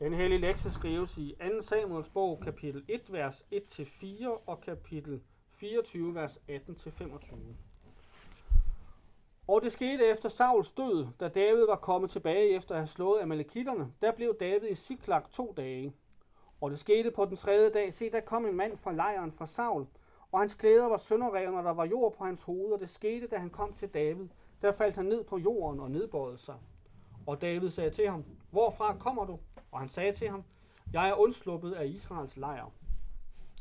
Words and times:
Den 0.00 0.14
hellige 0.14 0.40
lektie 0.40 0.70
skrives 0.70 1.18
i 1.18 1.36
2. 1.40 1.62
Samuels 1.62 2.08
bog, 2.08 2.40
kapitel 2.44 2.84
1, 2.88 3.12
vers 3.12 3.44
1-4 3.54 4.28
og 4.46 4.60
kapitel 4.60 5.22
24, 5.50 6.14
vers 6.14 6.38
18-25. 6.50 7.36
Og 9.48 9.62
det 9.62 9.72
skete 9.72 10.06
efter 10.06 10.28
Sauls 10.28 10.72
død, 10.72 11.06
da 11.20 11.28
David 11.28 11.66
var 11.66 11.76
kommet 11.76 12.10
tilbage 12.10 12.56
efter 12.56 12.74
at 12.74 12.80
have 12.80 12.88
slået 12.88 13.20
Amalekitterne. 13.22 13.92
Der 14.02 14.12
blev 14.12 14.36
David 14.40 14.68
i 14.70 14.74
Siklag 14.74 15.22
to 15.30 15.54
dage. 15.56 15.94
Og 16.60 16.70
det 16.70 16.78
skete 16.78 17.10
på 17.10 17.24
den 17.24 17.36
tredje 17.36 17.70
dag, 17.70 17.94
se, 17.94 18.10
der 18.10 18.20
kom 18.20 18.46
en 18.46 18.56
mand 18.56 18.76
fra 18.76 18.92
lejren 18.92 19.32
fra 19.32 19.46
Saul, 19.46 19.86
og 20.32 20.40
hans 20.40 20.54
klæder 20.54 20.88
var 20.88 20.98
sønderrevne, 20.98 21.58
og 21.58 21.64
der 21.64 21.74
var 21.74 21.84
jord 21.84 22.14
på 22.14 22.24
hans 22.24 22.42
hoved, 22.42 22.72
og 22.72 22.80
det 22.80 22.88
skete, 22.88 23.26
da 23.26 23.36
han 23.36 23.50
kom 23.50 23.72
til 23.72 23.88
David. 23.88 24.28
Der 24.62 24.72
faldt 24.72 24.96
han 24.96 25.04
ned 25.04 25.24
på 25.24 25.38
jorden 25.38 25.80
og 25.80 25.90
nedbøjede 25.90 26.38
sig. 26.38 26.56
Og 27.26 27.40
David 27.40 27.70
sagde 27.70 27.90
til 27.90 28.08
ham, 28.08 28.24
hvorfra 28.50 28.96
kommer 28.96 29.24
du? 29.24 29.38
Og 29.72 29.80
han 29.80 29.88
sagde 29.88 30.12
til 30.12 30.28
ham, 30.28 30.44
jeg 30.92 31.08
er 31.08 31.14
undsluppet 31.14 31.72
af 31.72 31.86
Israels 31.86 32.36
lejr. 32.36 32.70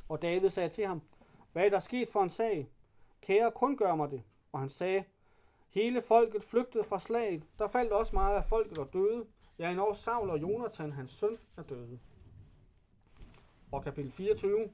Og 0.09 0.21
David 0.21 0.49
sagde 0.49 0.69
til 0.69 0.87
ham, 0.87 1.01
hvad 1.51 1.65
er 1.65 1.69
der 1.69 1.79
sket 1.79 2.09
for 2.09 2.23
en 2.23 2.29
sag? 2.29 2.69
Kære, 3.21 3.51
kun 3.51 3.77
gør 3.77 3.95
mig 3.95 4.11
det. 4.11 4.23
Og 4.51 4.59
han 4.59 4.69
sagde, 4.69 5.03
hele 5.69 6.01
folket 6.01 6.43
flygtede 6.43 6.83
fra 6.83 6.99
slaget. 6.99 7.43
Der 7.59 7.67
faldt 7.67 7.91
også 7.91 8.15
meget 8.15 8.35
af 8.35 8.45
folket 8.45 8.77
og 8.77 8.93
døde. 8.93 9.25
Ja, 9.59 9.69
endnu 9.69 9.93
Saul 9.93 10.29
og 10.29 10.41
Jonathan, 10.41 10.91
hans 10.91 11.11
søn, 11.11 11.37
er 11.57 11.63
døde. 11.63 11.99
Og 13.71 13.83
kapitel 13.83 14.11
24. 14.11 14.69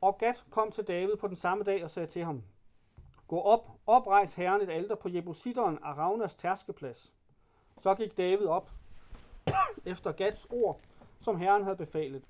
Og 0.00 0.18
Gad 0.18 0.34
kom 0.50 0.70
til 0.70 0.84
David 0.84 1.16
på 1.16 1.28
den 1.28 1.36
samme 1.36 1.64
dag 1.64 1.84
og 1.84 1.90
sagde 1.90 2.08
til 2.08 2.24
ham, 2.24 2.42
Gå 3.28 3.40
op, 3.40 3.70
oprejs 3.86 4.34
herren 4.34 4.60
et 4.60 4.70
alter 4.70 4.94
på 4.94 5.08
Jebusitteren 5.08 5.78
Aravnas 5.82 6.34
tærskeplads. 6.34 7.14
Så 7.78 7.94
gik 7.94 8.18
David 8.18 8.46
op 8.46 8.70
efter 9.84 10.12
Gats 10.12 10.46
ord, 10.50 10.80
som 11.20 11.36
herren 11.36 11.62
havde 11.64 11.76
befalet. 11.76 12.24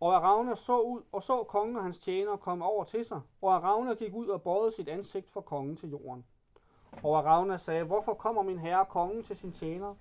Og 0.00 0.16
Aravna 0.16 0.54
så 0.54 0.80
ud 0.80 1.02
og 1.12 1.22
så 1.22 1.44
kongen 1.48 1.76
og 1.76 1.82
hans 1.82 1.98
tjenere 1.98 2.38
komme 2.38 2.64
over 2.64 2.84
til 2.84 3.04
sig, 3.04 3.20
og 3.42 3.54
Aravna 3.54 3.94
gik 3.94 4.14
ud 4.14 4.28
og 4.28 4.42
bøjede 4.42 4.72
sit 4.72 4.88
ansigt 4.88 5.30
for 5.30 5.40
kongen 5.40 5.76
til 5.76 5.90
jorden. 5.90 6.24
Og 7.02 7.18
Aravna 7.18 7.56
sagde, 7.56 7.84
hvorfor 7.84 8.14
kommer 8.14 8.42
min 8.42 8.58
herre 8.58 8.86
kongen 8.86 9.22
til 9.22 9.36
sin 9.36 9.52
tjener? 9.52 9.94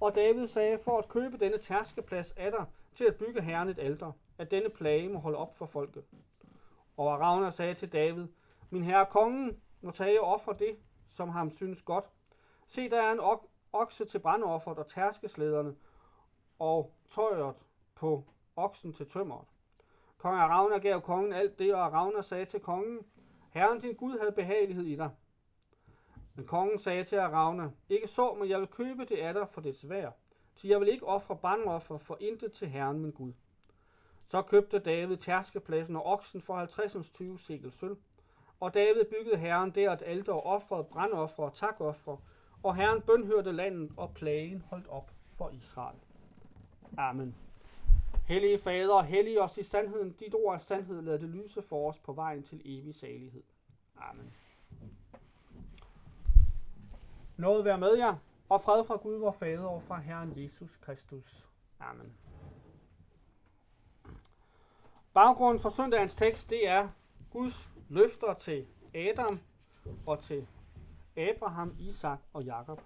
Og 0.00 0.14
David 0.14 0.46
sagde, 0.46 0.78
for 0.78 0.98
at 0.98 1.08
købe 1.08 1.36
denne 1.36 1.58
tærskeplads 1.58 2.32
af 2.32 2.50
dig, 2.50 2.64
til 2.94 3.04
at 3.04 3.16
bygge 3.16 3.42
herren 3.42 3.68
et 3.68 3.78
alter, 3.78 4.12
at 4.38 4.50
denne 4.50 4.68
plage 4.68 5.08
må 5.08 5.18
holde 5.18 5.38
op 5.38 5.54
for 5.54 5.66
folket. 5.66 6.04
Og 6.96 7.12
Aravna 7.12 7.50
sagde 7.50 7.74
til 7.74 7.92
David, 7.92 8.26
min 8.70 8.82
herre 8.82 9.06
kongen 9.06 9.60
må 9.80 9.90
tage 9.90 10.20
og 10.22 10.34
ofre 10.34 10.54
det, 10.58 10.76
som 11.06 11.28
ham 11.28 11.50
synes 11.50 11.82
godt. 11.82 12.04
Se, 12.66 12.90
der 12.90 13.02
er 13.02 13.12
en 13.12 13.20
ok- 13.20 13.49
okse 13.72 14.04
til 14.04 14.18
brandofferet 14.18 14.78
og 14.78 14.86
tærskeslederne, 14.86 15.76
og 16.58 16.94
tøjet 17.08 17.64
på 17.94 18.24
oksen 18.56 18.92
til 18.92 19.08
tømmeret. 19.08 19.46
Kong 20.18 20.36
Aravna 20.38 20.78
gav 20.78 21.00
kongen 21.00 21.32
alt 21.32 21.58
det, 21.58 21.74
og 21.74 21.80
Aravna 21.84 22.22
sagde 22.22 22.44
til 22.44 22.60
kongen, 22.60 22.98
Herren 23.50 23.80
din 23.80 23.94
Gud 23.94 24.18
havde 24.18 24.32
behagelighed 24.32 24.84
i 24.84 24.96
dig. 24.96 25.10
Men 26.34 26.46
kongen 26.46 26.78
sagde 26.78 27.04
til 27.04 27.16
Aravna, 27.16 27.70
ikke 27.88 28.06
så, 28.06 28.34
men 28.34 28.48
jeg 28.48 28.60
vil 28.60 28.68
købe 28.68 29.04
det 29.04 29.16
af 29.16 29.34
dig 29.34 29.48
for 29.48 29.60
det 29.60 29.76
svær, 29.76 30.10
til 30.56 30.68
jeg 30.68 30.80
vil 30.80 30.88
ikke 30.88 31.06
ofre 31.06 31.36
brandoffer 31.36 31.98
for 31.98 32.16
intet 32.20 32.52
til 32.52 32.68
Herren 32.68 32.98
min 32.98 33.10
Gud. 33.10 33.32
Så 34.26 34.42
købte 34.42 34.78
David 34.78 35.16
tærskepladsen 35.16 35.96
og 35.96 36.06
oksen 36.06 36.42
for 36.42 36.54
50 36.56 37.10
20 37.10 37.38
sikkel 37.38 37.72
sølv. 37.72 37.96
Og 38.60 38.74
David 38.74 39.04
byggede 39.04 39.36
Herren 39.36 39.70
der 39.70 39.92
et 39.92 40.02
alter 40.06 40.32
og 40.32 40.46
offrede 40.46 40.84
brandoffer 40.84 41.42
og 41.42 41.54
takoffre, 41.54 42.18
og 42.62 42.76
Herren 42.76 43.02
bønhørte 43.02 43.52
landet, 43.52 43.92
og 43.96 44.14
plagen 44.14 44.62
holdt 44.68 44.88
op 44.88 45.10
for 45.30 45.50
Israel. 45.50 45.96
Amen. 46.98 47.34
Hellige 48.26 48.58
Fader, 48.58 49.02
hellig 49.02 49.40
os 49.40 49.58
i 49.58 49.62
sandheden. 49.62 50.12
Dit 50.12 50.34
ord 50.34 50.54
er 50.54 50.58
sandhed. 50.58 51.02
Lad 51.02 51.18
det 51.18 51.28
lyse 51.28 51.62
for 51.62 51.88
os 51.88 51.98
på 51.98 52.12
vejen 52.12 52.42
til 52.42 52.62
evig 52.64 52.94
salighed. 52.94 53.42
Amen. 53.96 54.32
Noget 57.36 57.64
være 57.64 57.78
med 57.78 57.96
jer, 57.96 58.16
og 58.48 58.62
fred 58.62 58.84
fra 58.84 58.96
Gud, 58.96 59.14
vor 59.14 59.32
Fader, 59.32 59.66
og 59.66 59.82
fra 59.82 60.00
Herren 60.00 60.32
Jesus 60.36 60.76
Kristus. 60.76 61.48
Amen. 61.80 62.12
Baggrunden 65.14 65.60
for 65.60 65.70
søndagens 65.70 66.14
tekst, 66.14 66.50
det 66.50 66.68
er 66.68 66.88
Guds 67.30 67.70
løfter 67.88 68.34
til 68.34 68.66
Adam 68.94 69.40
og 70.06 70.20
til 70.20 70.46
Abraham, 71.28 71.76
Isak 71.78 72.18
og 72.32 72.44
Jakob. 72.44 72.82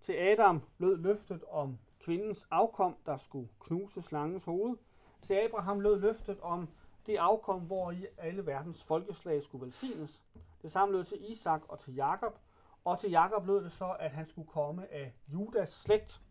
Til 0.00 0.12
Adam 0.12 0.62
lød 0.78 0.96
løftet 0.96 1.44
om 1.44 1.78
kvindens 2.00 2.46
afkom, 2.50 2.96
der 3.06 3.16
skulle 3.16 3.48
knuse 3.60 4.02
slangens 4.02 4.44
hoved. 4.44 4.76
Til 5.22 5.34
Abraham 5.34 5.80
lød 5.80 6.00
løftet 6.00 6.40
om 6.40 6.68
det 7.06 7.16
afkom, 7.16 7.60
hvor 7.60 7.90
i 7.90 8.06
alle 8.18 8.46
verdens 8.46 8.84
folkeslag 8.84 9.42
skulle 9.42 9.64
velsignes. 9.64 10.22
Det 10.62 10.72
samme 10.72 10.94
lød 10.94 11.04
til 11.04 11.32
Isak 11.32 11.62
og 11.68 11.78
til 11.78 11.94
Jakob. 11.94 12.38
Og 12.84 12.98
til 12.98 13.10
Jakob 13.10 13.46
lød 13.46 13.64
det 13.64 13.72
så, 13.72 13.96
at 14.00 14.10
han 14.10 14.26
skulle 14.26 14.48
komme 14.48 14.92
af 14.92 15.14
Judas 15.28 15.70
slægt. 15.70 16.22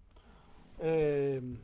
Øh, 0.82 1.58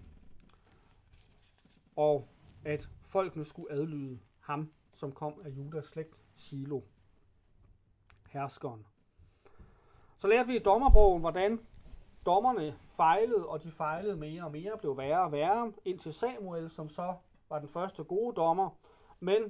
og 1.95 2.27
at 2.65 2.89
folkene 3.01 3.45
skulle 3.45 3.71
adlyde 3.71 4.19
ham, 4.39 4.71
som 4.93 5.11
kom 5.11 5.41
af 5.45 5.49
Judas 5.49 5.85
slægt, 5.85 6.21
Silo, 6.35 6.81
herskeren. 8.29 8.85
Så 10.19 10.27
lærte 10.27 10.47
vi 10.47 10.55
i 10.55 10.59
dommerbogen, 10.59 11.21
hvordan 11.21 11.59
dommerne 12.25 12.75
fejlede, 12.87 13.45
og 13.45 13.63
de 13.63 13.71
fejlede 13.71 14.15
mere 14.15 14.43
og 14.43 14.51
mere, 14.51 14.77
blev 14.77 14.97
værre 14.97 15.23
og 15.23 15.31
værre, 15.31 15.71
indtil 15.85 16.13
Samuel, 16.13 16.69
som 16.69 16.89
så 16.89 17.13
var 17.49 17.59
den 17.59 17.69
første 17.69 18.03
gode 18.03 18.35
dommer, 18.35 18.69
men 19.19 19.43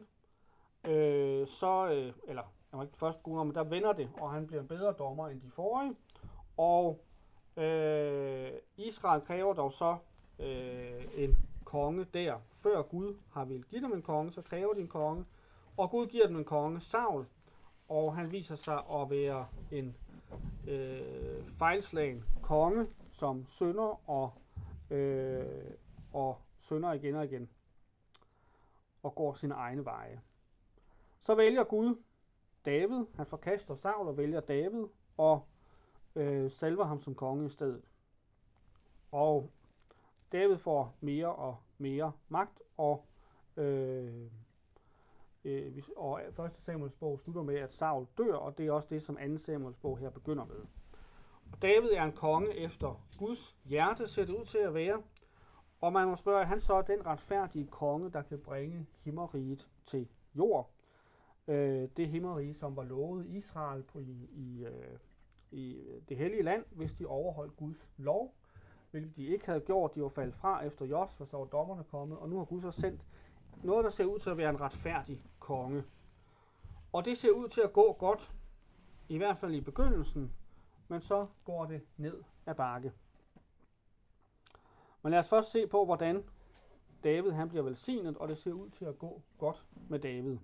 øh, 0.83 1.47
så, 1.47 1.89
øh, 1.91 2.13
eller 2.27 2.43
han 2.69 2.77
var 2.77 2.83
ikke 2.83 2.91
den 2.91 2.99
første 2.99 3.21
gode 3.23 3.37
dommer, 3.37 3.53
men 3.53 3.55
der 3.55 3.75
vender 3.75 3.93
det, 3.93 4.09
og 4.21 4.31
han 4.31 4.47
bliver 4.47 4.61
en 4.61 4.67
bedre 4.67 4.93
dommer 4.93 5.27
end 5.27 5.41
de 5.41 5.51
forrige, 5.51 5.95
og 6.57 7.01
øh, 7.57 8.51
Israel 8.77 9.21
kræver 9.21 9.53
dog 9.53 9.71
så 9.71 9.97
øh, 10.39 11.05
en 11.15 11.37
konge 11.65 12.05
der. 12.13 12.35
Før 12.53 12.81
Gud 12.81 13.15
har 13.33 13.45
vil 13.45 13.63
give 13.63 13.81
dem 13.81 13.93
en 13.93 14.01
konge, 14.01 14.31
så 14.31 14.41
kræver 14.41 14.73
de 14.73 14.81
en 14.81 14.87
konge, 14.87 15.25
og 15.77 15.89
Gud 15.89 16.07
giver 16.07 16.27
dem 16.27 16.35
en 16.35 16.45
konge, 16.45 16.79
Saul, 16.79 17.25
og 17.87 18.15
han 18.15 18.31
viser 18.31 18.55
sig 18.55 18.77
at 18.93 19.09
være 19.09 19.47
en 19.71 19.95
øh, 20.67 21.43
fejlslagen 21.49 22.23
konge, 22.41 22.87
som 23.11 23.45
synder 23.45 24.09
og, 24.09 24.31
øh, 24.89 25.71
og 26.13 26.41
synder 26.57 26.93
igen 26.93 27.15
og 27.15 27.25
igen, 27.25 27.49
og 29.03 29.15
går 29.15 29.33
sine 29.33 29.53
egne 29.53 29.85
veje. 29.85 30.21
Så 31.19 31.35
vælger 31.35 31.63
Gud 31.63 31.95
David, 32.65 33.05
han 33.15 33.25
forkaster 33.25 33.75
Saul 33.75 34.07
og 34.07 34.17
vælger 34.17 34.39
David, 34.39 34.85
og 35.17 35.47
øh, 36.15 36.51
salver 36.51 36.83
ham 36.83 36.99
som 36.99 37.15
konge 37.15 37.45
i 37.45 37.49
stedet. 37.49 37.91
Og 39.11 39.51
David 40.31 40.57
får 40.57 40.95
mere 40.99 41.35
og 41.35 41.57
mere 41.77 42.11
magt, 42.27 42.61
og, 42.77 43.05
øh, 43.57 44.31
øh, 45.43 45.83
og 45.95 46.21
1. 46.45 46.51
Samuels 46.51 46.95
bog 46.95 47.19
slutter 47.19 47.43
med, 47.43 47.55
at 47.55 47.73
Saul 47.73 48.07
dør, 48.17 48.33
og 48.33 48.57
det 48.57 48.67
er 48.67 48.71
også 48.71 48.87
det, 48.91 49.03
som 49.03 49.17
2. 49.29 49.37
Samuels 49.37 49.77
bog 49.77 49.97
her 49.97 50.09
begynder 50.09 50.45
med. 50.45 50.65
Og 51.51 51.61
David 51.61 51.89
er 51.89 52.03
en 52.03 52.11
konge 52.11 52.55
efter 52.55 53.05
Guds 53.17 53.55
hjerte, 53.65 54.07
ser 54.07 54.25
det 54.25 54.33
ud 54.33 54.45
til 54.45 54.57
at 54.57 54.73
være, 54.73 55.01
og 55.81 55.93
man 55.93 56.07
må 56.07 56.15
spørge, 56.15 56.41
er 56.41 56.45
han 56.45 56.59
så 56.59 56.81
den 56.81 57.05
retfærdige 57.05 57.67
konge, 57.67 58.09
der 58.09 58.21
kan 58.21 58.39
bringe 58.39 58.87
himmeriget 59.01 59.67
til 59.85 60.07
jord? 60.35 60.69
Øh, 61.47 61.89
det 61.97 62.09
himmerige, 62.09 62.53
som 62.53 62.75
var 62.75 62.83
lovet 62.83 63.25
Israel 63.25 63.83
på 63.83 63.99
i, 63.99 64.29
i, 64.31 64.65
øh, 64.65 64.97
i 65.51 65.73
øh, 65.75 66.01
det 66.09 66.17
hellige 66.17 66.43
land, 66.43 66.65
hvis 66.71 66.93
de 66.93 67.05
overholdt 67.05 67.57
Guds 67.57 67.89
lov, 67.97 68.35
hvilket 68.91 69.15
de 69.15 69.25
ikke 69.25 69.45
havde 69.45 69.59
gjort. 69.59 69.95
De 69.95 70.01
var 70.01 70.09
faldet 70.09 70.35
fra 70.35 70.65
efter 70.65 70.85
Josva, 70.85 71.25
så 71.25 71.37
var 71.37 71.45
dommerne 71.45 71.83
kommet, 71.83 72.17
og 72.17 72.29
nu 72.29 72.37
har 72.37 72.45
Gud 72.45 72.61
så 72.61 72.71
sendt 72.71 73.05
noget, 73.63 73.83
der 73.83 73.89
ser 73.89 74.05
ud 74.05 74.19
til 74.19 74.29
at 74.29 74.37
være 74.37 74.49
en 74.49 74.61
retfærdig 74.61 75.23
konge. 75.39 75.83
Og 76.93 77.05
det 77.05 77.17
ser 77.17 77.31
ud 77.31 77.47
til 77.47 77.61
at 77.61 77.73
gå 77.73 77.93
godt, 77.93 78.33
i 79.09 79.17
hvert 79.17 79.37
fald 79.37 79.53
i 79.53 79.61
begyndelsen, 79.61 80.33
men 80.87 81.01
så 81.01 81.27
går 81.45 81.65
det 81.65 81.81
ned 81.97 82.23
ad 82.45 82.55
bakke. 82.55 82.93
Men 85.01 85.11
lad 85.11 85.19
os 85.19 85.29
først 85.29 85.51
se 85.51 85.67
på, 85.67 85.85
hvordan 85.85 86.23
David 87.03 87.31
han 87.31 87.49
bliver 87.49 87.63
velsignet, 87.63 88.17
og 88.17 88.27
det 88.27 88.37
ser 88.37 88.53
ud 88.53 88.69
til 88.69 88.85
at 88.85 88.99
gå 88.99 89.21
godt 89.37 89.65
med 89.89 89.99
David, 89.99 90.37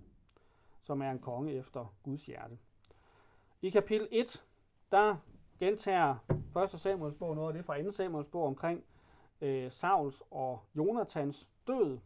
som 0.82 1.02
er 1.02 1.10
en 1.10 1.18
konge 1.18 1.52
efter 1.52 1.94
Guds 2.02 2.26
hjerte. 2.26 2.58
I 3.62 3.70
kapitel 3.70 4.08
1, 4.10 4.44
der 4.90 5.16
gentager 5.58 6.16
1. 6.64 6.70
Samuels 6.70 7.16
bog 7.16 7.34
noget 7.34 7.48
af 7.48 7.54
det 7.54 7.64
fra 7.64 7.82
2. 7.82 7.90
Samuels 7.90 8.28
bog 8.28 8.46
omkring 8.46 8.84
øh, 9.40 9.70
Sauls 9.70 10.22
og 10.30 10.60
Jonathans 10.76 11.50
død. 11.66 11.98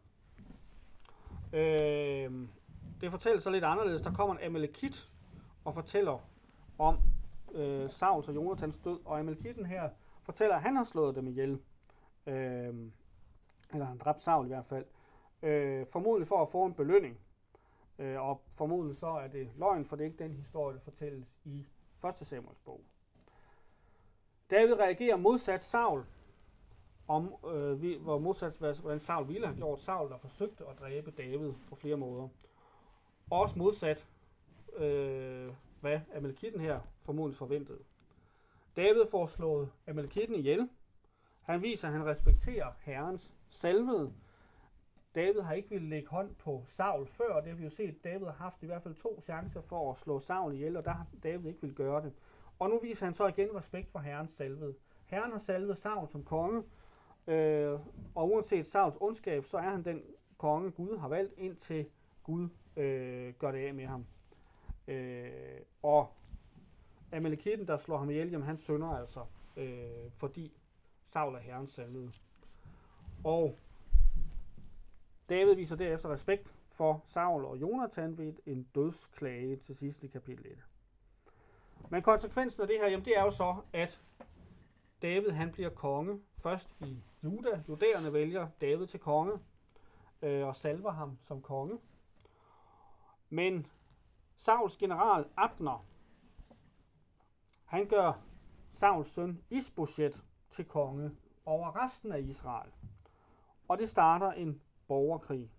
Øh, 1.52 2.48
det 3.00 3.10
fortælles 3.10 3.42
så 3.42 3.50
lidt 3.50 3.64
anderledes. 3.64 4.02
Der 4.02 4.12
kommer 4.12 4.34
en 4.34 4.44
Amalekit 4.44 5.08
og 5.64 5.74
fortæller 5.74 6.28
om 6.78 6.98
øh, 7.52 7.90
Sauls 7.90 8.28
og 8.28 8.34
Jonathans 8.34 8.76
død, 8.76 8.98
og 9.04 9.18
Amalekitten 9.18 9.66
her 9.66 9.90
fortæller, 10.22 10.56
at 10.56 10.62
han 10.62 10.76
har 10.76 10.84
slået 10.84 11.16
dem 11.16 11.28
ihjel. 11.28 11.60
øh, 12.26 12.74
eller 13.72 13.86
han 13.86 13.98
dræbte 13.98 14.22
Saul 14.22 14.44
i 14.46 14.48
hvert 14.48 14.66
fald, 14.66 14.84
øh, 15.42 15.86
formodentlig 15.86 16.28
for 16.28 16.42
at 16.42 16.48
få 16.48 16.64
en 16.64 16.74
belønning. 16.74 17.18
Øh, 17.98 18.20
og 18.20 18.42
formodentlig 18.54 18.96
så 18.96 19.06
er 19.06 19.28
det 19.28 19.50
løgn, 19.56 19.84
for 19.84 19.96
det 19.96 20.04
er 20.04 20.06
ikke 20.10 20.24
den 20.24 20.34
historie, 20.34 20.74
der 20.74 20.80
fortælles 20.80 21.38
i 21.44 21.66
1. 22.04 22.26
Samuels 22.26 22.58
bog. 22.58 22.80
David 24.50 24.74
reagerer 24.74 25.16
modsat 25.16 25.62
Saul, 25.62 26.04
om, 27.10 27.34
øh, 27.54 27.82
vi, 27.82 27.98
hvor 28.00 28.18
modsat 28.18 28.56
hvordan 28.58 29.00
Saul 29.00 29.28
ville 29.28 29.46
have 29.46 29.56
gjort. 29.56 29.80
Saul, 29.80 30.10
der 30.10 30.18
forsøgte 30.18 30.64
at 30.66 30.78
dræbe 30.80 31.10
David 31.10 31.52
på 31.68 31.76
flere 31.76 31.96
måder. 31.96 32.28
Også 33.30 33.58
modsat, 33.58 34.06
øh, 34.76 35.52
hvad 35.80 36.00
Amalekitten 36.14 36.60
her 36.60 36.80
formodentlig 37.02 37.38
forventede. 37.38 37.78
David 38.76 39.06
får 39.10 39.26
slået 39.26 39.70
Amalekitten 39.86 40.36
ihjel. 40.36 40.68
Han 41.42 41.62
viser, 41.62 41.88
at 41.88 41.94
han 41.94 42.06
respekterer 42.06 42.72
herrens 42.80 43.34
salvede. 43.48 44.12
David 45.14 45.40
har 45.40 45.54
ikke 45.54 45.70
ville 45.70 45.88
lægge 45.88 46.08
hånd 46.08 46.34
på 46.34 46.62
Saul 46.66 47.06
før, 47.06 47.34
og 47.34 47.42
det 47.42 47.50
har 47.50 47.56
vi 47.56 47.64
jo 47.64 47.70
set, 47.70 48.04
David 48.04 48.26
har 48.26 48.32
haft 48.32 48.62
i 48.62 48.66
hvert 48.66 48.82
fald 48.82 48.94
to 48.94 49.20
chancer 49.20 49.60
for 49.60 49.92
at 49.92 49.98
slå 49.98 50.20
Saul 50.20 50.54
ihjel, 50.54 50.76
og 50.76 50.84
der 50.84 50.90
har 50.90 51.06
David 51.22 51.48
ikke 51.48 51.60
vil 51.60 51.74
gøre 51.74 52.02
det. 52.02 52.12
Og 52.58 52.70
nu 52.70 52.78
viser 52.78 53.06
han 53.06 53.14
så 53.14 53.26
igen 53.26 53.56
respekt 53.56 53.90
for 53.90 53.98
herrens 53.98 54.32
salvede. 54.32 54.74
Herren 55.06 55.32
har 55.32 55.38
salvet 55.38 55.76
Saul 55.76 56.08
som 56.08 56.24
konge, 56.24 56.62
øh, 57.30 57.80
og 58.14 58.30
uanset 58.30 58.66
Sauls 58.66 58.98
ondskab, 59.00 59.44
så 59.44 59.58
er 59.58 59.70
han 59.70 59.84
den 59.84 60.02
konge, 60.38 60.70
Gud 60.70 60.98
har 60.98 61.08
valgt, 61.08 61.34
indtil 61.38 61.86
Gud 62.22 62.48
øh, 62.76 63.34
gør 63.34 63.52
det 63.52 63.66
af 63.66 63.74
med 63.74 63.86
ham. 63.86 64.06
Øh, 64.88 65.60
og 65.82 66.12
Amalekitten, 67.12 67.66
der 67.66 67.76
slår 67.76 67.98
ham 67.98 68.10
ihjel, 68.10 68.30
jamen 68.30 68.46
han 68.46 68.56
sønder 68.56 68.88
altså, 68.88 69.24
øh, 69.56 70.10
fordi 70.16 70.52
Saul 71.06 71.34
er 71.34 71.38
herrens 71.38 71.70
salvede. 71.70 72.12
Og 73.24 73.58
David 75.28 75.54
viser 75.54 75.76
derefter 75.76 76.08
respekt 76.08 76.56
for 76.70 77.02
Saul 77.04 77.44
og 77.44 77.60
Jonathan 77.60 78.18
ved 78.18 78.32
en 78.46 78.66
dødsklage 78.74 79.56
til 79.56 79.76
sidste 79.76 80.08
kapitel 80.08 80.46
1. 80.46 80.64
Men 81.90 82.02
konsekvensen 82.02 82.62
af 82.62 82.68
det 82.68 82.76
her, 82.80 82.88
jamen 82.88 83.04
det 83.04 83.18
er 83.18 83.22
jo 83.22 83.30
så, 83.30 83.56
at 83.72 84.00
David 85.02 85.30
han 85.30 85.52
bliver 85.52 85.70
konge 85.70 86.20
først 86.38 86.76
i 86.80 87.02
Juda. 87.24 87.62
Judæerne 87.68 88.12
vælger 88.12 88.48
David 88.60 88.86
til 88.86 89.00
konge 89.00 89.38
øh, 90.22 90.46
og 90.46 90.56
salver 90.56 90.90
ham 90.90 91.18
som 91.20 91.42
konge. 91.42 91.78
Men 93.28 93.66
Sauls 94.36 94.76
general 94.76 95.24
Abner, 95.36 95.86
han 97.64 97.88
gør 97.88 98.12
Sauls 98.72 99.08
søn 99.08 99.42
Isboset 99.50 100.24
til 100.50 100.64
konge 100.64 101.10
over 101.46 101.84
resten 101.84 102.12
af 102.12 102.20
Israel. 102.20 102.70
Og 103.68 103.78
det 103.78 103.88
starter 103.88 104.32
en 104.32 104.62
borgerkrig. 104.88 105.50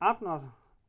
Abner, 0.00 0.40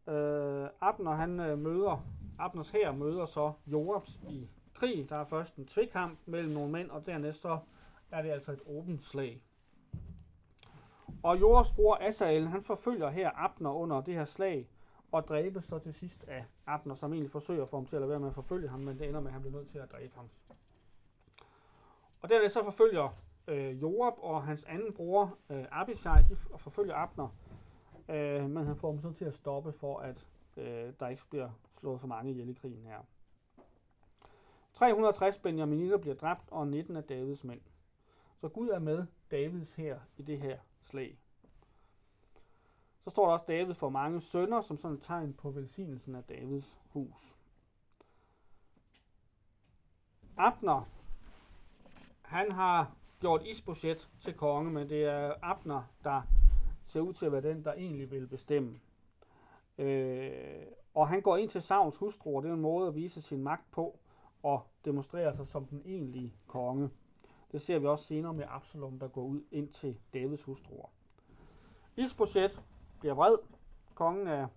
øh, 0.07 0.69
Abner 0.81 1.11
han 1.11 1.39
øh, 1.39 1.57
møder, 1.59 2.05
Abners 2.39 2.71
her 2.71 2.91
møder 2.91 3.25
så 3.25 3.53
Joabs 3.67 4.19
i 4.29 4.49
krig. 4.75 5.09
Der 5.09 5.15
er 5.15 5.25
først 5.25 5.55
en 5.55 5.65
tvekamp 5.65 6.19
mellem 6.25 6.53
nogle 6.53 6.71
mænd, 6.71 6.89
og 6.89 7.05
dernæst 7.05 7.41
så 7.41 7.59
er 8.11 8.21
det 8.21 8.29
altså 8.29 8.51
et 8.51 8.61
åbent 8.65 9.03
slag. 9.03 9.41
Og 11.23 11.39
Joabs 11.39 11.71
bror 11.71 11.97
Asael, 12.01 12.47
han 12.47 12.61
forfølger 12.61 13.09
her 13.09 13.31
Abner 13.35 13.71
under 13.71 14.01
det 14.01 14.13
her 14.13 14.25
slag, 14.25 14.69
og 15.11 15.27
dræbes 15.27 15.63
så 15.63 15.79
til 15.79 15.93
sidst 15.93 16.25
af 16.27 16.45
Abner, 16.65 16.95
som 16.95 17.13
egentlig 17.13 17.31
forsøger 17.31 17.63
at 17.63 17.69
få 17.69 17.77
ham 17.77 17.85
til 17.85 17.95
at 17.95 18.01
lade 18.01 18.09
være 18.09 18.19
med 18.19 18.27
at 18.27 18.33
forfølge 18.33 18.67
ham, 18.67 18.79
men 18.79 18.99
det 18.99 19.07
ender 19.07 19.19
med, 19.19 19.27
at 19.27 19.33
han 19.33 19.41
bliver 19.41 19.57
nødt 19.57 19.67
til 19.67 19.77
at 19.77 19.91
dræbe 19.91 20.15
ham. 20.15 20.29
Og 22.21 22.29
dernæst 22.29 22.53
så 22.53 22.63
forfølger 22.63 23.17
øh, 23.47 23.81
Joab 23.81 24.13
og 24.17 24.43
hans 24.43 24.63
anden 24.63 24.93
bror, 24.93 25.37
øh, 25.49 25.65
Abishai, 25.71 26.23
de 26.29 26.35
forfølger 26.35 26.95
Abner, 26.95 27.27
øh, 28.09 28.49
men 28.49 28.65
han 28.65 28.75
får 28.75 28.91
dem 28.91 28.99
så 28.99 29.11
til 29.11 29.25
at 29.25 29.35
stoppe 29.35 29.71
for, 29.71 29.99
at 29.99 30.27
øh, 30.57 30.93
der 30.99 31.07
ikke 31.07 31.23
bliver 31.29 31.49
slået 31.71 31.99
for 31.99 32.07
mange 32.07 32.31
ihjel 32.31 32.49
i 32.49 32.53
krigen 32.53 32.85
her. 32.85 32.99
360 34.75 35.37
benjaminitter 35.37 35.97
bliver 35.97 36.15
dræbt, 36.15 36.51
og 36.51 36.67
19 36.67 36.95
af 36.95 37.03
Davids 37.03 37.43
mænd. 37.43 37.61
Så 38.37 38.49
Gud 38.49 38.69
er 38.69 38.79
med 38.79 39.05
Davids 39.31 39.73
her 39.73 39.99
i 40.17 40.21
det 40.21 40.39
her 40.39 40.57
slag. 40.81 41.19
Så 42.99 43.09
står 43.09 43.25
der 43.25 43.33
også 43.33 43.45
David 43.47 43.73
for 43.73 43.89
mange 43.89 44.21
sønner, 44.21 44.61
som 44.61 44.77
sådan 44.77 44.97
et 44.97 45.03
tegn 45.03 45.33
på 45.33 45.51
velsignelsen 45.51 46.15
af 46.15 46.23
Davids 46.23 46.81
hus. 46.89 47.35
Abner, 50.37 50.89
han 52.21 52.51
har 52.51 52.95
gjort 53.19 53.45
Isbosjet 53.45 54.09
til 54.19 54.33
konge, 54.33 54.71
men 54.71 54.89
det 54.89 55.03
er 55.03 55.33
Abner, 55.41 55.83
der 56.03 56.21
ser 56.85 57.01
ud 57.01 57.13
til 57.13 57.25
at 57.25 57.31
være 57.31 57.41
den, 57.41 57.63
der 57.63 57.73
egentlig 57.73 58.11
vil 58.11 58.27
bestemme. 58.27 58.79
Øh, 59.77 60.65
og 60.93 61.07
han 61.07 61.21
går 61.21 61.37
ind 61.37 61.49
til 61.49 61.61
Sauls 61.61 61.97
hustru, 61.97 62.37
og 62.37 62.43
det 62.43 62.49
er 62.49 62.53
en 62.53 62.61
måde 62.61 62.87
at 62.87 62.95
vise 62.95 63.21
sin 63.21 63.43
magt 63.43 63.71
på 63.71 63.99
og 64.45 64.67
demonstrerer 64.85 65.31
sig 65.31 65.47
som 65.47 65.65
den 65.65 65.81
egentlige 65.85 66.35
konge. 66.47 66.89
Det 67.51 67.61
ser 67.61 67.79
vi 67.79 67.87
også 67.87 68.05
senere 68.05 68.33
med 68.33 68.45
Absalom, 68.47 68.99
der 68.99 69.07
går 69.07 69.23
ud 69.23 69.41
ind 69.51 69.69
til 69.69 69.99
Davids 70.13 70.43
hustruer. 70.43 70.89
Isbosjet 71.95 72.61
bliver 72.99 73.13
vred. 73.13 73.37
Kongen 73.95 74.27
af 74.27 74.47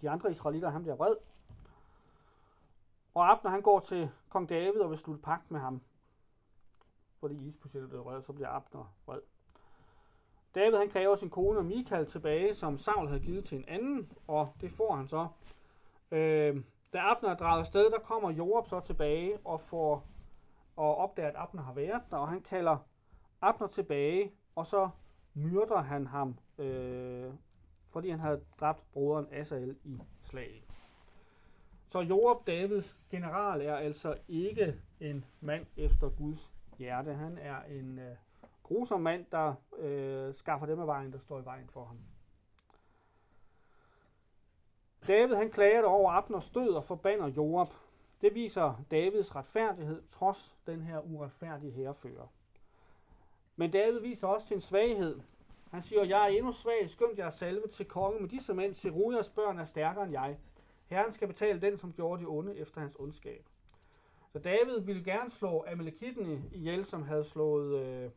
de 0.00 0.10
andre 0.10 0.30
israelitter, 0.30 0.70
han 0.70 0.82
bliver 0.82 0.96
vred. 0.96 1.16
Og 3.14 3.30
Abner 3.30 3.50
han 3.50 3.62
går 3.62 3.80
til 3.80 4.10
kong 4.28 4.48
David 4.48 4.80
og 4.80 4.90
vil 4.90 4.98
slutte 4.98 5.22
pagt 5.22 5.50
med 5.50 5.60
ham. 5.60 5.82
Fordi 7.20 7.46
Isbosjet 7.46 7.88
bliver 7.88 8.02
vred, 8.02 8.22
så 8.22 8.32
bliver 8.32 8.48
Abner 8.48 8.94
vred. 9.06 9.20
David 10.54 10.76
han 10.76 10.88
kræver 10.88 11.16
sin 11.16 11.30
kone 11.30 11.62
Michael 11.62 12.06
tilbage, 12.06 12.54
som 12.54 12.78
Saul 12.78 13.08
havde 13.08 13.20
givet 13.20 13.44
til 13.44 13.58
en 13.58 13.64
anden, 13.68 14.12
og 14.26 14.52
det 14.60 14.70
får 14.70 14.94
han 14.94 15.08
så. 15.08 15.28
Øh, 16.10 16.62
da 16.96 17.00
Abner 17.00 17.30
er 17.30 17.36
draget 17.36 17.60
afsted, 17.60 17.90
der 17.90 17.98
kommer 17.98 18.30
Joab 18.30 18.68
så 18.68 18.80
tilbage 18.80 19.38
og 19.44 19.60
får 19.60 20.06
og 20.76 20.96
opdager, 20.96 21.28
at 21.28 21.34
Abner 21.36 21.62
har 21.62 21.72
været 21.72 22.02
der, 22.10 22.16
og 22.16 22.28
han 22.28 22.40
kalder 22.40 22.76
Abner 23.40 23.66
tilbage, 23.66 24.32
og 24.54 24.66
så 24.66 24.88
myrder 25.34 25.82
han 25.82 26.06
ham, 26.06 26.38
øh, 26.58 27.32
fordi 27.90 28.10
han 28.10 28.20
havde 28.20 28.40
dræbt 28.60 28.82
broderen 28.92 29.26
Asael 29.32 29.76
i 29.84 30.00
slaget. 30.22 30.62
Så 31.86 32.00
Joab, 32.00 32.46
Davids 32.46 32.98
general, 33.10 33.60
er 33.60 33.76
altså 33.76 34.16
ikke 34.28 34.74
en 35.00 35.24
mand 35.40 35.66
efter 35.76 36.08
Guds 36.08 36.52
hjerte. 36.78 37.14
Han 37.14 37.38
er 37.38 37.62
en 37.62 37.98
øh, 37.98 38.16
grusom 38.62 39.00
mand, 39.00 39.26
der 39.32 39.54
øh, 39.78 40.34
skaffer 40.34 40.66
dem 40.66 40.80
af 40.80 40.86
vejen, 40.86 41.12
der 41.12 41.18
står 41.18 41.40
i 41.40 41.44
vejen 41.44 41.68
for 41.68 41.84
ham. 41.84 41.98
David 45.08 45.34
han 45.34 45.50
klager 45.50 45.84
over 45.84 46.10
Abners 46.10 46.50
død 46.50 46.68
og 46.68 46.84
forbander 46.84 47.26
Joab. 47.26 47.68
Det 48.20 48.34
viser 48.34 48.84
Davids 48.90 49.36
retfærdighed, 49.36 50.02
trods 50.08 50.56
den 50.66 50.82
her 50.82 51.00
uretfærdige 51.00 51.72
herrefører. 51.72 52.26
Men 53.56 53.70
David 53.70 54.00
viser 54.00 54.26
også 54.26 54.46
sin 54.46 54.60
svaghed. 54.60 55.20
Han 55.70 55.82
siger, 55.82 56.04
jeg 56.04 56.22
er 56.22 56.36
endnu 56.36 56.52
svag, 56.52 56.90
skønt 56.90 57.18
jeg 57.18 57.26
er 57.26 57.30
salvet 57.30 57.70
til 57.70 57.86
konge, 57.86 58.20
men 58.20 58.28
disse 58.28 58.54
mænd, 58.54 58.74
Serujas 58.74 59.30
børn, 59.30 59.58
er 59.58 59.64
stærkere 59.64 60.04
end 60.04 60.12
jeg. 60.12 60.38
Herren 60.86 61.12
skal 61.12 61.28
betale 61.28 61.60
den, 61.60 61.78
som 61.78 61.92
gjorde 61.92 62.20
det 62.20 62.28
onde 62.28 62.56
efter 62.56 62.80
hans 62.80 62.96
ondskab. 62.98 63.46
Så 64.32 64.38
David 64.38 64.80
ville 64.80 65.04
gerne 65.04 65.30
slå 65.30 65.64
Amalekitten 65.68 66.50
ihjel, 66.52 66.84
som 66.84 67.02
havde 67.02 67.24
slået, 67.24 67.86
øh, 67.86 68.10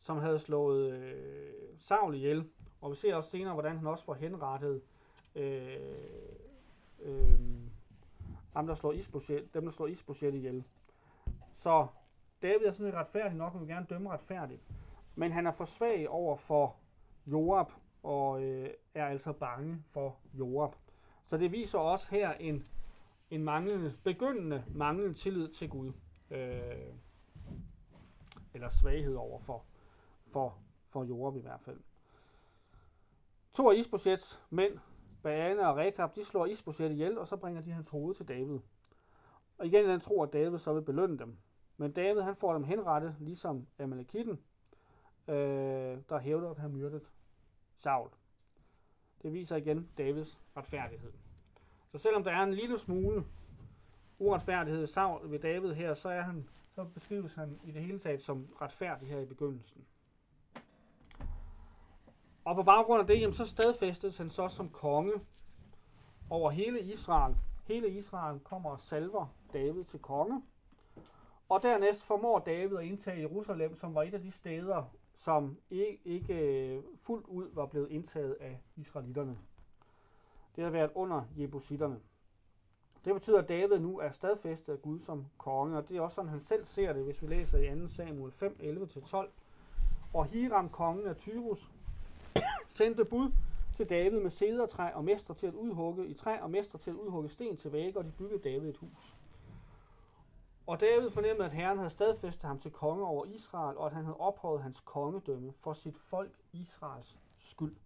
som 0.00 0.18
havde 0.18 0.38
slået 0.38 0.92
øh, 0.92 1.52
Saul 1.78 2.14
ihjel. 2.14 2.50
Og 2.80 2.90
vi 2.90 2.96
ser 2.96 3.14
også 3.14 3.30
senere, 3.30 3.52
hvordan 3.52 3.76
han 3.76 3.86
også 3.86 4.04
får 4.04 4.14
henrettet 4.14 4.82
øh, 5.34 5.78
øh, 7.00 7.40
ham, 8.52 8.66
der 8.66 8.74
slår 8.74 8.92
Isbosjet, 8.92 9.54
dem, 9.54 9.64
der 9.64 9.70
slår 9.70 9.86
Isbosjet 9.86 10.34
ihjel. 10.34 10.64
Så 11.52 11.86
David 12.42 12.66
er 12.66 12.72
sådan 12.72 12.92
set 12.92 13.00
retfærdig 13.00 13.36
nok, 13.36 13.54
og 13.54 13.60
vil 13.60 13.68
gerne 13.68 13.86
dømme 13.90 14.10
retfærdigt. 14.10 14.62
Men 15.14 15.32
han 15.32 15.46
er 15.46 15.52
for 15.52 15.64
svag 15.64 16.08
over 16.08 16.36
for 16.36 16.76
Joab, 17.26 17.66
og 18.02 18.42
øh, 18.42 18.70
er 18.94 19.06
altså 19.06 19.32
bange 19.32 19.82
for 19.86 20.16
Joab. 20.34 20.74
Så 21.24 21.36
det 21.36 21.52
viser 21.52 21.78
også 21.78 22.10
her 22.10 22.32
en, 22.32 22.66
en 23.30 23.44
manglende, 23.44 23.94
begyndende 24.04 24.64
manglende 24.68 25.14
tillid 25.14 25.48
til 25.48 25.68
Gud. 25.68 25.92
Øh, 26.30 26.94
eller 28.54 28.68
svaghed 28.68 29.14
over 29.14 29.40
for, 29.40 29.64
for, 30.26 30.58
for 30.88 31.04
Joab 31.04 31.36
i 31.36 31.40
hvert 31.40 31.60
fald. 31.60 31.80
To 33.52 33.70
af 33.70 33.74
Isbosjets 33.76 34.42
mænd 34.50 34.78
Baana 35.24 35.66
og 35.66 35.76
Rekab, 35.76 36.14
de 36.14 36.24
slår 36.24 36.46
Isboset 36.46 36.90
ihjel, 36.90 37.18
og 37.18 37.28
så 37.28 37.36
bringer 37.36 37.62
de 37.62 37.70
hans 37.70 37.88
hoved 37.88 38.14
til 38.14 38.28
David. 38.28 38.58
Og 39.58 39.66
igen 39.66 39.86
han 39.86 40.00
tror, 40.00 40.24
at 40.24 40.32
David 40.32 40.58
så 40.58 40.72
vil 40.72 40.82
belønne 40.82 41.18
dem. 41.18 41.36
Men 41.76 41.92
David 41.92 42.20
han 42.20 42.36
får 42.36 42.52
dem 42.52 42.64
henrettet, 42.64 43.16
ligesom 43.20 43.66
Amalekitten, 43.78 44.40
øh, 45.28 45.98
der 46.08 46.18
hævder 46.18 46.50
at 46.50 46.58
have 46.58 46.72
myrdet 46.72 47.02
Saul. 47.74 48.10
Det 49.22 49.32
viser 49.32 49.56
igen 49.56 49.88
Davids 49.98 50.40
retfærdighed. 50.56 51.12
Så 51.92 51.98
selvom 51.98 52.24
der 52.24 52.30
er 52.30 52.42
en 52.42 52.54
lille 52.54 52.78
smule 52.78 53.24
uretfærdighed 54.18 54.86
Saul 54.86 55.30
ved 55.30 55.38
David 55.38 55.72
her, 55.72 55.94
så 55.94 56.08
er 56.08 56.20
han 56.20 56.48
så 56.74 56.84
beskrives 56.84 57.34
han 57.34 57.60
i 57.64 57.70
det 57.70 57.82
hele 57.82 57.98
taget 57.98 58.22
som 58.22 58.48
retfærdig 58.60 59.08
her 59.08 59.20
i 59.20 59.26
begyndelsen. 59.26 59.84
Og 62.44 62.56
på 62.56 62.62
baggrund 62.62 63.00
af 63.00 63.06
det, 63.06 63.20
jamen, 63.20 63.34
så 63.34 63.46
stadfæstes 63.46 64.18
han 64.18 64.30
så 64.30 64.48
som 64.48 64.68
konge 64.68 65.12
over 66.30 66.50
hele 66.50 66.80
Israel. 66.80 67.36
Hele 67.64 67.90
Israel 67.90 68.40
kommer 68.40 68.70
og 68.70 68.80
salver 68.80 69.26
David 69.52 69.84
til 69.84 70.00
konge. 70.00 70.42
Og 71.48 71.62
dernæst 71.62 72.02
formår 72.02 72.38
David 72.38 72.76
at 72.76 72.84
indtage 72.84 73.20
Jerusalem, 73.20 73.74
som 73.74 73.94
var 73.94 74.02
et 74.02 74.14
af 74.14 74.20
de 74.20 74.30
steder, 74.30 74.84
som 75.14 75.58
ikke, 75.70 76.00
ikke 76.04 76.82
fuldt 77.00 77.26
ud 77.26 77.48
var 77.52 77.66
blevet 77.66 77.90
indtaget 77.90 78.36
af 78.40 78.60
israelitterne. 78.76 79.38
Det 80.56 80.64
har 80.64 80.70
været 80.70 80.90
under 80.94 81.22
jebusitterne. 81.36 82.00
Det 83.04 83.14
betyder, 83.14 83.42
at 83.42 83.48
David 83.48 83.78
nu 83.78 83.98
er 83.98 84.10
stadfæstet 84.10 84.72
af 84.72 84.82
Gud 84.82 85.00
som 85.00 85.26
konge, 85.38 85.78
og 85.78 85.88
det 85.88 85.96
er 85.96 86.00
også 86.00 86.14
sådan, 86.14 86.30
han 86.30 86.40
selv 86.40 86.64
ser 86.64 86.92
det, 86.92 87.04
hvis 87.04 87.22
vi 87.22 87.26
læser 87.26 87.58
i 87.58 87.80
2 87.80 87.88
Samuel 87.88 88.32
5, 88.32 88.56
11-12. 88.60 89.28
Og 90.14 90.26
Hiram, 90.26 90.68
kongen 90.68 91.06
af 91.06 91.16
Tyrus, 91.16 91.70
sendte 92.68 93.04
bud 93.04 93.32
til 93.74 93.90
David 93.90 94.20
med 94.20 94.30
cedertræ 94.30 94.92
og 94.94 95.04
mestre 95.04 95.34
til 95.34 95.46
at 95.46 95.54
udhugge 95.54 96.06
i 96.06 96.14
træ 96.14 96.40
og 96.40 96.50
mestre 96.50 96.78
til 96.78 96.90
at 96.90 96.96
udhugge 96.96 97.30
sten 97.30 97.56
til 97.56 97.72
vægge, 97.72 97.98
og 97.98 98.04
de 98.04 98.12
byggede 98.18 98.50
David 98.50 98.68
et 98.68 98.76
hus. 98.76 99.16
Og 100.66 100.80
David 100.80 101.10
fornemmede, 101.10 101.44
at 101.44 101.52
Herren 101.52 101.78
havde 101.78 101.90
stadfæstet 101.90 102.44
ham 102.44 102.58
til 102.58 102.70
konge 102.70 103.06
over 103.06 103.24
Israel, 103.24 103.76
og 103.76 103.86
at 103.86 103.92
han 103.92 104.04
havde 104.04 104.16
ophøjet 104.16 104.62
hans 104.62 104.80
kongedømme 104.80 105.52
for 105.60 105.72
sit 105.72 105.98
folk 105.98 106.32
Israels 106.52 107.18
skyld. 107.38 107.76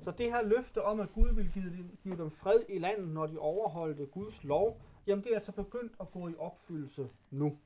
Så 0.00 0.10
det 0.10 0.32
her 0.32 0.42
løfte 0.42 0.84
om, 0.84 1.00
at 1.00 1.12
Gud 1.12 1.34
ville 1.34 1.50
give 1.54 1.64
dem, 1.64 1.98
give 2.02 2.16
dem 2.16 2.30
fred 2.30 2.60
i 2.68 2.78
landet, 2.78 3.08
når 3.08 3.26
de 3.26 3.38
overholdte 3.38 4.06
Guds 4.06 4.44
lov, 4.44 4.80
jamen 5.06 5.24
det 5.24 5.32
er 5.32 5.36
altså 5.36 5.52
begyndt 5.52 5.92
at 6.00 6.10
gå 6.10 6.28
i 6.28 6.34
opfyldelse 6.38 7.10
nu. 7.30 7.58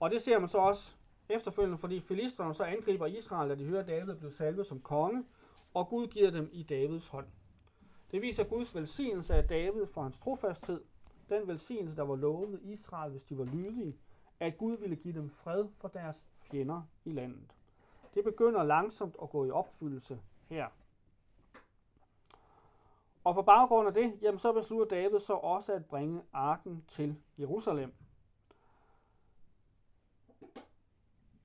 Og 0.00 0.10
det 0.10 0.22
ser 0.22 0.38
man 0.38 0.48
så 0.48 0.58
også 0.58 0.96
efterfølgende, 1.28 1.78
fordi 1.78 2.00
filisterne 2.00 2.54
så 2.54 2.64
angriber 2.64 3.06
Israel, 3.06 3.50
da 3.50 3.54
de 3.54 3.64
hører, 3.64 3.80
at 3.80 3.88
David 3.88 4.14
blev 4.14 4.30
salvet 4.30 4.66
som 4.66 4.80
konge, 4.80 5.24
og 5.74 5.88
Gud 5.88 6.06
giver 6.06 6.30
dem 6.30 6.50
i 6.52 6.62
Davids 6.62 7.08
hånd. 7.08 7.26
Det 8.10 8.22
viser 8.22 8.44
Guds 8.44 8.74
velsignelse 8.74 9.34
af 9.34 9.48
David 9.48 9.86
for 9.86 10.02
hans 10.02 10.18
trofasthed, 10.18 10.80
den 11.28 11.48
velsignelse, 11.48 11.96
der 11.96 12.02
var 12.02 12.16
lovet 12.16 12.60
Israel, 12.62 13.10
hvis 13.10 13.24
de 13.24 13.38
var 13.38 13.44
lydige, 13.44 13.96
at 14.40 14.58
Gud 14.58 14.76
ville 14.76 14.96
give 14.96 15.14
dem 15.14 15.30
fred 15.30 15.64
for 15.74 15.88
deres 15.88 16.26
fjender 16.36 16.82
i 17.04 17.12
landet. 17.12 17.54
Det 18.14 18.24
begynder 18.24 18.62
langsomt 18.62 19.16
at 19.22 19.30
gå 19.30 19.44
i 19.44 19.50
opfyldelse 19.50 20.20
her. 20.48 20.66
Og 23.24 23.34
på 23.34 23.42
baggrund 23.42 23.88
af 23.88 23.94
det, 23.94 24.18
jamen 24.22 24.38
så 24.38 24.52
beslutter 24.52 24.96
David 24.96 25.18
så 25.18 25.32
også 25.32 25.72
at 25.72 25.86
bringe 25.86 26.22
arken 26.32 26.84
til 26.88 27.16
Jerusalem. 27.38 27.92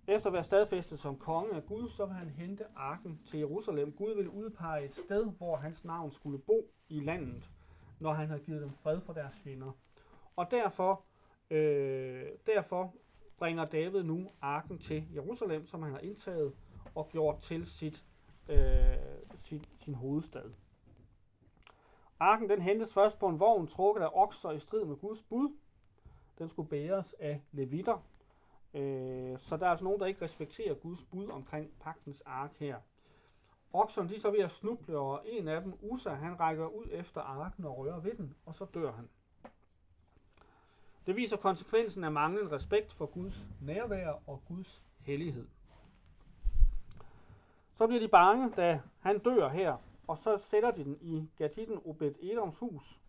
Efter 0.10 0.28
at 0.28 0.34
være 0.34 0.44
stadfæstet 0.44 1.00
som 1.00 1.18
konge 1.18 1.56
af 1.56 1.66
Gud, 1.66 1.90
så 1.90 2.06
vil 2.06 2.16
han 2.16 2.30
hente 2.30 2.66
arken 2.76 3.22
til 3.26 3.40
Jerusalem. 3.40 3.92
Gud 3.92 4.16
vil 4.16 4.30
udpege 4.30 4.86
et 4.86 4.96
sted, 4.96 5.26
hvor 5.26 5.56
hans 5.56 5.86
navn 5.86 6.12
skulle 6.12 6.40
bo 6.40 6.72
i 6.90 7.00
landet, 7.00 7.50
når 8.00 8.14
han 8.14 8.28
havde 8.28 8.42
givet 8.42 8.62
dem 8.62 8.74
fred 8.74 9.02
for 9.02 9.14
deres 9.14 9.36
fjender. 9.36 9.72
Og 10.36 10.52
derfor, 10.52 11.04
øh, 11.50 12.26
derfor 12.46 12.94
bringer 13.38 13.66
David 13.66 14.04
nu 14.04 14.30
arken 14.42 14.80
til 14.80 15.08
Jerusalem, 15.14 15.66
som 15.66 15.82
han 15.82 15.92
har 15.92 16.00
indtaget 16.00 16.54
og 16.96 17.10
gjort 17.10 17.40
til 17.40 17.66
sit, 17.66 18.06
øh, 18.50 18.98
sit, 19.36 19.70
sin 19.76 19.96
hovedstad. 19.96 20.52
Arken 22.20 22.50
den 22.50 22.62
hentes 22.62 22.94
først 22.94 23.20
på 23.20 23.28
en 23.28 23.40
vogn 23.40 23.68
trukket 23.68 24.02
af 24.02 24.10
okser 24.14 24.52
i 24.52 24.60
strid 24.60 24.86
med 24.86 24.96
Guds 24.96 25.24
bud. 25.24 25.50
Den 26.38 26.50
skulle 26.50 26.70
bæres 26.70 27.16
af 27.20 27.42
levitter. 27.52 28.09
Øh, 28.74 29.40
så 29.40 29.58
der 29.58 29.66
er 29.66 29.70
altså 29.70 29.86
nogen, 29.86 30.00
der 30.00 30.06
ikke 30.06 30.22
respekterer 30.22 30.74
Guds 30.74 31.04
bud 31.04 31.28
omkring 31.28 31.72
pagtens 31.80 32.22
ark 32.26 32.52
her. 32.58 32.78
Okserne 33.74 34.10
de 34.10 34.16
er 34.16 34.20
så 34.20 34.32
ved 34.32 34.40
at 34.40 34.52
snuble, 34.52 34.98
og 34.98 35.22
en 35.26 35.48
af 35.48 35.62
dem, 35.62 35.74
Usa, 35.82 36.10
han 36.10 36.40
rækker 36.40 36.68
ud 36.68 36.86
efter 36.92 37.22
arken 37.22 37.66
og 37.66 37.78
rører 37.78 38.00
ved 38.00 38.16
den, 38.16 38.36
og 38.46 38.56
så 38.56 38.66
dør 38.66 38.92
han. 38.92 39.10
Det 41.06 41.16
viser 41.16 41.38
konsekvensen 41.38 42.04
af 42.04 42.12
manglende 42.12 42.52
respekt 42.52 42.94
for 42.94 43.06
Guds 43.06 43.48
nærvær 43.62 44.22
og 44.28 44.42
Guds 44.48 44.84
hellighed. 45.00 45.48
Så 47.74 47.88
bliver 47.88 48.02
de 48.02 48.08
bange, 48.08 48.52
da 48.52 48.82
han 49.00 49.20
dør 49.20 49.50
her, 49.50 49.78
og 50.08 50.18
så 50.18 50.38
sætter 50.38 50.72
de 50.72 50.84
den 50.84 50.98
i 51.02 51.30
Gatitten 51.38 51.80
Obed 51.86 52.16
Edoms 52.22 52.58
hus. 52.58 53.00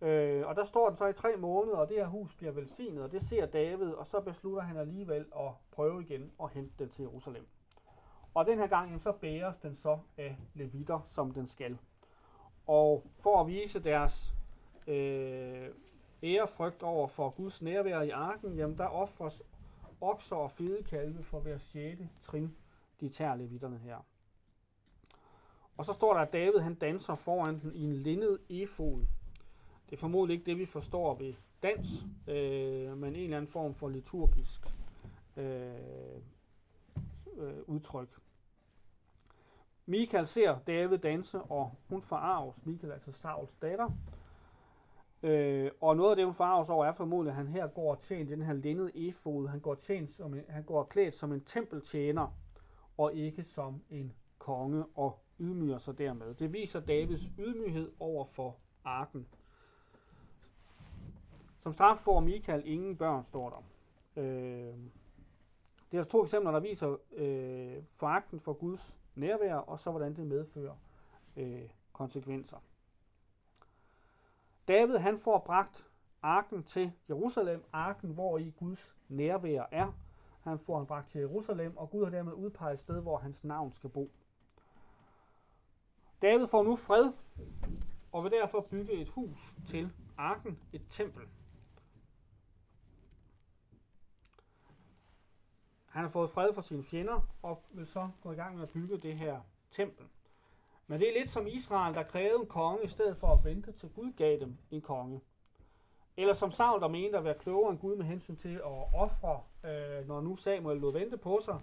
Øh, 0.00 0.46
og 0.46 0.56
der 0.56 0.64
står 0.64 0.88
den 0.88 0.96
så 0.96 1.06
i 1.06 1.12
tre 1.12 1.36
måneder, 1.36 1.76
og 1.76 1.88
det 1.88 1.96
her 1.96 2.06
hus 2.06 2.34
bliver 2.34 2.52
velsignet, 2.52 3.02
og 3.02 3.12
det 3.12 3.22
ser 3.22 3.46
David, 3.46 3.90
og 3.90 4.06
så 4.06 4.20
beslutter 4.20 4.62
han 4.62 4.76
alligevel 4.76 5.26
at 5.36 5.50
prøve 5.70 6.02
igen 6.02 6.32
og 6.38 6.50
hente 6.50 6.72
den 6.78 6.88
til 6.88 7.02
Jerusalem. 7.02 7.46
Og 8.34 8.46
den 8.46 8.58
her 8.58 8.66
gang, 8.66 9.02
så 9.02 9.12
bæres 9.12 9.58
den 9.58 9.74
så 9.74 9.98
af 10.16 10.36
levitter, 10.54 11.00
som 11.06 11.30
den 11.30 11.46
skal. 11.46 11.78
Og 12.66 13.06
for 13.18 13.40
at 13.40 13.46
vise 13.46 13.78
deres 13.78 14.34
øh, 14.86 15.68
ærefrygt 16.22 16.82
over 16.82 17.08
for 17.08 17.30
Guds 17.30 17.62
nærvær 17.62 18.00
i 18.00 18.10
arken, 18.10 18.56
jamen 18.56 18.78
der 18.78 18.86
offres 18.86 19.42
okser 20.00 20.36
og 20.36 20.50
fede 20.50 20.82
kalve 20.82 21.22
for 21.22 21.40
hver 21.40 21.58
sjette 21.58 22.08
trin, 22.20 22.56
de 23.00 23.08
tager 23.08 23.34
levitterne 23.34 23.78
her. 23.78 23.96
Og 25.76 25.84
så 25.84 25.92
står 25.92 26.12
der, 26.14 26.20
at 26.20 26.32
David 26.32 26.58
han 26.58 26.74
danser 26.74 27.14
foran 27.14 27.60
den 27.60 27.74
i 27.74 27.84
en 27.84 27.92
lindet 27.92 28.38
efod. 28.50 29.06
Det 29.86 29.92
er 29.92 30.00
formodentlig 30.00 30.34
ikke 30.34 30.46
det, 30.46 30.58
vi 30.58 30.66
forstår 30.66 31.14
ved 31.14 31.34
dans, 31.62 32.06
øh, 32.28 32.98
men 32.98 33.14
en 33.14 33.22
eller 33.22 33.36
anden 33.36 33.50
form 33.50 33.74
for 33.74 33.88
liturgisk 33.88 34.66
øh, 35.36 35.74
øh, 37.36 37.62
udtryk. 37.66 38.18
Michael 39.86 40.26
ser 40.26 40.58
David 40.66 40.98
danse, 40.98 41.42
og 41.42 41.74
hun 41.88 42.02
forarves. 42.02 42.66
Michael 42.66 42.90
er 42.90 42.94
altså 42.94 43.12
Sauls 43.12 43.54
datter. 43.54 43.90
Øh, 45.22 45.70
og 45.80 45.96
noget 45.96 46.10
af 46.10 46.16
det, 46.16 46.24
hun 46.24 46.34
forarves 46.34 46.68
over, 46.68 46.86
er 46.86 46.92
formodentlig, 46.92 47.30
at 47.30 47.36
han 47.36 47.48
her 47.48 47.66
går 47.66 47.94
tjent 47.94 48.30
i 48.30 48.32
den 48.32 48.42
her 48.42 48.52
linnede 48.52 49.08
efod. 49.08 49.48
Han 49.48 49.60
går, 49.60 49.74
tjent 49.74 50.10
som 50.10 50.34
en, 50.34 50.42
han 50.48 50.62
går 50.62 50.84
klædt 50.84 51.14
som 51.14 51.32
en 51.32 51.40
tempeltjener, 51.40 52.36
og 52.98 53.14
ikke 53.14 53.44
som 53.44 53.82
en 53.90 54.12
konge, 54.38 54.84
og 54.94 55.18
ydmyger 55.40 55.78
sig 55.78 55.98
dermed. 55.98 56.34
Det 56.34 56.52
viser 56.52 56.80
Davids 56.80 57.32
ydmyghed 57.38 57.92
over 58.00 58.24
for 58.24 58.56
arken. 58.84 59.26
Som 61.66 61.72
straf 61.72 61.98
får 61.98 62.20
Michael 62.20 62.62
ingen 62.64 62.96
børn, 62.96 63.24
står 63.24 63.50
der. 63.50 63.62
Øh, 64.22 64.74
det 65.90 65.92
er 65.92 65.98
altså 65.98 66.10
to 66.10 66.22
eksempler, 66.22 66.52
der 66.52 66.60
viser 66.60 66.96
øh, 67.12 67.82
foragten 67.94 68.40
for 68.40 68.52
Guds 68.52 69.00
nærvær, 69.14 69.54
og 69.54 69.78
så 69.78 69.90
hvordan 69.90 70.16
det 70.16 70.26
medfører 70.26 70.74
øh, 71.36 71.68
konsekvenser. 71.92 72.56
David 74.68 74.96
han 74.96 75.18
får 75.18 75.38
bragt 75.38 75.86
arken 76.22 76.62
til 76.62 76.92
Jerusalem, 77.08 77.64
arken 77.72 78.10
hvor 78.10 78.38
i 78.38 78.50
Guds 78.50 78.94
nærvær 79.08 79.68
er. 79.70 79.92
Han 80.40 80.58
får 80.58 80.76
han 80.76 80.86
bragt 80.86 81.08
til 81.08 81.20
Jerusalem, 81.20 81.76
og 81.76 81.90
Gud 81.90 82.04
har 82.04 82.10
dermed 82.10 82.32
udpeget 82.32 82.72
et 82.72 82.78
sted, 82.78 83.00
hvor 83.00 83.16
hans 83.16 83.44
navn 83.44 83.72
skal 83.72 83.90
bo. 83.90 84.10
David 86.22 86.46
får 86.46 86.62
nu 86.62 86.76
fred, 86.76 87.12
og 88.12 88.24
vil 88.24 88.32
derfor 88.32 88.60
bygge 88.60 88.92
et 88.92 89.08
hus 89.08 89.54
til 89.66 89.92
arken, 90.16 90.58
et 90.72 90.82
tempel. 90.90 91.22
Han 95.96 96.04
har 96.04 96.10
fået 96.10 96.30
fred 96.30 96.54
fra 96.54 96.62
sine 96.62 96.84
fjender, 96.84 97.20
og 97.42 97.62
vil 97.70 97.86
så 97.86 98.08
gå 98.22 98.32
i 98.32 98.34
gang 98.34 98.54
med 98.54 98.62
at 98.62 98.70
bygge 98.70 98.98
det 98.98 99.16
her 99.16 99.40
tempel. 99.70 100.06
Men 100.86 101.00
det 101.00 101.08
er 101.08 101.18
lidt 101.18 101.30
som 101.30 101.46
Israel, 101.46 101.94
der 101.94 102.02
krævede 102.02 102.40
en 102.40 102.46
konge, 102.46 102.84
i 102.84 102.88
stedet 102.88 103.16
for 103.16 103.26
at 103.26 103.44
vente 103.44 103.72
til 103.72 103.88
Gud 103.88 104.12
gav 104.16 104.40
dem 104.40 104.56
en 104.70 104.80
konge. 104.80 105.20
Eller 106.16 106.34
som 106.34 106.50
Saul, 106.50 106.80
der 106.80 106.88
mente 106.88 107.18
at 107.18 107.24
være 107.24 107.34
klogere 107.34 107.70
end 107.70 107.78
Gud 107.78 107.96
med 107.96 108.04
hensyn 108.04 108.36
til 108.36 108.54
at 108.54 108.94
ofre, 108.94 109.40
øh, 109.64 110.08
når 110.08 110.20
nu 110.20 110.36
Samuel 110.36 110.80
lod 110.80 110.92
vente 110.92 111.16
på 111.16 111.40
sig, 111.44 111.60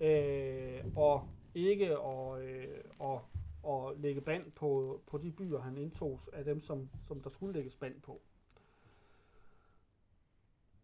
øh, 0.00 0.84
og 0.96 1.28
ikke 1.54 1.86
at, 1.86 2.42
øh, 2.42 2.84
og, 2.98 3.22
og 3.62 3.94
lægge 3.96 4.20
band 4.20 4.52
på, 4.52 5.00
på 5.06 5.18
de 5.18 5.32
byer, 5.32 5.60
han 5.60 5.76
indtog 5.76 6.20
af 6.32 6.44
dem, 6.44 6.60
som, 6.60 6.90
som 7.04 7.20
der 7.20 7.30
skulle 7.30 7.52
lægges 7.52 7.76
band 7.76 8.00
på. 8.00 8.20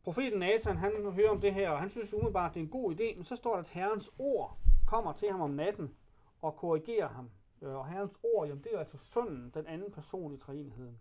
Profeten 0.06 0.38
Nathan, 0.38 0.76
han 0.76 1.12
hører 1.12 1.30
om 1.30 1.40
det 1.40 1.54
her, 1.54 1.70
og 1.70 1.80
han 1.80 1.90
synes 1.90 2.14
umiddelbart, 2.14 2.50
at 2.50 2.54
det 2.54 2.60
er 2.60 2.64
en 2.64 2.70
god 2.70 2.94
idé, 2.94 3.16
men 3.16 3.24
så 3.24 3.36
står 3.36 3.52
der, 3.52 3.62
at 3.62 3.68
Herrens 3.68 4.10
ord 4.18 4.58
kommer 4.86 5.12
til 5.12 5.30
ham 5.30 5.40
om 5.40 5.50
natten 5.50 5.94
og 6.42 6.56
korrigerer 6.56 7.08
ham. 7.08 7.30
Øh, 7.62 7.74
og 7.74 7.88
Herrens 7.88 8.18
ord, 8.22 8.48
jamen 8.48 8.64
det 8.64 8.74
er 8.74 8.78
altså 8.78 8.98
sønnen, 8.98 9.50
den 9.54 9.66
anden 9.66 9.92
person 9.92 10.34
i 10.34 10.36
træenigheden. 10.36 11.00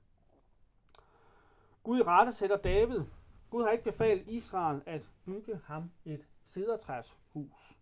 Gud 1.83 2.07
rette 2.07 2.33
sætter 2.33 2.57
David. 2.57 3.01
Gud 3.49 3.63
har 3.63 3.69
ikke 3.69 3.83
befalt 3.83 4.27
Israel 4.27 4.81
at 4.85 5.01
bygge 5.25 5.59
ham 5.65 5.91
et 6.05 6.27
cedertræshus. 6.43 7.77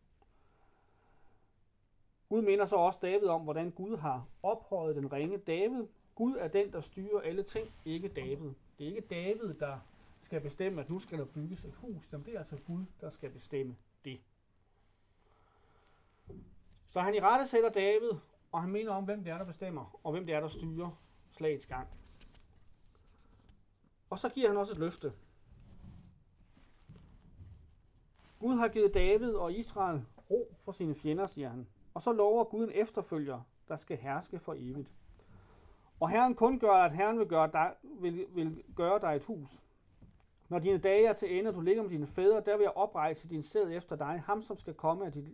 Gud 2.30 2.42
minder 2.42 2.66
så 2.66 2.76
også 2.76 3.00
David 3.02 3.28
om, 3.28 3.42
hvordan 3.42 3.72
Gud 3.72 3.98
har 3.98 4.28
ophøjet 4.44 4.96
den 4.96 5.14
ringe 5.14 5.38
David. 5.38 5.88
Gud 6.16 6.36
er 6.36 6.48
den, 6.48 6.74
der 6.74 6.80
styrer 6.80 7.22
alle 7.22 7.44
ting, 7.44 7.74
ikke 7.86 8.08
David. 8.08 8.52
Det 8.78 8.84
er 8.84 8.96
ikke 8.96 9.08
David, 9.10 9.54
der 9.54 9.80
skal 10.34 10.42
bestemme, 10.42 10.82
at 10.82 10.90
nu 10.90 11.00
skal 11.00 11.20
der 11.20 11.26
bygges 11.26 11.66
et 11.66 11.74
hus. 11.76 12.12
Jamen, 12.12 12.26
det 12.26 12.34
er 12.34 12.40
altså 12.40 12.58
Gud, 12.58 12.86
der 13.02 13.10
skal 13.10 13.30
bestemme 13.30 13.76
det. 14.06 14.22
Så 16.90 17.00
han 17.00 17.16
i 17.16 17.20
rette 17.20 17.48
sætter 17.48 17.70
David, 17.70 18.12
og 18.52 18.62
han 18.62 18.72
mener 18.72 18.92
om, 18.92 19.04
hvem 19.04 19.24
det 19.24 19.34
er, 19.34 19.38
der 19.38 19.46
bestemmer, 19.46 20.00
og 20.04 20.12
hvem 20.12 20.26
det 20.26 20.36
er, 20.36 20.40
der 20.40 20.48
styrer 20.48 21.02
slagets 21.32 21.66
gang. 21.66 21.88
Og 24.10 24.20
så 24.20 24.30
giver 24.30 24.48
han 24.48 24.58
også 24.58 24.74
et 24.74 24.80
løfte. 24.80 25.14
Gud 28.40 28.56
har 28.56 28.68
givet 28.68 28.94
David 28.94 29.34
og 29.34 29.54
Israel 29.54 30.06
ro 30.30 30.56
for 30.60 30.72
sine 30.72 30.96
fjender, 30.96 31.28
siger 31.28 31.50
han. 31.50 31.68
Og 31.94 32.02
så 32.02 32.14
lover 32.14 32.44
Gud 32.44 32.64
en 32.64 32.72
efterfølger, 32.74 33.42
der 33.68 33.76
skal 33.76 33.98
herske 33.98 34.40
for 34.40 34.54
evigt. 34.58 34.92
Og 36.00 36.10
Herren 36.10 36.36
kun 36.36 36.60
gør, 36.60 36.74
at 36.74 36.96
Herren 36.96 37.20
vil 37.20 37.28
gøre, 37.28 37.52
dig, 37.52 37.74
vil, 37.84 38.26
vil 38.30 38.64
gøre 38.76 39.00
dig 39.00 39.16
et 39.16 39.24
hus. 39.24 39.64
Når 40.54 40.60
dine 40.60 40.78
dage 40.78 41.06
er 41.06 41.14
til 41.14 41.38
ende, 41.38 41.50
og 41.50 41.56
du 41.56 41.62
ligger 41.62 41.84
med 41.84 41.90
dine 41.90 42.08
fædre, 42.08 42.42
der 42.46 42.58
vil 42.58 42.64
jeg 42.64 42.72
oprejse 42.76 43.30
din 43.30 43.44
sæd 43.44 43.72
efter 43.72 43.96
dig, 43.96 44.24
ham 44.26 44.42
som 44.42 44.58
skal 44.58 44.74
komme 44.74 45.06
af 45.06 45.12
dit 45.12 45.30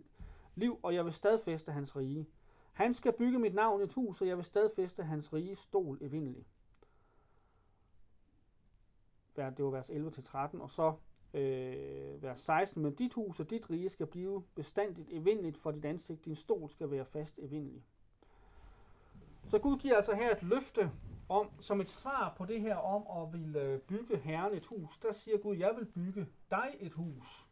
liv, 0.54 0.78
og 0.82 0.94
jeg 0.94 1.04
vil 1.04 1.12
stadfæste 1.12 1.72
hans 1.72 1.96
rige. 1.96 2.26
Han 2.72 2.94
skal 2.94 3.12
bygge 3.12 3.38
mit 3.38 3.54
navn 3.54 3.82
et 3.82 3.92
hus, 3.92 4.20
og 4.20 4.28
jeg 4.28 4.36
vil 4.36 4.44
stadfæste 4.44 5.02
hans 5.02 5.32
rige 5.32 5.56
stol 5.56 5.98
evindelig. 6.00 6.46
Det 9.36 9.64
var 9.64 9.70
vers 9.70 9.90
11-13, 9.90 10.62
og 10.62 10.70
så 10.70 10.94
øh, 11.34 12.22
vers 12.22 12.40
16. 12.40 12.82
Men 12.82 12.94
dit 12.94 13.14
hus 13.14 13.40
og 13.40 13.50
dit 13.50 13.70
rige 13.70 13.88
skal 13.88 14.06
blive 14.06 14.42
bestandigt 14.54 15.08
evindeligt 15.12 15.58
for 15.58 15.70
dit 15.70 15.84
ansigt. 15.84 16.24
Din 16.24 16.34
stol 16.34 16.70
skal 16.70 16.90
være 16.90 17.04
fast 17.04 17.38
evindelig. 17.42 17.84
Så 19.50 19.58
Gud 19.58 19.78
giver 19.78 19.96
altså 19.96 20.14
her 20.14 20.36
et 20.36 20.42
løfte 20.42 20.90
om, 21.28 21.50
som 21.60 21.80
et 21.80 21.88
svar 21.88 22.34
på 22.36 22.44
det 22.44 22.60
her 22.60 22.76
om 22.76 23.22
at 23.22 23.32
ville 23.32 23.60
øh, 23.60 23.80
bygge 23.80 24.16
Herren 24.16 24.54
et 24.54 24.66
hus. 24.66 24.98
Der 24.98 25.12
siger 25.12 25.38
Gud, 25.38 25.56
jeg 25.56 25.76
vil 25.76 25.84
bygge 25.84 26.26
dig 26.50 26.76
et 26.80 26.92
hus. 26.92 27.46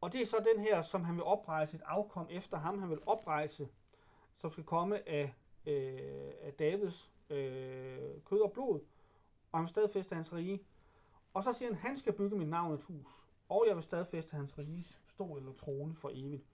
Og 0.00 0.12
det 0.12 0.22
er 0.22 0.26
så 0.26 0.36
den 0.54 0.62
her, 0.62 0.82
som 0.82 1.04
han 1.04 1.14
vil 1.14 1.24
oprejse 1.24 1.76
et 1.76 1.82
afkom 1.86 2.26
efter 2.30 2.56
ham. 2.56 2.78
Han 2.78 2.90
vil 2.90 2.98
oprejse, 3.06 3.68
som 4.36 4.50
skal 4.50 4.64
komme 4.64 5.08
af, 5.08 5.34
øh, 5.66 6.32
af 6.42 6.52
Davids 6.58 7.10
øh, 7.30 8.22
kød 8.24 8.40
og 8.40 8.52
blod, 8.52 8.80
og 9.52 9.58
han 9.58 9.62
vil 9.62 9.68
stadfæste 9.68 10.14
hans 10.14 10.32
rige. 10.32 10.60
Og 11.34 11.44
så 11.44 11.52
siger 11.52 11.72
han, 11.72 11.78
han 11.78 11.96
skal 11.96 12.12
bygge 12.12 12.36
mit 12.36 12.48
navn 12.48 12.74
et 12.74 12.82
hus, 12.82 13.24
og 13.48 13.64
jeg 13.68 13.74
vil 13.76 13.82
stadfæste 13.82 14.36
hans 14.36 14.58
riges 14.58 15.02
stol 15.08 15.38
eller 15.38 15.52
trone 15.52 15.94
for 15.94 16.10
evigt. 16.14 16.44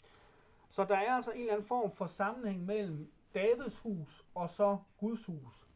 Så 0.71 0.85
der 0.85 0.97
er 0.97 1.13
altså 1.13 1.31
en 1.31 1.41
eller 1.41 1.53
anden 1.53 1.67
form 1.67 1.91
for 1.91 2.07
sammenhæng 2.07 2.65
mellem 2.65 3.13
Davids 3.35 3.79
hus 3.79 4.25
og 4.35 4.51
så 4.51 4.79
Guds 4.99 5.27
hus. 5.27 5.67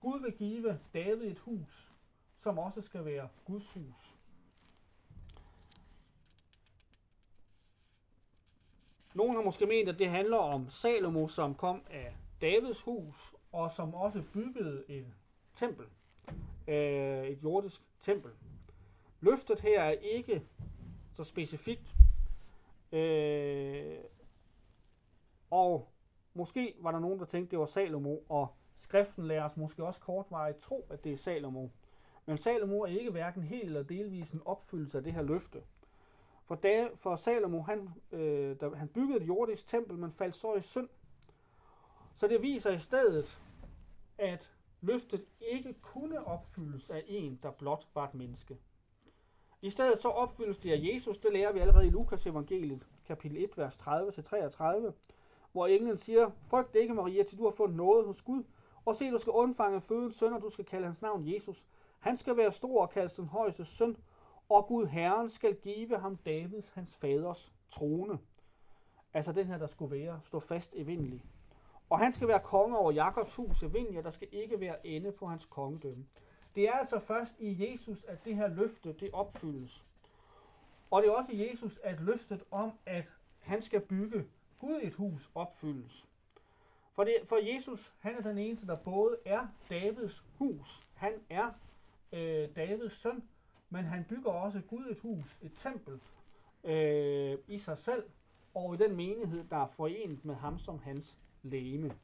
Gud 0.00 0.20
vil 0.20 0.32
give 0.32 0.80
David 0.94 1.30
et 1.30 1.38
hus, 1.38 1.94
som 2.36 2.58
også 2.58 2.82
skal 2.82 3.04
være 3.04 3.28
Guds 3.44 3.72
hus. 3.72 4.14
Nogle 9.14 9.34
har 9.34 9.42
måske 9.42 9.66
ment, 9.66 9.88
at 9.88 9.98
det 9.98 10.08
handler 10.08 10.36
om 10.36 10.70
Salomo, 10.70 11.28
som 11.28 11.54
kom 11.54 11.82
af 11.90 12.16
Davids 12.40 12.82
hus, 12.82 13.34
og 13.52 13.70
som 13.70 13.94
også 13.94 14.22
byggede 14.32 14.84
et 14.88 15.06
tempel. 15.54 15.86
Øh, 16.68 17.24
et 17.24 17.42
jordisk 17.42 17.82
tempel. 18.00 18.30
Løftet 19.20 19.60
her 19.60 19.82
er 19.82 19.90
ikke 19.90 20.42
så 21.12 21.24
specifikt. 21.24 21.94
Øh, 22.92 23.98
og 25.50 25.88
måske 26.34 26.74
var 26.80 26.92
der 26.92 26.98
nogen, 26.98 27.18
der 27.18 27.24
tænkte, 27.24 27.50
det 27.50 27.58
var 27.58 27.66
Salomo, 27.66 28.16
og 28.28 28.56
skriften 28.76 29.26
lærer 29.26 29.44
os 29.44 29.56
måske 29.56 29.84
også 29.84 30.00
kortvarigt 30.00 30.58
tro, 30.58 30.86
at 30.90 31.04
det 31.04 31.12
er 31.12 31.16
Salomo. 31.16 31.68
Men 32.26 32.38
Salomo 32.38 32.80
er 32.80 32.86
ikke 32.86 33.10
hverken 33.10 33.42
helt 33.42 33.64
eller 33.64 33.82
delvis 33.82 34.30
en 34.30 34.42
opfyldelse 34.44 34.98
af 34.98 35.04
det 35.04 35.12
her 35.12 35.22
løfte. 35.22 35.62
For, 36.44 36.54
da, 36.54 36.88
for 36.94 37.16
Salomo, 37.16 37.62
han, 37.62 37.88
øh, 38.12 38.56
da, 38.60 38.68
han 38.68 38.88
byggede 38.88 39.20
et 39.20 39.26
jordisk 39.26 39.66
tempel, 39.66 39.98
men 39.98 40.12
faldt 40.12 40.36
så 40.36 40.54
i 40.54 40.60
synd. 40.60 40.88
Så 42.14 42.28
det 42.28 42.42
viser 42.42 42.70
i 42.70 42.78
stedet, 42.78 43.40
at 44.18 44.52
løftet 44.80 45.24
ikke 45.40 45.74
kunne 45.82 46.26
opfyldes 46.26 46.90
af 46.90 47.04
en, 47.06 47.38
der 47.42 47.50
blot 47.50 47.88
var 47.94 48.04
et 48.08 48.14
menneske. 48.14 48.58
I 49.62 49.70
stedet 49.70 49.98
så 49.98 50.08
opfyldes 50.08 50.58
det 50.58 50.72
af 50.72 50.80
Jesus, 50.82 51.18
det 51.18 51.32
lærer 51.32 51.52
vi 51.52 51.58
allerede 51.58 51.86
i 51.86 51.90
Lukas 51.90 52.26
evangeliet, 52.26 52.86
kapitel 53.06 53.44
1, 53.44 53.58
vers 53.58 53.76
30-33, 53.76 54.92
hvor 55.58 55.66
englen 55.66 55.98
siger, 55.98 56.30
frygt 56.42 56.74
ikke 56.74 56.94
Maria, 56.94 57.22
til 57.22 57.38
du 57.38 57.44
har 57.44 57.50
fundet 57.50 57.76
noget 57.76 58.06
hos 58.06 58.22
Gud, 58.22 58.42
og 58.84 58.96
se, 58.96 59.10
du 59.10 59.18
skal 59.18 59.30
undfange 59.30 59.80
fødens 59.80 60.14
søn, 60.14 60.32
og 60.32 60.42
du 60.42 60.50
skal 60.50 60.64
kalde 60.64 60.86
hans 60.86 61.02
navn 61.02 61.32
Jesus. 61.34 61.66
Han 61.98 62.16
skal 62.16 62.36
være 62.36 62.52
stor 62.52 62.82
og 62.82 62.90
kaldes 62.90 63.14
den 63.14 63.26
højeste 63.26 63.64
søn, 63.64 63.96
og 64.48 64.66
Gud 64.66 64.86
Herren 64.86 65.28
skal 65.28 65.54
give 65.54 65.98
ham 65.98 66.16
Davids, 66.16 66.68
hans 66.68 66.94
faders, 66.94 67.52
trone. 67.70 68.18
Altså 69.14 69.32
den 69.32 69.46
her, 69.46 69.58
der 69.58 69.66
skulle 69.66 69.96
være, 69.96 70.20
stå 70.22 70.40
fast 70.40 70.72
evindelig. 70.74 71.24
Og 71.90 71.98
han 71.98 72.12
skal 72.12 72.28
være 72.28 72.40
konge 72.40 72.78
over 72.78 72.92
Jakobs 72.92 73.34
hus 73.34 73.62
evindelig, 73.62 73.98
og 73.98 74.04
der 74.04 74.10
skal 74.10 74.28
ikke 74.32 74.60
være 74.60 74.86
ende 74.86 75.12
på 75.12 75.26
hans 75.26 75.46
kongedømme. 75.46 76.06
Det 76.54 76.68
er 76.68 76.72
altså 76.72 76.98
først 76.98 77.34
i 77.38 77.70
Jesus, 77.70 78.04
at 78.04 78.24
det 78.24 78.36
her 78.36 78.48
løfte, 78.48 78.92
det 78.92 79.10
opfyldes. 79.12 79.86
Og 80.90 81.02
det 81.02 81.08
er 81.08 81.12
også 81.12 81.32
i 81.32 81.50
Jesus, 81.50 81.80
at 81.82 82.00
løftet 82.00 82.44
om, 82.50 82.72
at 82.86 83.04
han 83.38 83.62
skal 83.62 83.80
bygge 83.80 84.26
Gud 84.58 84.80
et 84.82 84.94
hus, 84.94 85.30
opfyldes. 85.34 86.06
For, 86.94 87.04
det, 87.04 87.14
for 87.24 87.54
Jesus, 87.54 87.92
han 87.98 88.16
er 88.16 88.22
den 88.22 88.38
eneste, 88.38 88.66
der 88.66 88.76
både 88.76 89.16
er 89.24 89.46
Davids 89.70 90.24
hus, 90.38 90.86
han 90.94 91.12
er 91.30 91.50
øh, 92.12 92.48
Davids 92.56 92.92
søn, 92.92 93.22
men 93.70 93.84
han 93.84 94.04
bygger 94.08 94.30
også 94.30 94.60
Gud 94.60 94.86
et 94.90 94.98
hus, 94.98 95.38
et 95.42 95.52
tempel, 95.56 96.00
øh, 96.64 97.38
i 97.48 97.58
sig 97.58 97.78
selv, 97.78 98.04
og 98.54 98.74
i 98.74 98.76
den 98.76 98.96
menighed, 98.96 99.44
der 99.50 99.56
er 99.56 99.66
forenet 99.66 100.24
med 100.24 100.34
ham 100.34 100.58
som 100.58 100.78
hans 100.78 101.18
læme. 101.42 101.98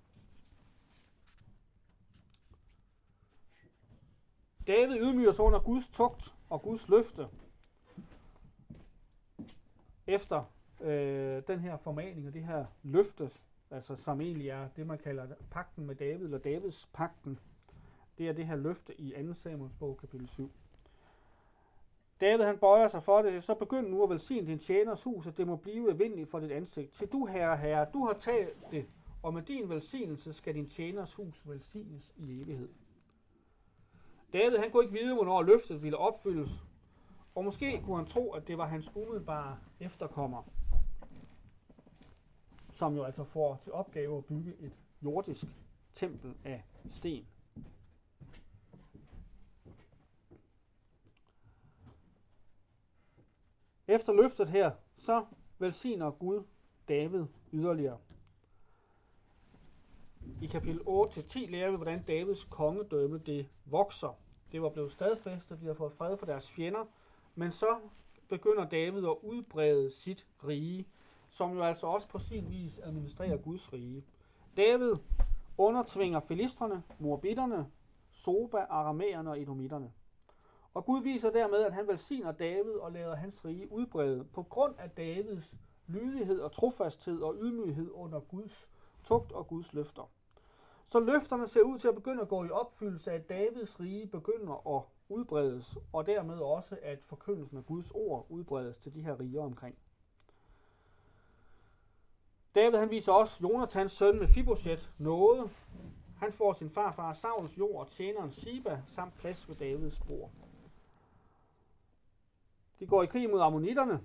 David 4.67 5.01
ydmyger 5.01 5.33
sig 5.33 5.45
under 5.45 5.61
Guds 5.61 5.89
tugt 5.89 6.35
og 6.51 6.63
Guds 6.63 6.89
løfte 6.89 7.29
efter 10.07 10.45
øh, 10.85 11.43
den 11.49 11.61
her 11.61 11.77
formaning 11.77 12.27
og 12.27 12.35
det 12.35 12.45
her 12.45 12.65
løfte, 12.83 13.31
altså 13.71 13.97
som 13.97 14.21
egentlig 14.21 14.49
er 14.49 14.69
det, 14.77 14.87
man 14.87 14.99
kalder 14.99 15.27
pakten 15.51 15.87
med 15.87 15.95
David, 15.95 16.25
eller 16.25 16.39
Davids 16.39 16.89
pakten. 16.93 17.39
Det 18.19 18.29
er 18.29 18.33
det 18.33 18.47
her 18.47 18.57
løfte 18.57 19.01
i 19.01 19.15
2. 19.27 19.35
Samuels 19.35 19.77
bog, 19.77 19.97
kapitel 19.97 20.29
7. 20.29 20.51
David 22.21 22.45
han 22.45 22.59
bøjer 22.59 22.89
sig 22.89 23.03
for 23.03 23.23
det, 23.23 23.45
så 23.45 23.55
begynd 23.55 23.89
nu 23.89 24.03
at 24.03 24.11
velsigne 24.11 24.47
din 24.47 24.59
tjeners 24.59 25.03
hus, 25.03 25.27
at 25.27 25.37
det 25.37 25.47
må 25.47 25.57
blive 25.57 25.99
vindeligt 25.99 26.31
for 26.31 26.41
dit 26.41 26.53
ansigt. 26.53 26.93
Til 26.93 27.09
du, 27.13 27.27
herre, 27.27 27.57
herre, 27.57 27.87
du 27.93 28.05
har 28.05 28.13
taget 28.13 28.55
det, 28.71 28.87
og 29.23 29.35
med 29.35 29.43
din 29.43 29.69
velsignelse 29.69 30.33
skal 30.33 30.55
din 30.55 30.69
tjeners 30.69 31.15
hus 31.15 31.49
velsignes 31.49 32.15
i 32.17 32.41
evighed. 32.41 32.69
David 34.33 34.57
han 34.57 34.71
kunne 34.71 34.85
ikke 34.85 34.99
vide, 34.99 35.15
hvornår 35.15 35.43
løftet 35.43 35.83
ville 35.83 35.99
opfyldes, 35.99 36.51
og 37.35 37.45
måske 37.45 37.83
kunne 37.85 37.97
han 37.97 38.07
tro, 38.07 38.33
at 38.33 38.49
det 38.49 38.59
var 38.59 38.67
hans 38.67 38.91
umiddelbare 38.95 39.59
efterkommer, 39.81 40.43
som 42.75 42.97
jo 42.97 43.05
altså 43.05 43.25
får 43.25 43.57
til 43.63 43.73
opgave 43.73 44.19
at 44.19 44.25
bygge 44.25 44.55
et 44.61 44.73
jordisk 45.03 45.45
tempel 45.93 46.35
af 46.45 46.65
sten. 46.91 47.27
Efter 53.89 54.13
løftet 54.13 54.49
her, 54.49 54.71
så 54.97 55.25
velsigner 55.59 56.11
Gud 56.11 56.43
David 56.89 57.25
yderligere. 57.53 57.99
I 60.43 60.47
kapitel 60.47 60.81
8-10 60.81 61.51
lærer 61.51 61.71
vi, 61.71 61.77
hvordan 61.77 62.03
Davids 62.03 62.45
kongedømme 62.45 63.19
det 63.19 63.49
vokser. 63.65 64.19
Det 64.53 64.63
var 64.63 64.69
blevet 64.69 64.93
stadfæstet, 64.93 65.61
de 65.61 65.67
har 65.67 65.75
fået 65.75 65.93
fred 65.93 66.17
for 66.17 66.27
deres 66.27 66.51
fjender, 66.51 66.85
men 67.35 67.51
så 67.51 67.79
begynder 68.29 68.69
David 68.69 69.05
at 69.05 69.17
udbrede 69.23 69.91
sit 69.91 70.27
rige, 70.45 70.89
som 71.35 71.57
jo 71.57 71.63
altså 71.63 71.87
også 71.87 72.09
på 72.09 72.19
sin 72.19 72.51
vis 72.51 72.79
administrerer 72.79 73.37
Guds 73.37 73.73
rige. 73.73 74.05
David 74.57 74.95
undertvinger 75.59 76.21
filisterne, 76.21 76.83
morbitterne, 76.99 77.67
Soba, 78.11 78.59
aramæerne 78.59 79.31
og 79.31 79.43
edomitterne. 79.43 79.93
Og 80.75 80.85
Gud 80.85 81.03
viser 81.03 81.31
dermed, 81.31 81.59
at 81.59 81.73
han 81.73 81.89
velsigner 81.89 82.33
David 82.33 82.73
og 82.73 82.93
lader 82.93 83.17
hans 83.17 83.45
rige 83.45 83.73
udbrede 83.73 84.25
på 84.25 84.43
grund 84.43 84.75
af 84.79 84.91
Davids 84.91 85.57
lydighed 85.87 86.41
og 86.41 86.53
trofasthed 86.53 87.21
og 87.21 87.37
ydmyghed 87.41 87.91
under 87.93 88.21
Guds 88.21 88.71
tugt 89.05 89.33
og 89.33 89.47
Guds 89.47 89.73
løfter. 89.73 90.11
Så 90.85 91.01
løfterne 91.01 91.47
ser 91.47 91.63
ud 91.63 91.79
til 91.79 91.89
at 91.89 91.95
begynde 91.95 92.23
at 92.23 92.29
gå 92.29 92.45
i 92.45 92.51
opfyldelse 92.51 93.11
af, 93.11 93.15
at 93.15 93.29
Davids 93.29 93.81
rige 93.81 94.07
begynder 94.07 94.77
at 94.77 94.83
udbredes, 95.09 95.79
og 95.93 96.07
dermed 96.07 96.39
også, 96.39 96.79
at 96.83 97.03
forkyndelsen 97.03 97.59
af 97.59 97.67
Guds 97.67 97.91
ord 97.91 98.27
udbredes 98.29 98.79
til 98.79 98.95
de 98.95 99.03
her 99.03 99.21
riger 99.21 99.43
omkring. 99.43 99.77
David 102.55 102.79
han 102.79 102.91
viser 102.91 103.13
også 103.13 103.39
Jonathans 103.43 103.93
søn 103.93 104.19
med 104.19 104.29
Fiboset 104.29 104.93
noget. 104.99 105.51
Han 106.19 106.33
får 106.33 106.53
sin 106.53 106.71
farfar 106.71 107.13
Sauls 107.13 107.59
jord 107.59 107.81
og 107.81 107.89
tjeneren 107.89 108.31
Siba 108.31 108.83
samt 108.87 109.15
plads 109.15 109.49
ved 109.49 109.57
Davids 109.57 110.01
bord. 110.01 110.31
De 112.79 112.87
går 112.87 113.03
i 113.03 113.07
krig 113.07 113.31
mod 113.31 113.41
ammonitterne 113.41 114.01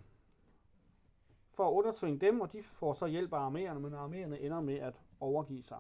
for 1.52 1.68
at 1.68 1.74
undertvinge 1.74 2.20
dem, 2.20 2.42
og 2.42 2.52
de 2.52 2.64
får 2.64 2.94
så 2.94 3.08
hjælp 3.08 3.34
af 3.34 3.50
arméerne, 3.50 3.80
men 3.80 3.94
arméerne 3.94 4.36
ender 4.36 4.62
med 4.62 4.80
at 4.80 4.94
overgive 5.20 5.64
sig. 5.64 5.78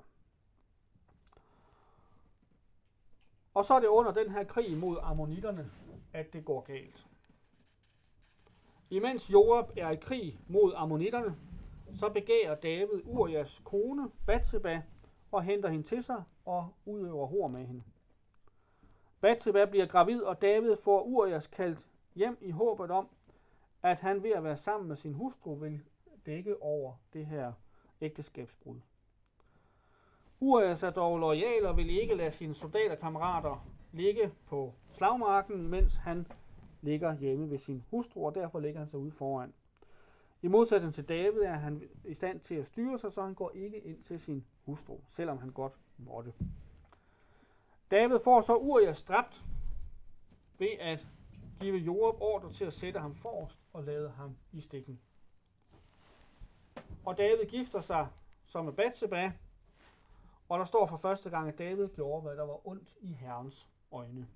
Og 3.53 3.65
så 3.65 3.73
er 3.73 3.79
det 3.79 3.87
under 3.87 4.11
den 4.11 4.31
her 4.31 4.43
krig 4.43 4.77
mod 4.77 4.97
ammonitterne, 5.01 5.71
at 6.13 6.33
det 6.33 6.45
går 6.45 6.61
galt. 6.61 7.07
Imens 8.89 9.29
Joab 9.29 9.65
er 9.77 9.89
i 9.89 9.95
krig 9.95 10.39
mod 10.47 10.73
ammonitterne, 10.75 11.37
så 11.95 12.09
begærer 12.09 12.55
David 12.55 13.01
Urias 13.05 13.61
kone, 13.63 14.09
Batseba, 14.25 14.81
og 15.31 15.43
henter 15.43 15.69
hende 15.69 15.87
til 15.87 16.03
sig 16.03 16.23
og 16.45 16.67
udøver 16.85 17.25
hår 17.25 17.47
med 17.47 17.65
hende. 17.65 17.83
Batseba 19.21 19.65
bliver 19.65 19.85
gravid, 19.85 20.21
og 20.21 20.41
David 20.41 20.75
får 20.77 21.01
Urias 21.01 21.47
kaldt 21.47 21.87
hjem 22.15 22.37
i 22.41 22.51
håbet 22.51 22.91
om, 22.91 23.09
at 23.83 23.99
han 23.99 24.23
ved 24.23 24.31
at 24.31 24.43
være 24.43 24.57
sammen 24.57 24.87
med 24.87 24.95
sin 24.95 25.13
hustru 25.13 25.55
vil 25.55 25.79
dække 26.25 26.61
over 26.61 26.93
det 27.13 27.25
her 27.25 27.53
ægteskabsbrud. 28.01 28.79
Urias 30.39 30.83
er 30.83 30.89
dog 30.89 31.17
lojal 31.17 31.65
og 31.65 31.77
vil 31.77 31.89
ikke 31.89 32.15
lade 32.15 32.31
sine 32.31 32.53
soldaterkammerater 32.53 33.65
ligge 33.91 34.31
på 34.45 34.73
slagmarken, 34.91 35.67
mens 35.67 35.95
han 35.95 36.27
ligger 36.81 37.15
hjemme 37.15 37.49
ved 37.49 37.57
sin 37.57 37.83
hustru, 37.89 38.25
og 38.25 38.35
derfor 38.35 38.59
ligger 38.59 38.79
han 38.79 38.87
sig 38.87 38.99
ude 38.99 39.11
foran. 39.11 39.53
I 40.41 40.47
modsætning 40.47 40.93
til 40.93 41.09
David 41.09 41.41
er 41.41 41.53
han 41.53 41.89
i 42.05 42.13
stand 42.13 42.39
til 42.39 42.55
at 42.55 42.67
styre 42.67 42.97
sig, 42.97 43.11
så 43.11 43.21
han 43.21 43.33
går 43.33 43.51
ikke 43.51 43.79
ind 43.79 44.03
til 44.03 44.19
sin 44.19 44.45
hustru, 44.65 44.99
selvom 45.07 45.37
han 45.37 45.51
godt 45.51 45.79
måtte. 45.97 46.33
David 47.91 48.19
får 48.23 48.41
så 48.41 48.55
Urias 48.55 49.03
dræbt 49.03 49.43
ved 50.57 50.71
at 50.79 51.07
give 51.59 51.77
Joab 51.77 52.21
ordre 52.21 52.51
til 52.51 52.65
at 52.65 52.73
sætte 52.73 52.99
ham 52.99 53.15
forrest 53.15 53.61
og 53.73 53.83
lade 53.83 54.09
ham 54.09 54.37
i 54.51 54.61
stikken. 54.61 54.99
Og 57.05 57.17
David 57.17 57.45
gifter 57.45 57.81
sig 57.81 58.07
som 58.45 58.65
med 58.65 58.73
Batseba, 58.73 59.31
og 60.49 60.59
der 60.59 60.65
står 60.65 60.85
for 60.85 60.97
første 60.97 61.29
gang, 61.29 61.47
at 61.47 61.57
David 61.57 61.89
gjorde, 61.89 62.21
hvad 62.21 62.35
der 62.37 62.43
var 62.43 62.67
ondt 62.67 62.95
i 63.01 63.11
Herrens 63.11 63.69
øjne. 63.91 64.27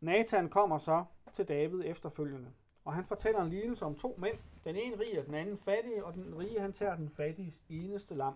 Nathan 0.00 0.48
kommer 0.48 0.78
så 0.78 1.04
til 1.32 1.48
David 1.48 1.82
efterfølgende, 1.84 2.52
og 2.84 2.94
han 2.94 3.04
fortæller 3.04 3.42
en 3.42 3.50
lignelse 3.50 3.84
om 3.84 3.94
to 3.94 4.16
mænd. 4.18 4.38
Den 4.64 4.76
ene 4.76 4.98
rig 4.98 5.18
og 5.18 5.26
den 5.26 5.34
anden 5.34 5.58
fattig, 5.58 6.04
og 6.04 6.14
den 6.14 6.38
rige 6.38 6.60
han 6.60 6.72
tager 6.72 6.96
den 6.96 7.10
fattiges 7.10 7.62
eneste 7.68 8.14
lam. 8.14 8.34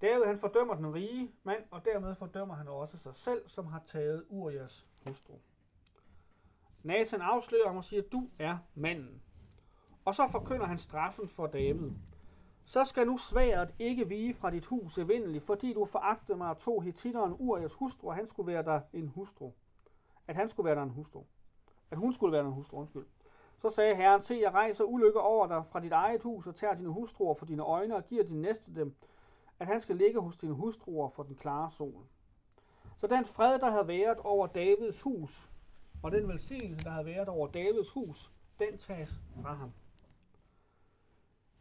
David 0.00 0.24
han 0.24 0.38
fordømmer 0.38 0.74
den 0.74 0.94
rige 0.94 1.32
mand, 1.42 1.64
og 1.70 1.84
dermed 1.84 2.14
fordømmer 2.14 2.54
han 2.54 2.68
også 2.68 2.98
sig 2.98 3.14
selv, 3.14 3.48
som 3.48 3.66
har 3.66 3.82
taget 3.84 4.24
Urias 4.28 4.86
hustru. 5.06 5.34
Nathan 6.82 7.20
afslører 7.20 7.66
ham 7.66 7.76
og 7.76 7.84
siger, 7.84 8.02
du 8.02 8.30
er 8.38 8.58
manden. 8.74 9.22
Og 10.04 10.14
så 10.14 10.28
forkynder 10.30 10.66
han 10.66 10.78
straffen 10.78 11.28
for 11.28 11.46
David. 11.46 11.90
Så 12.68 12.84
skal 12.84 13.06
nu 13.06 13.16
sværet 13.16 13.74
ikke 13.78 14.08
vige 14.08 14.34
fra 14.34 14.50
dit 14.50 14.66
hus 14.66 14.98
evindeligt, 14.98 15.44
fordi 15.44 15.72
du 15.72 15.84
foragtede 15.84 16.38
mig 16.38 16.50
og 16.50 16.58
tog 16.58 16.82
hetitteren 16.82 17.32
Urias 17.38 17.74
hustru, 17.74 18.08
og 18.08 18.14
han 18.14 18.26
skulle 18.26 18.52
være 18.52 18.62
der 18.62 18.80
en 18.92 19.08
hustru. 19.08 19.52
At 20.26 20.36
han 20.36 20.48
skulle 20.48 20.64
være 20.64 20.74
der 20.74 20.82
en 20.82 20.90
hustru. 20.90 21.24
At 21.90 21.98
hun 21.98 22.12
skulle 22.12 22.32
være 22.32 22.42
der 22.42 22.48
en 22.48 22.54
hustru, 22.54 22.78
undskyld. 22.78 23.06
Så 23.56 23.70
sagde 23.70 23.94
Herren, 23.94 24.22
se, 24.22 24.38
jeg 24.42 24.52
rejser 24.52 24.84
ulykke 24.84 25.20
over 25.20 25.46
dig 25.46 25.66
fra 25.66 25.80
dit 25.80 25.92
eget 25.92 26.22
hus 26.22 26.46
og 26.46 26.54
tager 26.54 26.74
dine 26.74 26.88
hustruer 26.88 27.34
for 27.34 27.46
dine 27.46 27.62
øjne 27.62 27.96
og 27.96 28.06
giver 28.06 28.24
din 28.24 28.40
næste 28.40 28.74
dem, 28.74 28.94
at 29.58 29.66
han 29.66 29.80
skal 29.80 29.96
ligge 29.96 30.20
hos 30.20 30.36
dine 30.36 30.54
hustruer 30.54 31.08
for 31.08 31.22
den 31.22 31.34
klare 31.36 31.70
sol. 31.70 32.06
Så 32.96 33.06
den 33.06 33.24
fred, 33.24 33.58
der 33.58 33.70
havde 33.70 33.88
været 33.88 34.18
over 34.18 34.46
Davids 34.46 35.02
hus, 35.02 35.50
og 36.02 36.12
den 36.12 36.28
velsignelse, 36.28 36.84
der 36.84 36.90
havde 36.90 37.06
været 37.06 37.28
over 37.28 37.46
Davids 37.46 37.90
hus, 37.90 38.32
den 38.58 38.78
tages 38.78 39.20
fra 39.42 39.54
ham. 39.54 39.72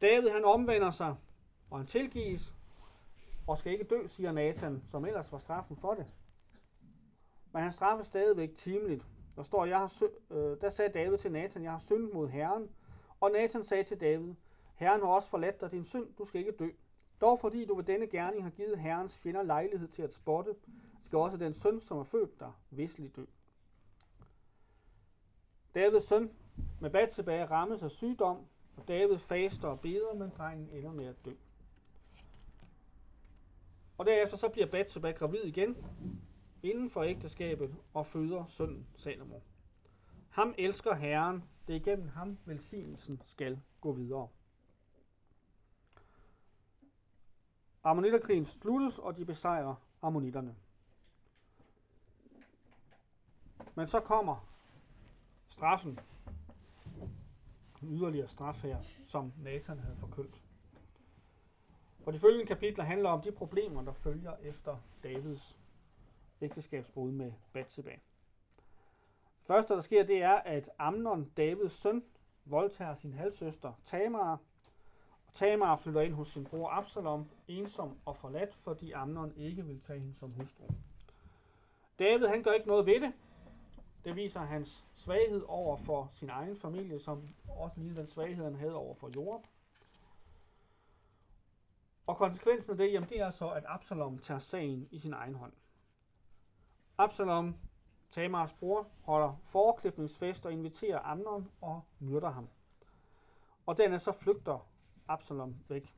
David 0.02 0.30
han 0.30 0.46
omvender 0.46 0.92
sig, 0.92 1.16
og 1.70 1.78
han 1.78 1.88
tilgives, 1.88 2.54
og 3.48 3.58
skal 3.58 3.72
ikke 3.72 3.84
dø, 3.84 4.08
siger 4.08 4.32
Nathan, 4.32 4.84
som 4.88 5.06
ellers 5.06 5.32
var 5.32 5.38
straffen 5.38 5.78
for 5.78 5.94
det. 5.94 6.06
Men 7.52 7.64
han 7.64 7.72
straffes 7.72 8.08
stadigvæk 8.08 8.56
timeligt. 8.56 9.06
Der 9.36 9.44
står, 9.44 9.66
jeg 9.66 9.80
har, 9.80 10.04
øh, 10.30 10.62
der 10.62 10.70
sagde 10.70 10.94
David 10.94 11.18
til 11.18 11.32
Nathan, 11.32 11.64
jeg 11.64 11.72
har 11.72 11.80
syndet 11.80 12.14
mod 12.14 12.28
Herren. 12.28 12.70
Og 13.20 13.32
Nathan 13.32 13.64
sagde 13.64 13.84
til 13.84 14.02
David, 14.02 14.34
Herren 14.76 15.02
har 15.02 15.08
også 15.08 15.30
forladt 15.30 15.62
dig 15.62 15.72
din 15.72 15.84
synd, 15.84 16.08
du 16.18 16.26
skal 16.26 16.40
ikke 16.40 16.52
dø. 16.52 16.70
Dog 17.22 17.40
fordi 17.40 17.66
du 17.66 17.76
ved 17.76 17.84
denne 17.84 18.08
gerning 18.08 18.44
har 18.44 18.50
givet 18.50 18.80
Herrens 18.80 19.18
fjender 19.18 19.44
lejlighed 19.44 19.88
til 19.88 20.02
at 20.02 20.14
spotte, 20.14 20.56
skal 21.02 21.18
også 21.18 21.38
den 21.38 21.54
søn, 21.54 21.80
som 21.80 21.98
er 21.98 22.04
født 22.04 22.40
dig, 22.40 22.52
visselig 22.70 23.16
dø. 23.16 23.26
Davids 25.76 26.08
søn 26.08 26.32
med 26.82 26.90
bad 26.90 27.08
tilbage 27.08 27.46
rammes 27.46 27.84
af 27.84 27.92
sygdom, 27.92 28.46
og 28.78 28.88
David 28.88 29.20
faster 29.20 29.68
og 29.68 29.80
beder, 29.80 30.14
men 30.14 30.30
drengen 30.38 30.70
ender 30.70 30.92
med 30.92 31.06
at 31.06 31.26
dø. 31.26 31.34
Og 33.98 34.06
derefter 34.06 34.38
så 34.38 34.50
bliver 34.50 34.68
Bathsheba 34.68 35.12
gravid 35.12 35.44
igen 35.44 35.78
inden 36.64 36.90
for 36.90 37.04
ægteskabet 37.04 37.76
og 37.94 38.06
føder 38.06 38.46
sønnen 38.46 38.88
Salomo. 38.96 39.40
Ham 40.30 40.56
elsker 40.58 40.96
Herren, 40.96 41.44
det 41.68 41.76
er 41.76 41.80
igennem 41.80 42.08
ham 42.08 42.38
velsignelsen 42.46 43.22
skal 43.26 43.62
gå 43.82 43.92
videre. 43.92 44.28
Ammonitterkrigen 47.84 48.46
sluttes, 48.46 49.00
og 49.00 49.18
de 49.18 49.26
besejrer 49.26 49.76
ammonitterne. 50.02 50.56
Men 53.76 53.88
så 53.88 54.00
kommer 54.00 54.48
straffen. 55.50 56.00
En 57.82 57.92
yderligere 57.92 58.28
straf 58.28 58.64
her, 58.64 58.78
som 59.06 59.34
Nathan 59.38 59.80
havde 59.80 59.98
forkyndt. 59.98 60.44
Og 62.06 62.14
de 62.14 62.20
følgende 62.20 62.46
kapitler 62.46 62.84
handler 62.84 63.10
om 63.10 63.22
de 63.22 63.32
problemer, 63.32 63.82
der 63.82 63.94
følger 63.94 64.36
efter 64.42 64.78
Davids 65.04 65.60
ægteskabsbrud 66.42 67.12
med 67.12 67.32
Bathsheba. 67.54 67.92
Første, 69.44 69.74
der 69.74 69.82
sker, 69.82 70.04
det 70.04 70.24
er, 70.24 70.34
at 70.36 70.70
Amnon, 70.80 71.32
Davids 71.38 71.74
søn, 71.74 72.04
voldtager 72.46 72.94
sin 72.94 73.14
halvsøster 73.14 73.74
Tamar, 73.84 74.40
og 75.28 75.34
Tamar 75.34 75.78
flytter 75.78 76.02
ind 76.02 76.14
hos 76.14 76.30
sin 76.30 76.46
bror 76.46 76.70
Absalom, 76.70 77.30
ensom 77.48 77.98
og 78.06 78.18
forladt, 78.18 78.56
fordi 78.56 78.92
Amnon 78.92 79.34
ikke 79.36 79.66
vil 79.66 79.82
tage 79.82 80.00
hende 80.00 80.16
som 80.16 80.32
hustru. 80.32 80.64
David 82.00 82.28
han 82.28 82.44
gør 82.44 82.52
ikke 82.52 82.68
noget 82.68 82.86
ved 82.86 83.00
det, 83.00 83.14
det 84.08 84.16
viser 84.16 84.40
hans 84.40 84.86
svaghed 84.96 85.44
over 85.48 85.78
for 85.78 86.10
sin 86.12 86.30
egen 86.30 86.58
familie, 86.58 87.00
som 87.00 87.30
også 87.50 87.80
lige 87.80 87.96
den 87.96 88.08
svaghed, 88.08 88.44
han 88.44 88.56
havde 88.56 88.76
over 88.76 88.96
for 88.96 89.10
Jorup. 89.16 89.48
Og 92.08 92.18
konsekvensen 92.18 92.72
af 92.72 92.78
det, 92.78 92.94
jamen 92.94 93.10
det 93.10 93.20
er 93.20 93.30
så, 93.30 93.50
at 93.50 93.64
Absalom 93.68 94.18
tager 94.18 94.40
sagen 94.40 94.88
i 94.92 95.00
sin 95.00 95.14
egen 95.14 95.36
hånd. 95.36 95.54
Absalom, 96.98 97.56
Tamars 98.10 98.54
bror, 98.54 98.88
holder 99.02 99.42
foreklipningsfest 99.44 100.46
og 100.46 100.52
inviterer 100.52 101.00
Amnon 101.00 101.52
og 101.62 101.82
myrder 102.00 102.30
ham. 102.30 102.50
Og 103.66 103.78
denne 103.78 104.00
så 104.00 104.12
flygter 104.12 104.68
Absalom 105.08 105.56
væk. 105.68 105.96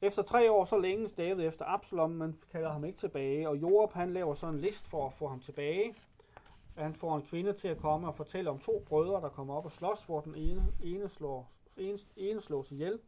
Efter 0.00 0.22
tre 0.22 0.50
år 0.50 0.64
så 0.64 0.78
længes 0.78 1.12
David 1.12 1.46
efter 1.46 1.64
Absalom, 1.64 2.10
men 2.10 2.38
kalder 2.50 2.72
ham 2.72 2.84
ikke 2.84 2.98
tilbage, 2.98 3.48
og 3.48 3.56
Joab 3.56 3.92
han 3.92 4.12
laver 4.12 4.34
så 4.34 4.46
en 4.46 4.60
list 4.60 4.88
for 4.88 5.06
at 5.06 5.12
få 5.12 5.28
ham 5.28 5.40
tilbage, 5.40 5.94
han 6.82 6.94
får 6.94 7.16
en 7.16 7.22
kvinde 7.22 7.52
til 7.52 7.68
at 7.68 7.78
komme 7.78 8.06
og 8.08 8.14
fortælle 8.14 8.50
om 8.50 8.58
to 8.58 8.84
brødre, 8.86 9.20
der 9.20 9.28
kommer 9.28 9.54
op 9.54 9.64
og 9.64 9.72
slås, 9.72 10.02
hvor 10.02 10.20
den 10.20 10.34
ene, 10.34 10.72
ene, 10.82 11.08
slår, 11.08 11.52
ene, 11.76 11.98
ene 12.16 12.40
slås 12.40 12.72
ihjel, 12.72 13.00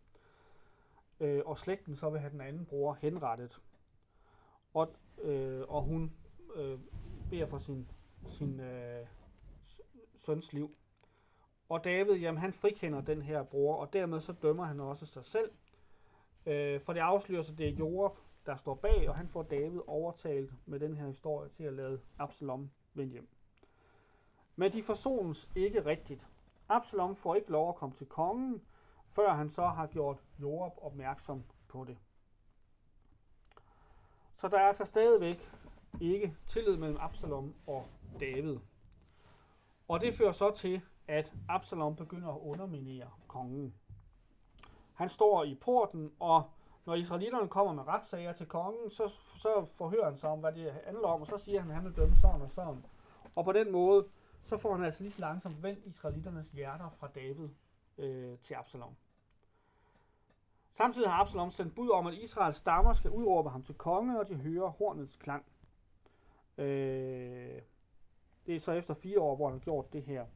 øh, 1.21 1.43
og 1.47 1.59
slægten 1.59 1.97
så 1.97 2.11
vil 2.11 2.21
have 2.21 2.33
den 2.33 2.41
anden 2.41 2.67
bror 2.67 2.99
henrettet. 3.01 3.61
Og, 4.75 4.95
øh, 5.23 5.65
og 5.69 5.83
hun 5.83 6.13
øh, 6.55 6.79
beder 7.31 7.47
for 7.47 7.59
sin, 7.59 7.91
sin 8.27 8.61
øh, 8.61 9.07
søns 10.17 10.53
liv. 10.53 10.77
Og 11.69 11.85
David, 11.85 12.15
jamen 12.15 12.41
han 12.41 12.53
frikender 12.53 13.01
den 13.01 13.23
her 13.23 13.43
bror, 13.43 13.77
og 13.77 13.93
dermed 13.93 14.21
så 14.21 14.33
dømmer 14.33 14.65
han 14.65 14.81
også 14.81 15.07
sig 15.07 15.25
selv. 15.25 15.51
Øh, 16.47 16.81
for 16.81 16.93
det 16.93 17.01
afslører 17.01 17.43
sig, 17.43 17.59
det 17.59 17.69
er 17.69 17.73
Joab, 17.73 18.13
der 18.47 18.57
står 18.57 18.75
bag, 18.75 19.09
og 19.09 19.17
han 19.17 19.29
får 19.29 19.43
David 19.43 19.81
overtalt 19.87 20.53
med 20.67 20.81
den 20.81 20.97
her 20.97 21.07
historie 21.07 21.49
til 21.49 21.65
at 21.65 21.73
lade 21.73 22.01
Absalom 22.19 22.71
vende 22.95 23.13
hjem. 23.13 23.29
Men 24.57 24.73
de 24.73 24.83
forsones 24.83 25.51
ikke 25.55 25.87
rigtigt. 25.87 26.29
Absalom 26.69 27.17
får 27.17 27.35
ikke 27.35 27.51
lov 27.51 27.69
at 27.69 27.75
komme 27.75 27.95
til 27.95 28.07
kongen, 28.07 28.63
før 29.09 29.33
han 29.33 29.51
så 29.51 29.67
har 29.67 29.87
gjort 29.87 30.17
Joab 30.39 30.73
opmærksom 30.77 31.45
på 31.69 31.85
det. 31.85 31.99
Så 34.35 34.49
der 34.49 34.59
er 34.59 34.69
altså 34.69 34.85
stadigvæk 34.85 35.51
ikke 36.01 36.37
tillid 36.47 36.77
mellem 36.77 36.99
Absalom 37.01 37.55
og 37.67 37.85
David. 38.21 38.59
Og 39.89 40.01
det 40.01 40.15
fører 40.15 40.33
så 40.33 40.51
til, 40.51 40.81
at 41.09 41.33
Absalom 41.49 41.97
begynder 41.97 42.29
at 42.29 42.41
underminere 42.41 43.11
kongen. 43.29 43.75
Han 44.95 45.09
står 45.09 45.45
i 45.45 45.55
porten, 45.55 46.13
og 46.21 46.51
når 46.85 46.95
israelitterne 46.95 47.49
kommer 47.49 47.73
med 47.73 47.87
retssager 47.87 48.33
til 48.33 48.47
kongen, 48.47 48.91
så, 48.91 49.09
så 49.37 49.67
forhører 49.71 50.05
han 50.05 50.17
sig 50.17 50.31
om, 50.31 50.41
hvad 50.41 50.53
det 50.53 50.73
handler 50.85 51.09
om, 51.09 51.21
og 51.21 51.27
så 51.27 51.39
siger 51.39 51.61
han, 51.61 51.71
at 51.71 51.77
han 51.77 51.85
vil 51.85 51.97
dømme 51.97 52.17
sådan 52.17 52.43
og 52.43 52.51
sådan. 52.51 52.85
Og 53.37 53.45
på 53.45 53.53
den 53.53 53.73
måde, 53.73 54.09
så 54.43 54.57
får 54.57 54.75
han 54.75 54.85
altså 54.85 55.03
lige 55.03 55.13
så 55.13 55.21
langsomt 55.21 55.63
vendt 55.63 55.85
israelitternes 55.85 56.49
hjerter 56.49 56.91
fra 56.91 57.09
David 57.15 57.49
øh, 57.99 58.39
til 58.39 58.55
Absalom. 58.55 58.97
Samtidig 60.73 61.11
har 61.11 61.21
Absalom 61.21 61.51
sendt 61.51 61.75
bud 61.75 61.91
om, 61.91 62.07
at 62.07 62.15
Israels 62.15 62.57
stammer 62.57 62.93
skal 62.93 63.11
udråbe 63.11 63.51
ham 63.51 63.63
til 63.63 63.75
konge, 63.75 64.21
og 64.21 64.29
de 64.29 64.35
hører 64.35 64.69
hornets 64.69 65.17
klang. 65.17 65.45
Øh, 66.59 67.63
det 68.47 68.55
er 68.55 68.61
så 68.61 68.73
efter 68.73 68.95
fire 68.95 69.21
år, 69.21 69.37
hvor 69.37 69.47
han 69.49 69.59
har 69.59 69.65
gjort 69.65 69.93
det 69.93 70.03
her. 70.03 70.27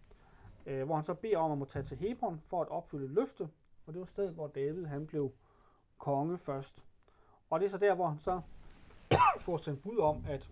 Øh, 0.67 0.85
hvor 0.85 0.95
han 0.95 1.05
så 1.05 1.15
beder 1.15 1.39
om 1.39 1.53
at 1.53 1.59
må 1.59 1.65
tage 1.65 1.83
til 1.83 1.97
Hebron 1.97 2.41
for 2.41 2.63
at 2.63 2.69
opfylde 2.69 3.15
løfte, 3.15 3.49
og 3.87 3.93
det 3.93 4.01
var 4.01 4.07
stedet, 4.07 4.33
hvor 4.33 4.47
David 4.47 4.85
han 4.85 5.07
blev 5.07 5.33
konge 5.99 6.39
først. 6.39 6.87
Og 7.51 7.61
det 7.61 7.67
er 7.67 7.71
så 7.71 7.79
der, 7.79 7.95
hvor 7.95 8.09
han 8.09 8.19
så 8.19 8.41
får 9.41 9.57
sendt 9.57 9.83
bud 9.83 9.99
om, 9.99 10.25
at 10.29 10.51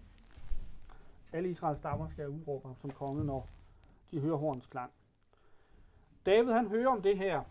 alle 1.34 1.48
Israels 1.48 1.78
stammer 1.78 2.08
skal 2.08 2.28
udråbe 2.28 2.68
ham 2.68 2.76
som 2.76 2.90
konge, 2.90 3.24
når 3.24 3.48
de 4.10 4.20
hører 4.20 4.36
horns 4.36 4.66
klang. 4.66 4.92
David 6.26 6.52
han 6.52 6.68
hører 6.68 6.88
om 6.88 7.02
det 7.02 7.18
her, 7.18 7.42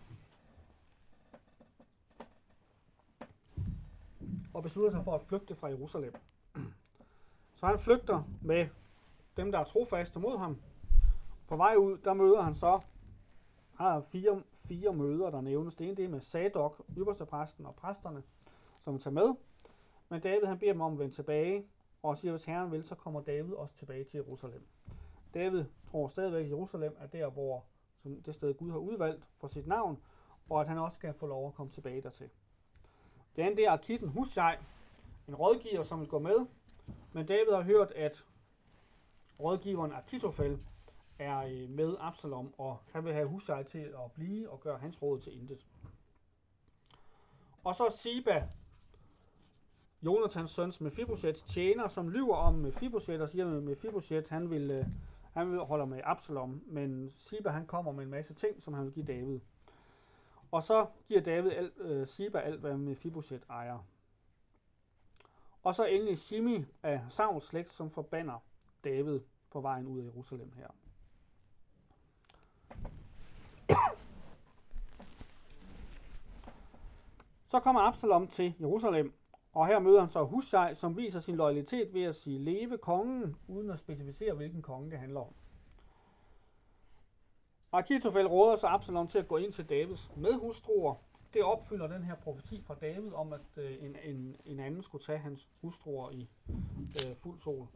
og 4.54 4.62
beslutter 4.62 4.90
sig 4.90 5.04
for 5.04 5.14
at 5.14 5.22
flygte 5.22 5.54
fra 5.54 5.68
Jerusalem. 5.68 6.14
Så 7.56 7.66
han 7.66 7.78
flygter 7.78 8.22
med 8.42 8.68
dem, 9.36 9.52
der 9.52 9.58
er 9.58 9.64
trofaste 9.64 10.18
mod 10.20 10.38
ham. 10.38 10.60
På 11.48 11.56
vej 11.56 11.74
ud, 11.76 11.98
der 11.98 12.14
møder 12.14 12.42
han 12.42 12.54
så 12.54 12.80
har 13.74 14.00
fire, 14.00 14.42
fire 14.52 14.92
møder, 14.92 15.30
der 15.30 15.40
nævnes. 15.40 15.74
Det 15.74 15.86
ene 15.86 15.96
det 15.96 16.04
er 16.04 16.08
med 16.08 16.20
Sadok, 16.20 16.82
ypperste 16.98 17.26
præsten 17.26 17.66
og 17.66 17.74
præsterne, 17.74 18.22
som 18.80 18.98
tager 18.98 19.14
med. 19.14 19.34
Men 20.08 20.20
David 20.20 20.46
han 20.46 20.58
beder 20.58 20.72
dem 20.72 20.80
om 20.80 20.92
at 20.92 20.98
vende 20.98 21.14
tilbage, 21.14 21.66
og 22.04 22.18
siger, 22.18 22.32
hvis 22.32 22.44
Herren 22.44 22.72
vil, 22.72 22.84
så 22.84 22.94
kommer 22.94 23.20
David 23.20 23.52
også 23.52 23.74
tilbage 23.74 24.04
til 24.04 24.18
Jerusalem. 24.18 24.66
David 25.34 25.64
tror 25.90 26.08
stadigvæk, 26.08 26.44
at 26.44 26.50
Jerusalem 26.50 26.96
er 26.98 27.06
der, 27.06 27.30
hvor 27.30 27.64
som 28.02 28.22
det 28.22 28.34
sted 28.34 28.54
Gud 28.54 28.70
har 28.70 28.78
udvalgt 28.78 29.24
for 29.36 29.46
sit 29.46 29.66
navn, 29.66 30.02
og 30.50 30.60
at 30.60 30.68
han 30.68 30.78
også 30.78 30.96
skal 30.96 31.14
få 31.14 31.26
lov 31.26 31.46
at 31.46 31.54
komme 31.54 31.72
tilbage 31.72 32.02
dertil. 32.02 32.30
Det 33.36 33.42
andet 33.42 33.56
det 33.56 33.66
er 33.66 33.70
Akitten 33.70 34.08
Hushai, 34.08 34.56
en 35.28 35.34
rådgiver, 35.34 35.82
som 35.82 36.00
vil 36.00 36.08
gå 36.08 36.18
med, 36.18 36.46
men 37.12 37.26
David 37.26 37.52
har 37.52 37.62
hørt, 37.62 37.90
at 37.90 38.24
rådgiveren 39.40 39.92
Akitofel 39.92 40.58
er 41.18 41.38
øh, 41.38 41.70
med 41.70 41.96
Absalom, 42.00 42.54
og 42.58 42.78
han 42.92 43.04
vil 43.04 43.12
have 43.12 43.28
Hushai 43.28 43.64
til 43.64 43.78
at 44.04 44.12
blive 44.14 44.50
og 44.50 44.60
gøre 44.60 44.78
hans 44.78 45.02
råd 45.02 45.20
til 45.20 45.40
intet. 45.40 45.66
Og 47.64 47.76
så 47.76 47.98
Siba, 48.02 48.48
Jonathans 50.04 50.50
søns 50.50 50.80
Mephibosheths 50.80 51.42
tjener, 51.42 51.88
som 51.88 52.08
lyver 52.08 52.36
om 52.36 52.54
Mephibosheth 52.54 53.22
og 53.22 53.28
siger, 53.28 53.56
at 53.56 53.62
Mephibosheth 53.62 54.30
han 54.30 54.50
vil, 54.50 54.70
øh, 54.70 54.86
han 55.32 55.52
vil 55.52 55.60
holde 55.60 55.86
med 55.86 56.00
Absalom, 56.04 56.62
men 56.66 57.12
Siba 57.14 57.50
han 57.50 57.66
kommer 57.66 57.92
med 57.92 58.04
en 58.04 58.10
masse 58.10 58.34
ting, 58.34 58.62
som 58.62 58.74
han 58.74 58.84
vil 58.84 58.92
give 58.92 59.06
David. 59.06 59.40
Og 60.50 60.62
så 60.62 60.86
giver 61.08 61.20
David 61.20 61.50
al, 61.50 61.72
øh, 61.76 62.06
Siba 62.06 62.38
alt, 62.38 62.60
hvad 62.60 62.76
Mephibosheth 62.76 63.44
ejer. 63.50 63.78
Og 65.62 65.74
så 65.74 65.84
endelig 65.84 66.18
Shimi 66.18 66.64
af 66.82 67.00
Sauls 67.08 67.44
slægt, 67.44 67.72
som 67.72 67.90
forbander 67.90 68.44
David 68.84 69.20
på 69.50 69.60
vejen 69.60 69.86
ud 69.86 70.00
af 70.00 70.04
Jerusalem 70.04 70.52
her. 70.56 70.68
Så 77.46 77.60
kommer 77.60 77.80
Absalom 77.80 78.28
til 78.28 78.54
Jerusalem, 78.60 79.14
og 79.54 79.66
her 79.66 79.78
møder 79.78 80.00
han 80.00 80.10
så 80.10 80.24
Hussej, 80.24 80.74
som 80.74 80.96
viser 80.96 81.20
sin 81.20 81.36
loyalitet 81.36 81.94
ved 81.94 82.02
at 82.02 82.14
sige 82.14 82.38
leve 82.38 82.78
kongen, 82.78 83.36
uden 83.48 83.70
at 83.70 83.78
specificere, 83.78 84.34
hvilken 84.34 84.62
konge 84.62 84.90
det 84.90 84.98
handler 84.98 85.20
om. 85.20 85.34
Akitofel 87.72 88.26
råder 88.26 88.56
så 88.56 88.66
Absalom 88.66 89.08
til 89.08 89.18
at 89.18 89.28
gå 89.28 89.36
ind 89.36 89.52
til 89.52 89.68
Davids 89.68 90.10
medhustruer. 90.16 90.94
Det 91.34 91.42
opfylder 91.42 91.86
den 91.86 92.02
her 92.02 92.14
profeti 92.14 92.62
fra 92.62 92.74
David 92.74 93.12
om, 93.12 93.32
at 93.32 93.40
øh, 93.56 93.84
en, 93.84 93.96
en, 94.04 94.36
en 94.44 94.60
anden 94.60 94.82
skulle 94.82 95.04
tage 95.04 95.18
hans 95.18 95.50
hustruer 95.60 96.10
i 96.10 96.28
øh, 97.06 97.16
fuld 97.16 97.38
sol. 97.38 97.68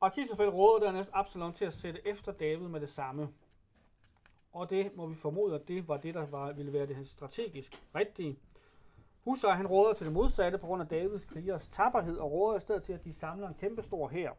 Akitofel 0.00 0.48
råder 0.48 0.86
dernæst 0.86 1.10
Absalom 1.12 1.52
til 1.52 1.64
at 1.64 1.72
sætte 1.72 2.08
efter 2.08 2.32
David 2.32 2.68
med 2.68 2.80
det 2.80 2.88
samme. 2.88 3.28
Og 4.52 4.70
det 4.70 4.96
må 4.96 5.06
vi 5.06 5.14
formode, 5.14 5.54
at 5.54 5.68
det 5.68 5.88
var 5.88 5.96
det, 5.96 6.14
der 6.14 6.26
var, 6.26 6.52
ville 6.52 6.72
være 6.72 6.86
det 6.86 7.08
strategisk 7.08 7.84
rigtige. 7.94 8.38
Husser 9.24 9.48
han 9.48 9.66
råder 9.66 9.94
til 9.94 10.06
det 10.06 10.12
modsatte 10.12 10.58
på 10.58 10.66
grund 10.66 10.82
af 10.82 10.88
Davids 10.88 11.24
krigers 11.24 11.68
tapperhed 11.68 12.16
og 12.16 12.32
råder 12.32 12.56
i 12.56 12.60
stedet 12.60 12.82
til, 12.82 12.92
at 12.92 13.04
de 13.04 13.12
samler 13.12 13.48
en 13.48 13.54
kæmpe 13.54 13.82
stor 13.82 14.08
her. 14.08 14.32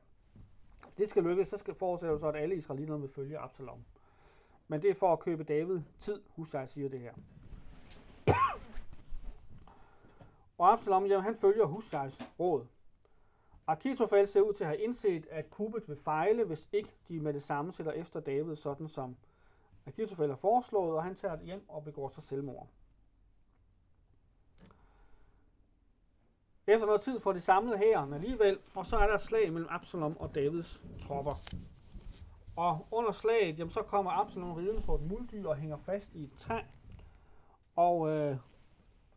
Hvis 0.84 0.94
det 0.98 1.10
skal 1.10 1.24
lykkes, 1.24 1.48
så 1.48 1.58
skal 1.58 1.76
forudsætte 1.76 2.20
så, 2.20 2.28
at 2.28 2.36
alle 2.36 2.56
israelitter 2.56 2.98
vil 2.98 3.10
følge 3.10 3.38
Absalom. 3.38 3.86
Men 4.68 4.82
det 4.82 4.90
er 4.90 4.96
for 4.96 5.14
at 5.14 5.20
købe 5.20 5.44
David 5.44 5.82
tid, 6.00 6.22
Husar 6.36 6.66
siger 6.66 6.90
det 6.90 7.00
her. 7.00 7.14
Og 10.58 10.74
Absalom, 10.74 11.06
jamen, 11.06 11.24
han 11.24 11.36
følger 11.36 11.66
Husars 11.66 12.20
råd. 12.40 12.66
Akitofel 13.68 14.28
ser 14.28 14.42
ud 14.42 14.54
til 14.54 14.64
at 14.64 14.68
have 14.68 14.80
indset, 14.80 15.28
at 15.32 15.50
kuppet 15.50 15.88
vil 15.88 15.98
fejle, 15.98 16.44
hvis 16.44 16.68
ikke 16.72 16.90
de 17.08 17.20
med 17.20 17.34
det 17.34 17.44
samme 17.44 17.72
sætter 17.72 17.92
efter 17.92 18.20
David, 18.20 18.56
sådan 18.56 18.88
som 18.88 19.16
Akitofel 19.86 20.30
har 20.30 20.36
foreslået, 20.36 20.96
og 20.96 21.04
han 21.04 21.16
tager 21.16 21.36
det 21.36 21.46
hjem 21.46 21.70
og 21.70 21.84
begår 21.84 22.10
sig 22.10 22.24
selvmord. 22.24 22.68
Efter 26.68 26.86
noget 26.86 27.02
tid 27.02 27.20
får 27.20 27.34
de 27.34 27.42
samlet 27.42 27.80
hæren 27.80 28.14
alligevel, 28.14 28.60
og 28.76 28.86
så 28.86 28.98
er 28.98 29.08
der 29.08 29.14
et 29.14 29.22
slag 29.22 29.54
mellem 29.54 29.70
Absalom 29.72 30.18
og 30.18 30.36
Davids 30.36 30.82
tropper. 31.08 31.32
Og 32.56 32.88
under 32.92 33.12
slaget, 33.12 33.60
jamen, 33.60 33.72
så 33.72 33.82
kommer 33.82 34.12
Absalom 34.12 34.52
ridende 34.52 34.82
på 34.82 34.96
et 34.96 35.02
muldyr 35.02 35.48
og 35.48 35.56
hænger 35.56 35.78
fast 35.78 36.16
i 36.16 36.24
et 36.24 36.34
træ. 36.38 36.60
Og 37.76 38.10
øh, 38.10 38.38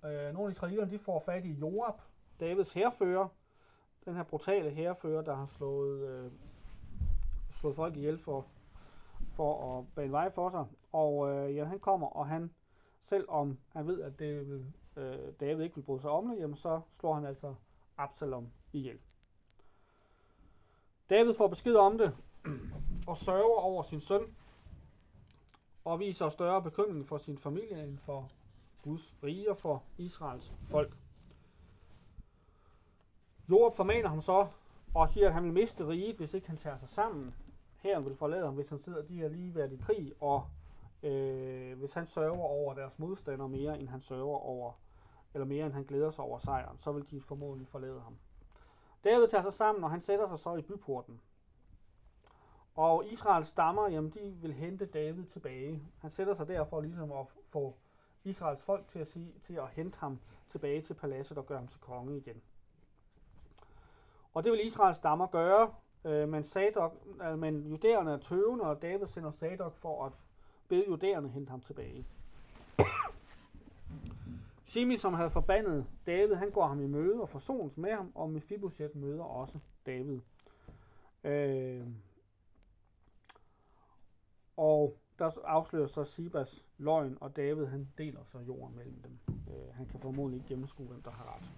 øh, 0.04 0.34
nogle 0.34 0.46
af 0.46 0.50
israelerne, 0.50 0.90
de 0.90 0.98
får 0.98 1.20
fat 1.20 1.44
i 1.44 1.52
Joab, 1.52 1.94
Davids 2.40 2.72
herfører, 2.72 3.28
den 4.04 4.14
her 4.14 4.22
brutale 4.22 4.70
herfører, 4.70 5.22
der 5.22 5.34
har 5.34 5.46
slået, 5.46 6.08
øh, 6.08 6.30
slået 7.50 7.76
folk 7.76 7.96
ihjel 7.96 8.18
for, 8.18 8.46
for 9.32 9.78
at 9.78 9.84
bane 9.94 10.12
vej 10.12 10.30
for 10.30 10.50
sig. 10.50 10.64
Og 10.92 11.30
øh, 11.30 11.56
ja, 11.56 11.64
han 11.64 11.78
kommer, 11.78 12.06
og 12.06 12.26
han, 12.26 12.50
selvom 13.02 13.58
han 13.72 13.86
ved, 13.86 14.02
at 14.02 14.18
det 14.18 14.48
vil, 14.48 14.72
øh, 14.96 15.32
David 15.40 15.64
ikke 15.64 15.76
vil 15.76 15.82
bruge 15.82 16.00
sig 16.00 16.10
om 16.10 16.28
det, 16.28 16.38
jamen 16.38 16.56
så 16.56 16.80
slår 16.92 17.14
han 17.14 17.24
altså 17.24 17.54
Absalom 17.96 18.48
ihjel. 18.72 18.98
David 21.10 21.34
får 21.34 21.48
besked 21.48 21.74
om 21.74 21.98
det, 21.98 22.16
og 23.08 23.16
sørger 23.16 23.60
over 23.60 23.82
sin 23.82 24.00
søn, 24.00 24.36
og 25.84 26.00
viser 26.00 26.28
større 26.28 26.62
bekymring 26.62 27.06
for 27.06 27.18
sin 27.18 27.38
familie 27.38 27.84
end 27.84 27.98
for 27.98 28.30
Guds 28.82 29.14
rige 29.22 29.50
og 29.50 29.56
for 29.56 29.82
Israels 29.98 30.52
folk. 30.64 30.96
Joab 33.50 33.76
formaner 33.76 34.08
ham 34.08 34.20
så 34.20 34.46
og 34.94 35.08
siger, 35.08 35.26
at 35.26 35.34
han 35.34 35.44
vil 35.44 35.52
miste 35.52 35.88
riget, 35.88 36.16
hvis 36.16 36.34
ikke 36.34 36.48
han 36.48 36.56
tager 36.56 36.76
sig 36.76 36.88
sammen. 36.88 37.34
Herren 37.76 38.04
vil 38.04 38.16
forlade 38.16 38.44
ham, 38.44 38.54
hvis 38.54 38.68
han 38.68 38.78
sidder, 38.78 39.02
de 39.02 39.20
har 39.20 39.28
lige 39.28 39.54
været 39.54 39.72
i 39.72 39.76
krig, 39.76 40.12
og 40.20 40.46
øh, 41.02 41.78
hvis 41.78 41.94
han 41.94 42.06
sørger 42.06 42.38
over 42.38 42.74
deres 42.74 42.98
modstandere 42.98 43.48
mere, 43.48 43.80
end 43.80 43.88
han 43.88 44.00
sørger 44.00 44.36
over, 44.36 44.72
eller 45.34 45.46
mere 45.46 45.66
end 45.66 45.74
han 45.74 45.84
glæder 45.84 46.10
sig 46.10 46.24
over 46.24 46.38
sejren, 46.38 46.78
så 46.78 46.92
vil 46.92 47.10
de 47.10 47.20
formodentlig 47.20 47.68
forlade 47.68 48.00
ham. 48.00 48.18
David 49.04 49.28
tager 49.28 49.42
sig 49.42 49.52
sammen, 49.52 49.84
og 49.84 49.90
han 49.90 50.00
sætter 50.00 50.28
sig 50.28 50.38
så 50.38 50.56
i 50.56 50.62
byporten. 50.62 51.20
Og 52.74 53.06
Israels 53.06 53.48
stammer, 53.48 53.88
jamen 53.88 54.10
de 54.10 54.36
vil 54.40 54.52
hente 54.52 54.86
David 54.86 55.24
tilbage. 55.24 55.82
Han 55.98 56.10
sætter 56.10 56.34
sig 56.34 56.48
der 56.48 56.64
for 56.64 56.80
ligesom 56.80 57.12
at 57.12 57.26
få 57.44 57.76
Israels 58.24 58.62
folk 58.62 58.88
til 58.88 58.98
at, 58.98 59.08
sige, 59.08 59.32
til 59.42 59.54
at 59.54 59.68
hente 59.68 59.98
ham 59.98 60.20
tilbage 60.48 60.82
til 60.82 60.94
paladset 60.94 61.38
og 61.38 61.46
gøre 61.46 61.58
ham 61.58 61.68
til 61.68 61.80
konge 61.80 62.16
igen. 62.16 62.42
Og 64.34 64.44
det 64.44 64.52
vil 64.52 64.66
Israels 64.66 64.96
stammer 64.96 65.26
gøre, 65.26 65.74
øh, 66.04 66.28
men, 66.28 66.44
Sadok, 66.44 67.06
øh, 67.22 67.38
men 67.38 67.66
judæerne 67.66 68.12
er 68.12 68.16
tøvende, 68.18 68.64
og 68.64 68.82
David 68.82 69.06
sender 69.06 69.30
Sadok 69.30 69.76
for 69.76 70.06
at 70.06 70.12
bede 70.68 70.84
judæerne 70.88 71.28
hente 71.28 71.50
ham 71.50 71.60
tilbage. 71.60 72.06
Simi, 74.76 74.96
som 74.96 75.14
havde 75.14 75.30
forbandet 75.30 75.86
David, 76.06 76.34
han 76.34 76.50
går 76.50 76.66
ham 76.66 76.80
i 76.80 76.86
møde 76.86 77.20
og 77.20 77.28
forsones 77.28 77.76
med 77.76 77.92
ham, 77.92 78.12
og 78.14 78.30
Mephibosheth 78.30 78.96
møder 78.96 79.24
også 79.24 79.58
David. 79.86 80.20
Øh, 81.24 81.86
og 84.56 84.98
der 85.18 85.30
afslører 85.44 85.86
så 85.86 86.04
Sibas 86.04 86.66
løgn, 86.78 87.18
og 87.20 87.36
David 87.36 87.66
han 87.66 87.88
deler 87.98 88.24
så 88.24 88.38
jorden 88.38 88.76
mellem 88.76 89.02
dem. 89.02 89.18
Øh, 89.28 89.74
han 89.74 89.86
kan 89.86 90.00
formodentlig 90.00 90.38
ikke 90.38 90.48
gennemskue, 90.48 90.86
hvem 90.86 91.02
der 91.02 91.10
har 91.10 91.36
ret. 91.36 91.50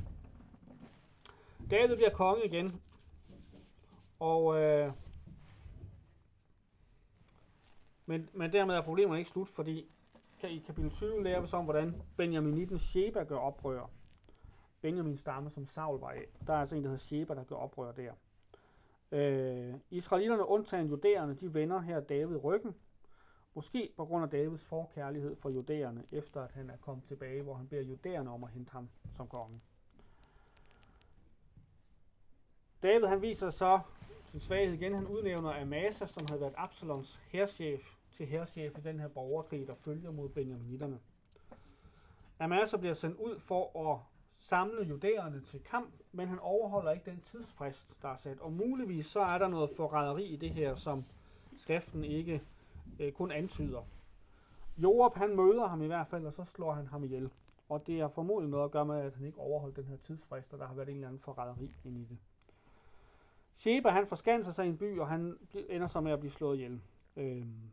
David 1.70 1.96
bliver 1.96 2.10
konge 2.10 2.44
igen, 2.44 2.80
og 4.18 4.62
øh, 4.62 4.92
Men, 8.06 8.28
men 8.32 8.52
dermed 8.52 8.74
er 8.74 8.82
problemerne 8.82 9.18
ikke 9.18 9.30
slut, 9.30 9.48
fordi 9.48 9.90
i 10.46 10.58
kapitel 10.66 10.90
20 10.90 11.22
lærer 11.22 11.40
vi 11.40 11.46
så 11.46 11.56
om, 11.56 11.64
hvordan 11.64 12.02
Benjaminitten 12.16 12.78
Sheba 12.78 13.24
gør 13.24 13.36
oprør. 13.36 13.90
Benjamin 14.80 15.16
stamme, 15.16 15.50
som 15.50 15.64
Saul 15.66 16.00
var 16.00 16.10
af. 16.10 16.26
Der 16.46 16.52
er 16.52 16.60
altså 16.60 16.76
en, 16.76 16.82
der 16.82 16.88
hedder 16.88 17.02
Sheba, 17.02 17.34
der 17.34 17.44
gør 17.44 17.56
oprør 17.56 17.92
der. 17.92 18.12
Øh, 19.12 19.74
Israelitterne, 19.90 20.48
undtagen 20.48 20.86
judæerne, 20.86 21.34
de 21.34 21.54
vender 21.54 21.80
her 21.80 22.00
David 22.00 22.44
ryggen. 22.44 22.74
Måske 23.54 23.92
på 23.96 24.04
grund 24.04 24.24
af 24.24 24.30
Davids 24.30 24.64
forkærlighed 24.64 25.36
for 25.36 25.50
judæerne, 25.50 26.04
efter 26.12 26.42
at 26.42 26.52
han 26.52 26.70
er 26.70 26.76
kommet 26.76 27.04
tilbage, 27.04 27.42
hvor 27.42 27.54
han 27.54 27.68
beder 27.68 27.82
judæerne 27.82 28.30
om 28.30 28.44
at 28.44 28.50
hente 28.50 28.72
ham 28.72 28.88
som 29.10 29.28
konge. 29.28 29.60
David 32.82 33.06
han 33.06 33.22
viser 33.22 33.50
så 33.50 33.80
sin 34.24 34.40
svaghed 34.40 34.74
igen. 34.74 34.94
Han 34.94 35.06
udnævner 35.06 35.62
Amasa, 35.62 36.06
som 36.06 36.26
havde 36.28 36.40
været 36.40 36.54
Absalons 36.56 37.20
herrchef, 37.28 37.97
til 38.12 38.26
herrchef 38.26 38.78
i 38.78 38.80
den 38.80 39.00
her 39.00 39.08
borgerkrig, 39.08 39.66
der 39.66 39.74
følger 39.74 40.10
mod 40.10 40.28
benjaminitterne. 40.28 40.98
Amasa 42.38 42.76
bliver 42.76 42.94
sendt 42.94 43.16
ud 43.16 43.38
for 43.38 43.92
at 43.92 44.00
samle 44.36 44.82
judæerne 44.82 45.40
til 45.40 45.60
kamp, 45.60 45.94
men 46.12 46.28
han 46.28 46.38
overholder 46.38 46.92
ikke 46.92 47.10
den 47.10 47.20
tidsfrist, 47.20 48.02
der 48.02 48.08
er 48.08 48.16
sat. 48.16 48.40
Og 48.40 48.52
muligvis 48.52 49.06
så 49.06 49.20
er 49.20 49.38
der 49.38 49.48
noget 49.48 49.70
forræderi 49.76 50.24
i 50.24 50.36
det 50.36 50.50
her, 50.50 50.76
som 50.76 51.04
skriften 51.56 52.04
ikke 52.04 52.42
øh, 53.00 53.12
kun 53.12 53.30
antyder. 53.30 53.82
Joab 54.78 55.14
han 55.14 55.36
møder 55.36 55.66
ham 55.66 55.82
i 55.82 55.86
hvert 55.86 56.08
fald, 56.08 56.26
og 56.26 56.32
så 56.32 56.44
slår 56.44 56.72
han 56.72 56.86
ham 56.86 57.04
ihjel. 57.04 57.30
Og 57.68 57.86
det 57.86 58.00
er 58.00 58.08
formodentlig 58.08 58.50
noget 58.50 58.64
at 58.64 58.70
gøre 58.70 58.84
med, 58.84 59.00
at 59.00 59.14
han 59.14 59.26
ikke 59.26 59.38
overholdt 59.38 59.76
den 59.76 59.84
her 59.84 59.96
tidsfrist, 59.96 60.52
og 60.52 60.58
der 60.58 60.66
har 60.66 60.74
været 60.74 60.88
en 60.88 60.94
eller 60.94 61.08
anden 61.08 61.20
forræderi 61.20 61.74
ind 61.84 61.96
i 61.96 62.04
det. 62.04 62.18
Sheba 63.54 63.88
han 63.88 64.06
forskanser 64.06 64.52
sig 64.52 64.66
i 64.66 64.68
en 64.68 64.76
by, 64.76 64.98
og 64.98 65.08
han 65.08 65.38
ender 65.68 65.86
så 65.86 66.00
med 66.00 66.12
at 66.12 66.20
blive 66.20 66.32
slået 66.32 66.56
ihjel. 66.56 66.80
Øhm. 67.16 67.70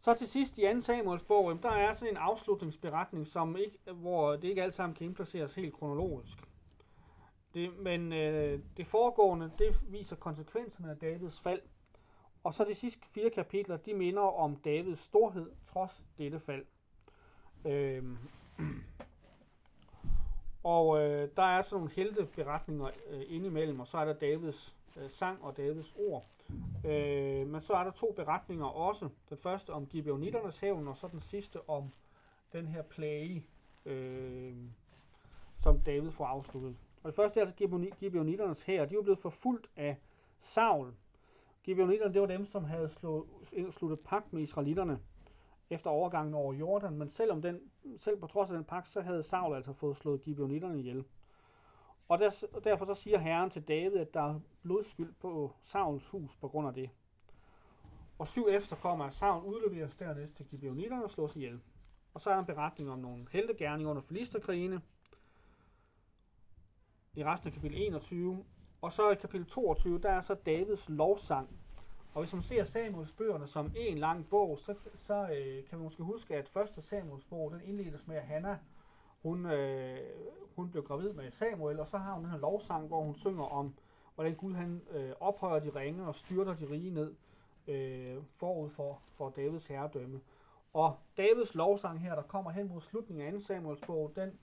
Så 0.00 0.14
til 0.14 0.28
sidst 0.28 0.58
i 0.58 0.62
2 0.74 0.80
Samuels 0.80 1.22
bog, 1.22 1.62
der 1.62 1.70
er 1.70 1.94
sådan 1.94 2.14
en 2.14 2.16
afslutningsberetning, 2.16 3.26
som 3.26 3.56
ikke, 3.56 3.78
hvor 3.92 4.32
det 4.32 4.44
ikke 4.44 4.62
alt 4.62 4.74
sammen 4.74 4.96
kan 4.96 5.06
indplaceres 5.06 5.54
helt 5.54 5.74
kronologisk. 5.74 6.38
Det, 7.54 7.78
men 7.78 8.12
øh, 8.12 8.60
det 8.76 8.86
foregående, 8.86 9.50
det 9.58 9.80
viser 9.88 10.16
konsekvenserne 10.16 10.90
af 10.90 10.96
Davids 10.96 11.40
fald. 11.40 11.60
Og 12.44 12.54
så 12.54 12.64
de 12.64 12.74
sidste 12.74 13.06
fire 13.06 13.30
kapitler, 13.30 13.76
de 13.76 13.94
minder 13.94 14.22
om 14.22 14.56
Davids 14.56 15.00
storhed 15.00 15.50
trods 15.64 16.04
dette 16.18 16.40
fald. 16.40 16.64
Øh, 17.64 18.04
Og 20.62 21.00
øh, 21.00 21.28
der 21.36 21.42
er 21.42 21.62
sådan 21.62 21.76
nogle 21.76 21.94
helteberetninger 21.94 22.90
øh, 23.10 23.22
indimellem, 23.26 23.80
og 23.80 23.86
så 23.86 23.98
er 23.98 24.04
der 24.04 24.12
Davids 24.12 24.76
øh, 24.96 25.10
sang 25.10 25.44
og 25.44 25.56
Davids 25.56 25.94
ord. 25.96 26.26
Øh, 26.84 27.46
men 27.46 27.60
så 27.60 27.74
er 27.74 27.84
der 27.84 27.90
to 27.90 28.12
beretninger 28.16 28.66
også. 28.66 29.08
Den 29.28 29.36
første 29.36 29.70
om 29.70 29.86
Gibeonitternes 29.86 30.60
hævn, 30.60 30.88
og 30.88 30.96
så 30.96 31.08
den 31.08 31.20
sidste 31.20 31.68
om 31.68 31.92
den 32.52 32.66
her 32.66 32.82
plage, 32.82 33.46
øh, 33.84 34.56
som 35.58 35.80
David 35.80 36.10
får 36.10 36.26
afsluttet. 36.26 36.76
Og 37.02 37.06
det 37.08 37.14
første 37.14 37.40
er 37.40 37.44
altså 37.44 37.56
Gibeonitternes 37.98 38.62
her. 38.62 38.84
De 38.84 38.94
er 38.94 39.02
blevet 39.02 39.18
forfulgt 39.18 39.70
af 39.76 39.96
Saul. 40.38 40.92
Gibeonitterne, 41.64 42.14
det 42.14 42.20
var 42.20 42.26
dem, 42.26 42.44
som 42.44 42.64
havde 42.64 42.88
slået, 42.88 43.24
sluttet 43.70 44.00
pagt 44.00 44.32
med 44.32 44.42
israelitterne 44.42 44.98
efter 45.70 45.90
overgangen 45.90 46.34
over 46.34 46.52
Jordan, 46.52 46.98
men 46.98 47.08
selvom 47.08 47.42
den, 47.42 47.60
selv 47.96 48.20
på 48.20 48.26
trods 48.26 48.50
af 48.50 48.56
den 48.56 48.64
pagt, 48.64 48.88
så 48.88 49.00
havde 49.00 49.22
Saul 49.22 49.56
altså 49.56 49.72
fået 49.72 49.96
slået 49.96 50.20
Gibeonitterne 50.20 50.78
ihjel. 50.78 51.04
Og 52.08 52.18
der, 52.18 52.60
derfor 52.64 52.84
så 52.84 52.94
siger 52.94 53.18
Herren 53.18 53.50
til 53.50 53.62
David, 53.62 53.96
at 53.96 54.14
der 54.14 54.20
er 54.20 54.40
blodskyld 54.62 55.14
på 55.20 55.52
Sauls 55.60 56.08
hus 56.08 56.36
på 56.36 56.48
grund 56.48 56.68
af 56.68 56.74
det. 56.74 56.90
Og 58.18 58.28
syv 58.28 58.46
efter 58.50 58.76
kommer, 58.76 59.04
at 59.04 59.14
Saul 59.14 59.44
udleveres 59.44 59.96
dernæst 59.96 60.34
til 60.34 60.46
Gibeonitterne 60.46 61.04
og 61.04 61.10
slås 61.10 61.36
ihjel. 61.36 61.60
Og 62.14 62.20
så 62.20 62.30
er 62.30 62.34
der 62.34 62.40
en 62.40 62.46
beretning 62.46 62.90
om 62.90 62.98
nogle 62.98 63.26
heltegærninger 63.30 63.90
under 63.90 64.02
Filisterkrigene 64.02 64.80
i 67.14 67.24
resten 67.24 67.48
af 67.48 67.52
kapitel 67.52 67.82
21. 67.82 68.44
Og 68.82 68.92
så 68.92 69.10
i 69.10 69.14
kapitel 69.14 69.46
22, 69.46 69.98
der 69.98 70.10
er 70.10 70.20
så 70.20 70.34
Davids 70.34 70.88
lovsang, 70.88 71.58
og 72.14 72.22
hvis 72.22 72.32
man 72.32 72.42
ser 72.42 72.64
Samuels 72.64 73.12
bøgerne 73.12 73.46
som 73.46 73.72
en 73.76 73.98
lang 73.98 74.28
bog, 74.28 74.58
så, 74.58 74.74
så 74.94 75.14
øh, 75.14 75.64
kan 75.64 75.78
man 75.78 75.82
måske 75.84 76.02
huske, 76.02 76.36
at 76.36 76.48
første 76.48 76.82
Samuels 76.82 77.24
bog, 77.24 77.50
den 77.50 77.60
indledes 77.64 78.06
med, 78.06 78.16
at 78.16 78.22
Hanna, 78.22 78.58
hun, 79.22 79.46
øh, 79.46 79.98
hun 80.56 80.70
blev 80.70 80.84
gravid 80.84 81.12
med 81.12 81.30
Samuel, 81.30 81.80
og 81.80 81.88
så 81.88 81.98
har 81.98 82.14
hun 82.14 82.24
den 82.24 82.30
her 82.30 82.38
lovsang, 82.38 82.86
hvor 82.86 83.02
hun 83.02 83.14
synger 83.14 83.44
om, 83.44 83.74
hvordan 84.14 84.34
Gud 84.34 84.54
han 84.54 84.82
øh, 84.90 85.10
ophøjer 85.20 85.60
de 85.60 85.70
ringe 85.70 86.06
og 86.06 86.14
styrter 86.14 86.54
de 86.54 86.70
rige 86.70 86.90
ned 86.90 87.14
øh, 87.68 88.16
forud 88.36 88.70
for, 88.70 89.00
for 89.14 89.30
Davids 89.30 89.66
herredømme. 89.66 90.20
Og 90.72 90.96
Davids 91.16 91.54
lovsang 91.54 92.00
her, 92.00 92.14
der 92.14 92.22
kommer 92.22 92.50
hen 92.50 92.68
mod 92.68 92.80
slutningen 92.80 93.26
af 93.26 93.32
2 93.32 93.40
Samuels 93.40 93.80
bog, 93.86 94.12
den, 94.16 94.38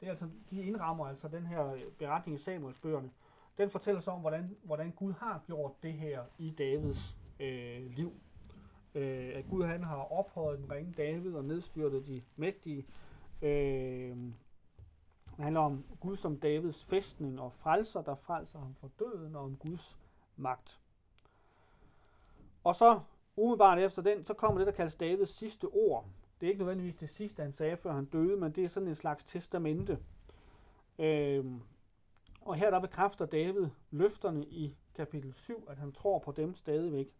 det 0.00 0.06
er 0.06 0.10
altså, 0.10 0.28
de 0.50 0.62
indrammer 0.62 1.06
altså 1.06 1.28
den 1.28 1.46
her 1.46 1.72
øh, 1.72 1.82
beretning 1.98 2.38
i 2.38 2.42
Samuels 2.42 2.78
bøgerne. 2.78 3.10
Den 3.58 3.70
fortæller 3.70 4.00
så 4.00 4.10
om, 4.10 4.20
hvordan, 4.20 4.56
hvordan 4.62 4.90
Gud 4.90 5.12
har 5.12 5.42
gjort 5.46 5.72
det 5.82 5.92
her 5.92 6.22
i 6.38 6.50
Davids 6.50 7.16
øh, 7.40 7.90
liv. 7.96 8.12
Øh, 8.94 9.32
at 9.34 9.44
Gud 9.50 9.64
han 9.64 9.84
har 9.84 10.12
ophøjet 10.12 10.58
den 10.58 10.70
ringe 10.70 10.94
David 10.96 11.34
og 11.34 11.44
nedstyrtet 11.44 12.06
de 12.06 12.22
mægtige. 12.36 12.86
Øh, 13.42 14.16
det 15.36 15.44
handler 15.44 15.60
om 15.60 15.84
Gud 16.00 16.16
som 16.16 16.36
Davids 16.36 16.84
fæstning 16.84 17.40
og 17.40 17.52
frelser, 17.52 18.02
der 18.02 18.14
frelser 18.14 18.58
ham 18.58 18.74
fra 18.74 18.88
døden, 18.98 19.36
og 19.36 19.42
om 19.42 19.56
Guds 19.56 19.98
magt. 20.36 20.80
Og 22.64 22.76
så 22.76 23.00
umiddelbart 23.36 23.78
efter 23.78 24.02
den, 24.02 24.24
så 24.24 24.34
kommer 24.34 24.58
det, 24.58 24.66
der 24.66 24.72
kaldes 24.72 24.94
Davids 24.94 25.30
sidste 25.30 25.64
ord. 25.64 26.08
Det 26.40 26.46
er 26.46 26.50
ikke 26.50 26.58
nødvendigvis 26.58 26.96
det 26.96 27.08
sidste, 27.08 27.42
han 27.42 27.52
sagde, 27.52 27.76
før 27.76 27.92
han 27.92 28.04
døde, 28.04 28.36
men 28.36 28.52
det 28.52 28.64
er 28.64 28.68
sådan 28.68 28.88
en 28.88 28.94
slags 28.94 29.24
testamente. 29.24 29.98
Øh, 30.98 31.44
og 32.40 32.54
her 32.54 32.70
der 32.70 32.80
bekræfter 32.80 33.26
David 33.26 33.68
løfterne 33.90 34.44
i 34.44 34.76
kapitel 34.94 35.32
7, 35.32 35.64
at 35.68 35.78
han 35.78 35.92
tror 35.92 36.18
på 36.18 36.32
dem 36.32 36.54
stadigvæk. 36.54 37.14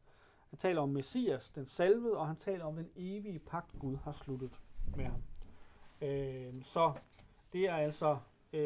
Han 0.51 0.59
taler 0.59 0.83
om 0.83 0.89
Messias, 0.89 1.51
den 1.51 1.67
salvede, 1.67 2.17
og 2.17 2.27
han 2.27 2.37
taler 2.37 2.65
om 2.65 2.77
den 2.77 2.91
evige 2.97 3.39
pagt, 3.39 3.79
Gud 3.79 3.97
har 3.97 4.13
sluttet 4.13 4.61
med 4.97 5.05
ham. 5.05 5.23
Øh, 6.03 6.63
så 6.63 6.93
det 7.53 7.69
er 7.69 7.75
altså 7.75 8.19
øh, 8.53 8.61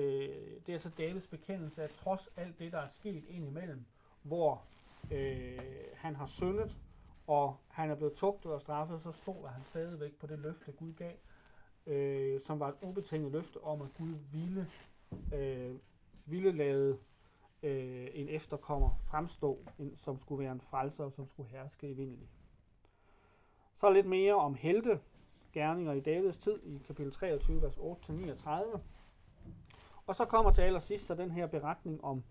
det 0.67 0.69
er 0.69 0.73
altså 0.73 0.91
Davids 0.99 1.29
bekendelse, 1.29 1.83
at 1.83 1.91
trods 1.91 2.29
alt 2.37 2.59
det, 2.59 2.73
der 2.73 2.79
er 2.79 2.89
sket 2.89 3.25
indimellem, 3.29 3.85
hvor 4.23 4.63
øh, 5.11 5.59
han 5.95 6.17
har 6.17 6.27
syndet, 6.27 6.77
og 7.27 7.57
han 7.69 7.91
er 7.91 7.95
blevet 7.95 8.15
tugtet 8.15 8.53
og 8.53 8.61
straffet, 8.61 9.03
så 9.03 9.13
stoler 9.13 9.49
han 9.49 9.65
stadigvæk 9.65 10.15
på 10.15 10.27
det 10.27 10.39
løfte, 10.39 10.73
Gud 10.73 10.93
gav, 10.93 11.13
øh, 11.87 12.41
som 12.41 12.61
var 12.61 12.69
et 12.69 12.75
ubetinget 12.83 13.33
løfte 13.33 13.65
om, 13.65 13.83
at 13.83 13.95
Gud 13.99 14.15
ville, 14.33 14.71
øh, 15.35 15.77
ville 16.27 16.53
lade 16.53 16.99
øh, 17.63 18.09
en 18.13 18.29
efterkommer 18.29 19.01
fremstå, 19.05 19.65
en, 19.79 19.97
som 19.97 20.19
skulle 20.19 20.45
være 20.45 20.53
en 20.53 20.61
frelser, 20.61 21.05
og 21.05 21.13
som 21.13 21.27
skulle 21.27 21.49
herske 21.49 21.89
i 21.89 21.93
vindelig. 21.93 22.29
Så 23.75 23.91
lidt 23.91 24.07
mere 24.07 24.35
om 24.35 24.55
helte, 24.55 25.01
gerninger 25.55 25.93
i 25.93 26.01
Davids 26.01 26.39
tid 26.39 26.63
i 26.63 26.79
kapitel 26.87 27.13
23, 27.13 27.63
vers 27.63 27.77
8-39. 27.77 28.79
Og 30.07 30.17
så 30.17 30.25
kommer 30.25 30.53
til 30.53 30.63
allersidst 30.63 31.07
så 31.07 31.15
den 31.15 31.31
her 31.31 31.47
beretning 31.47 32.05
om 32.05 32.25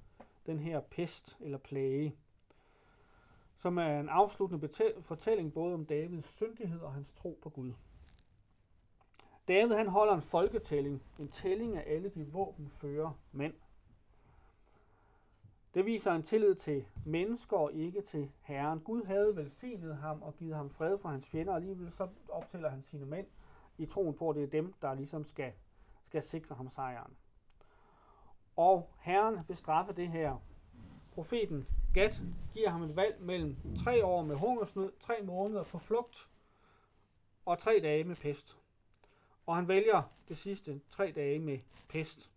den 0.46 0.60
her 0.60 0.80
pest 0.80 1.38
eller 1.42 1.58
plage, 1.58 2.16
som 3.58 3.78
er 3.78 4.00
en 4.00 4.10
afsluttende 4.10 4.70
fortælling 5.02 5.54
både 5.54 5.74
om 5.74 5.86
Davids 5.86 6.36
syndighed 6.36 6.80
og 6.80 6.94
hans 6.94 7.12
tro 7.12 7.40
på 7.42 7.50
Gud. 7.50 7.74
David 9.48 9.76
han 9.76 9.88
holder 9.88 10.14
en 10.14 10.22
folketælling, 10.22 11.04
en 11.20 11.28
tælling 11.28 11.78
af 11.78 11.84
alle 11.96 12.10
de 12.10 12.28
våbenføre 12.28 13.14
mænd. 13.32 13.54
Det 15.74 15.86
viser 15.86 16.12
en 16.12 16.24
tillid 16.24 16.56
til 16.56 16.86
mennesker 17.06 17.58
og 17.58 17.74
ikke 17.74 18.02
til 18.02 18.32
Herren. 18.42 18.80
Gud 18.80 19.04
havde 19.04 19.36
velsignet 19.36 19.98
ham 19.98 20.22
og 20.22 20.36
givet 20.36 20.56
ham 20.56 20.70
fred 20.70 20.98
for 20.98 21.10
hans 21.10 21.28
fjender, 21.28 21.52
og 21.52 21.58
alligevel 21.58 21.92
så 21.92 22.08
optæller 22.30 22.70
han 22.70 22.82
sine 22.82 23.06
mænd 23.06 23.28
i 23.78 23.86
troen 23.86 24.14
på, 24.14 24.30
at 24.30 24.36
det 24.36 24.44
er 24.44 24.48
dem, 24.48 24.74
der 24.82 24.94
ligesom 24.94 25.24
skal, 25.24 25.54
skal 26.04 26.22
sikre 26.22 26.56
ham 26.56 26.70
sejren. 26.70 27.14
Og 28.56 28.90
Herren 29.00 29.40
vil 29.48 29.58
straffe 29.58 29.94
det 29.94 30.08
her. 30.08 30.38
Profeten 31.14 31.68
Gad 31.94 32.10
giver 32.54 32.70
ham 32.70 32.84
et 32.84 32.96
valg 32.96 33.22
mellem 33.22 33.58
tre 33.84 34.06
år 34.06 34.24
med 34.24 34.36
hungersnød, 34.36 34.92
tre 35.00 35.14
måneder 35.24 35.64
på 35.64 35.80
flugt 35.80 36.30
og 37.46 37.60
tre 37.60 37.80
dage 37.84 38.04
med 38.04 38.16
pest. 38.16 38.60
Og 39.46 39.56
han 39.56 39.68
vælger 39.68 40.02
det 40.28 40.38
sidste 40.38 40.82
tre 40.90 41.12
dage 41.12 41.40
med 41.40 41.60
pest. 41.90 42.33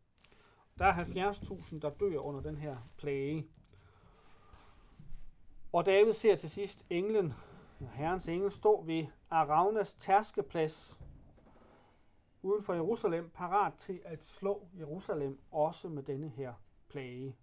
Der 0.79 0.85
er 0.85 1.05
70.000, 1.05 1.79
der 1.79 1.91
dør 1.91 2.19
under 2.19 2.41
den 2.41 2.57
her 2.57 2.77
plage. 2.97 3.47
Og 5.73 5.87
David 5.87 6.13
ser 6.13 6.37
til 6.37 6.51
sidst 6.51 6.87
englen, 6.91 7.33
herrens 7.79 8.29
engel, 8.29 8.51
stå 8.51 8.83
ved 8.83 9.07
Aravnas 9.31 9.95
tærskeplads 9.95 11.01
uden 12.43 12.63
for 12.63 12.75
Jerusalem, 12.75 13.31
parat 13.31 13.75
til 13.75 14.01
at 14.05 14.25
slå 14.25 14.69
Jerusalem 14.79 15.39
også 15.51 15.89
med 15.89 16.03
denne 16.03 16.29
her 16.29 16.55
plage. 16.89 17.37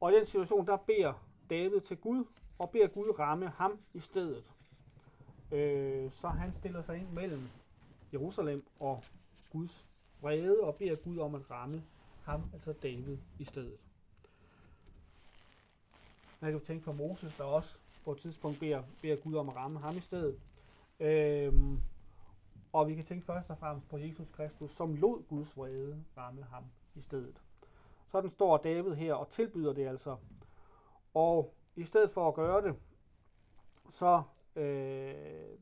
Og 0.00 0.12
i 0.12 0.16
den 0.16 0.26
situation, 0.26 0.66
der 0.66 0.76
beder 0.76 1.26
David 1.50 1.80
til 1.80 1.96
Gud 1.96 2.24
og 2.58 2.70
beder 2.70 2.86
Gud 2.86 3.18
ramme 3.18 3.48
ham 3.48 3.78
i 3.94 3.98
stedet. 3.98 4.52
Øh, 5.52 6.10
så 6.10 6.28
han 6.28 6.52
stiller 6.52 6.82
sig 6.82 6.98
ind 6.98 7.08
mellem 7.08 7.48
Jerusalem 8.12 8.66
og 8.80 9.04
Guds 9.50 9.86
vrede 10.20 10.64
og 10.64 10.74
beder 10.74 10.96
Gud 10.96 11.18
om 11.18 11.34
at 11.34 11.50
ramme 11.50 11.82
ham, 12.24 12.42
altså 12.52 12.72
David, 12.72 13.18
i 13.38 13.44
stedet. 13.44 13.86
Man 16.40 16.52
kan 16.52 16.60
tænke 16.60 16.84
på 16.84 16.92
Moses, 16.92 17.34
der 17.34 17.44
også 17.44 17.78
på 18.04 18.12
et 18.12 18.18
tidspunkt 18.18 18.60
beder, 18.60 18.82
beder 19.02 19.16
Gud 19.16 19.34
om 19.34 19.48
at 19.48 19.56
ramme 19.56 19.78
ham 19.78 19.96
i 19.96 20.00
stedet. 20.00 20.40
Øhm, 21.00 21.82
og 22.72 22.88
vi 22.88 22.94
kan 22.94 23.04
tænke 23.04 23.26
først 23.26 23.50
og 23.50 23.58
fremmest 23.58 23.88
på 23.88 23.98
Jesus 23.98 24.30
Kristus, 24.30 24.70
som 24.70 24.94
lod 24.94 25.22
Guds 25.28 25.56
vrede 25.56 26.04
ramme 26.16 26.42
ham 26.42 26.64
i 26.94 27.00
stedet. 27.00 27.42
Sådan 28.08 28.30
står 28.30 28.56
David 28.56 28.94
her 28.94 29.14
og 29.14 29.28
tilbyder 29.28 29.72
det 29.72 29.86
altså. 29.86 30.16
Og 31.14 31.54
i 31.76 31.84
stedet 31.84 32.10
for 32.10 32.28
at 32.28 32.34
gøre 32.34 32.62
det, 32.62 32.76
så 33.90 34.22
øh, 34.56 35.58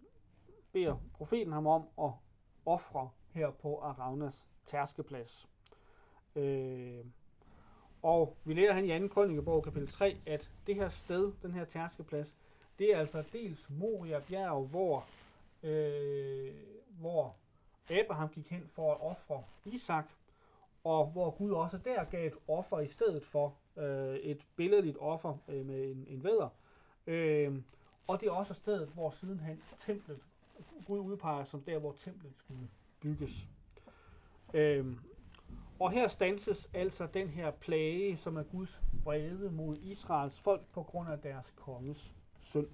beder 0.72 0.96
profeten 1.14 1.52
ham 1.52 1.66
om 1.66 1.88
at 1.98 2.10
ofre 2.66 3.10
her 3.34 3.50
på 3.50 3.78
Aravnas 3.78 4.46
tærskeplads. 4.66 5.48
Øh, 6.36 7.04
og 8.02 8.36
vi 8.44 8.54
lærer 8.54 8.72
han 8.72 8.84
i 8.84 9.08
2. 9.08 9.14
krønikebog 9.14 9.64
kapitel 9.64 9.88
3, 9.88 10.16
at 10.26 10.50
det 10.66 10.74
her 10.74 10.88
sted, 10.88 11.32
den 11.42 11.52
her 11.52 11.64
tærskeplads, 11.64 12.34
det 12.78 12.94
er 12.94 12.98
altså 12.98 13.24
dels 13.32 13.70
Moria 13.70 14.20
bjerg, 14.28 14.66
hvor, 14.66 15.06
øh, 15.62 16.54
hvor 16.88 17.36
Abraham 17.90 18.28
gik 18.28 18.50
hen 18.50 18.66
for 18.66 18.94
at 18.94 19.00
ofre 19.00 19.42
Isak, 19.64 20.04
og 20.84 21.06
hvor 21.06 21.30
Gud 21.30 21.50
også 21.50 21.78
der 21.78 22.04
gav 22.04 22.26
et 22.26 22.34
offer 22.48 22.80
i 22.80 22.86
stedet 22.86 23.24
for 23.24 23.54
øh, 23.76 24.16
et 24.16 24.46
billedligt 24.56 24.96
offer 25.00 25.36
øh, 25.48 25.66
med 25.66 25.90
en, 25.90 26.04
en 26.08 26.24
væder. 26.24 26.48
Øh, 27.06 27.62
og 28.06 28.20
det 28.20 28.28
er 28.28 28.32
også 28.32 28.54
stedet, 28.54 28.88
hvor 28.88 29.10
sidenhen 29.10 29.62
templet, 29.78 30.20
Gud 30.86 30.98
udpeger 30.98 31.44
som 31.44 31.62
der, 31.62 31.78
hvor 31.78 31.92
templet 31.92 32.36
skulle 32.36 32.68
bygges. 33.02 33.48
Øhm, 34.54 34.98
og 35.80 35.90
her 35.90 36.08
stanses 36.08 36.70
altså 36.74 37.06
den 37.06 37.28
her 37.28 37.50
plage, 37.50 38.16
som 38.16 38.36
er 38.36 38.42
Guds 38.42 38.82
vrede 39.04 39.50
mod 39.50 39.76
Israels 39.76 40.40
folk 40.40 40.66
på 40.72 40.82
grund 40.82 41.08
af 41.08 41.18
deres 41.18 41.50
konges 41.56 42.16
synd. 42.38 42.68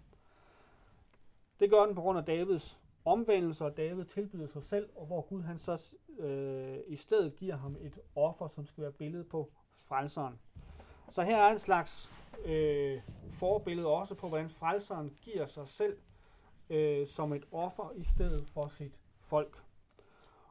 Det 1.61 1.71
gør 1.71 1.87
den 1.87 1.95
på 1.95 2.01
grund 2.01 2.19
af 2.19 2.25
Davids 2.25 2.83
omvendelse, 3.05 3.65
og 3.65 3.77
David 3.77 4.05
tilbyder 4.05 4.47
sig 4.47 4.63
selv, 4.63 4.89
og 4.97 5.07
hvor 5.07 5.21
Gud 5.21 5.43
han 5.43 5.59
så 5.59 5.97
øh, 6.19 6.79
i 6.87 6.97
stedet 6.97 7.37
giver 7.37 7.57
ham 7.57 7.77
et 7.81 7.99
offer, 8.15 8.49
som 8.49 8.67
skal 8.67 8.83
være 8.83 8.93
billedet 8.93 9.29
på 9.29 9.53
frelseren. 9.73 10.39
Så 11.11 11.23
her 11.23 11.37
er 11.37 11.53
en 11.53 11.59
slags 11.59 12.13
øh, 12.45 13.01
forbillede 13.31 13.87
også 13.87 14.15
på, 14.15 14.29
hvordan 14.29 14.51
frelseren 14.51 15.17
giver 15.23 15.47
sig 15.47 15.69
selv 15.69 15.97
øh, 16.71 17.07
som 17.07 17.33
et 17.33 17.45
offer 17.53 17.93
i 17.97 18.03
stedet 18.03 18.47
for 18.47 18.69
sit 18.69 18.99
folk. 19.19 19.63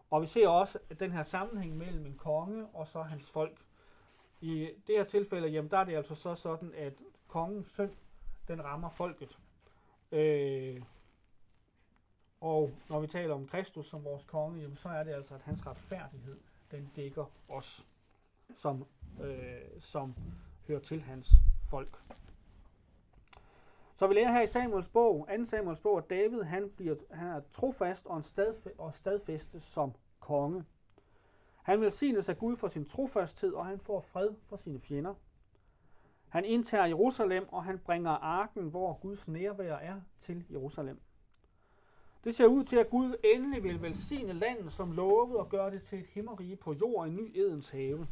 Og 0.10 0.22
vi 0.22 0.28
ser 0.28 0.48
også 0.48 0.80
den 1.00 1.12
her 1.12 1.24
sammenhæng 1.24 1.78
mellem 1.78 2.06
en 2.06 2.18
konge 2.18 2.68
og 2.74 2.88
så 2.88 3.02
hans 3.02 3.30
folk. 3.30 3.58
I 4.42 4.70
det 4.88 4.98
her 4.98 5.04
tilfælde, 5.04 5.48
jamen 5.48 5.72
der 5.72 5.78
er 5.78 5.84
det 5.84 5.96
altså 5.96 6.16
så 6.16 6.36
sådan, 6.36 6.74
at 6.74 6.94
kongens 7.28 7.70
synd, 7.70 7.92
den 8.48 8.64
rammer 8.64 8.90
folket. 8.90 9.40
Øh, 10.12 10.82
og 12.42 12.72
når 12.90 13.00
vi 13.00 13.08
taler 13.08 13.34
om 13.34 13.48
Kristus 13.48 13.88
som 13.90 14.04
vores 14.04 14.26
konge, 14.26 14.62
jamen 14.62 14.76
så 14.76 14.90
er 14.90 15.04
det 15.04 15.12
altså, 15.12 15.34
at 15.36 15.42
hans 15.42 15.68
retfærdighed, 15.68 16.40
den 16.72 16.92
dækker 16.96 17.26
os, 17.50 17.88
som, 18.56 18.86
øh, 19.22 19.62
som 19.80 20.16
hører 20.68 20.80
til 20.80 21.02
hans 21.02 21.30
folk. 21.70 22.02
Så 23.98 24.08
vi 24.08 24.14
lærer 24.14 24.32
her 24.32 24.42
i 24.42 24.48
Samuels 24.48 24.90
bog, 24.90 25.28
2. 25.38 25.46
Samuels 25.46 25.80
bog, 25.80 25.98
at 25.98 26.10
David 26.10 26.42
han 26.42 26.70
bliver, 26.76 26.96
han 27.12 27.28
er 27.28 27.42
trofast 27.52 28.06
og, 28.06 28.18
en 28.18 28.24
stadf- 28.24 28.78
og 28.78 28.94
stadfæstes 28.94 29.64
som 29.64 29.94
konge. 30.20 30.64
Han 31.64 31.82
velsignes 31.82 32.30
af 32.30 32.38
Gud 32.38 32.56
for 32.56 32.68
sin 32.68 32.86
trofasthed, 32.86 33.54
og 33.54 33.66
han 33.66 33.80
får 33.80 34.00
fred 34.00 34.30
for 34.44 34.56
sine 34.56 34.80
fjender. 34.80 35.14
Han 36.30 36.46
indtager 36.46 36.86
Jerusalem, 36.86 37.48
og 37.52 37.64
han 37.64 37.80
bringer 37.80 38.12
arken, 38.12 38.70
hvor 38.70 38.94
Guds 38.94 39.28
nærvær 39.28 39.76
er, 39.76 40.02
til 40.20 40.46
Jerusalem. 40.52 41.00
Det 42.24 42.36
ser 42.36 42.48
ud 42.48 42.64
til, 42.64 42.78
at 42.78 42.90
Gud 42.90 43.16
endelig 43.36 43.64
vil 43.64 43.82
velsigne 43.82 44.34
landet, 44.34 44.72
som 44.72 44.92
lovet 44.92 45.38
og 45.38 45.50
gøre 45.50 45.72
det 45.72 45.82
til 45.82 46.00
et 46.00 46.08
himmerige 46.08 46.56
på 46.56 46.74
jord, 46.74 47.08
en 47.08 47.16
ny 47.16 47.38
Edens 47.38 47.70
have. 47.70 48.08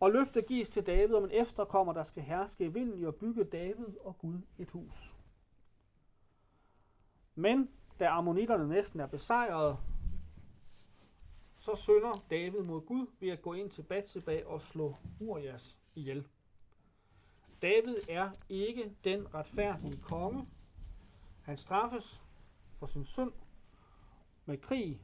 Og 0.00 0.10
løftet 0.10 0.46
gives 0.46 0.68
til 0.68 0.86
David 0.86 1.14
om 1.14 1.24
en 1.24 1.30
efterkommer, 1.30 1.92
der 1.92 2.02
skal 2.02 2.22
herske 2.22 2.64
i 2.64 2.68
vinden 2.68 3.04
og 3.04 3.14
bygge 3.14 3.44
David 3.44 3.98
og 4.00 4.18
Gud 4.18 4.40
et 4.58 4.70
hus. 4.70 5.16
Men 7.34 7.70
da 8.00 8.06
ammonitterne 8.08 8.68
næsten 8.68 9.00
er 9.00 9.06
besejret, 9.06 9.78
så 11.56 11.74
synder 11.74 12.24
David 12.30 12.60
mod 12.60 12.80
Gud 12.80 13.06
ved 13.20 13.28
at 13.28 13.42
gå 13.42 13.52
ind 13.52 13.70
til 13.70 13.82
Batseba 13.82 14.44
og 14.46 14.62
slå 14.62 14.96
Urias 15.20 15.78
ihjel. 15.94 16.26
David 17.62 17.96
er 18.08 18.30
ikke 18.48 18.94
den 19.04 19.34
retfærdige 19.34 19.96
konge. 20.02 20.48
Han 21.42 21.56
straffes 21.56 22.22
for 22.78 22.86
sin 22.86 23.04
synd 23.04 23.32
med 24.44 24.58
krig 24.58 25.02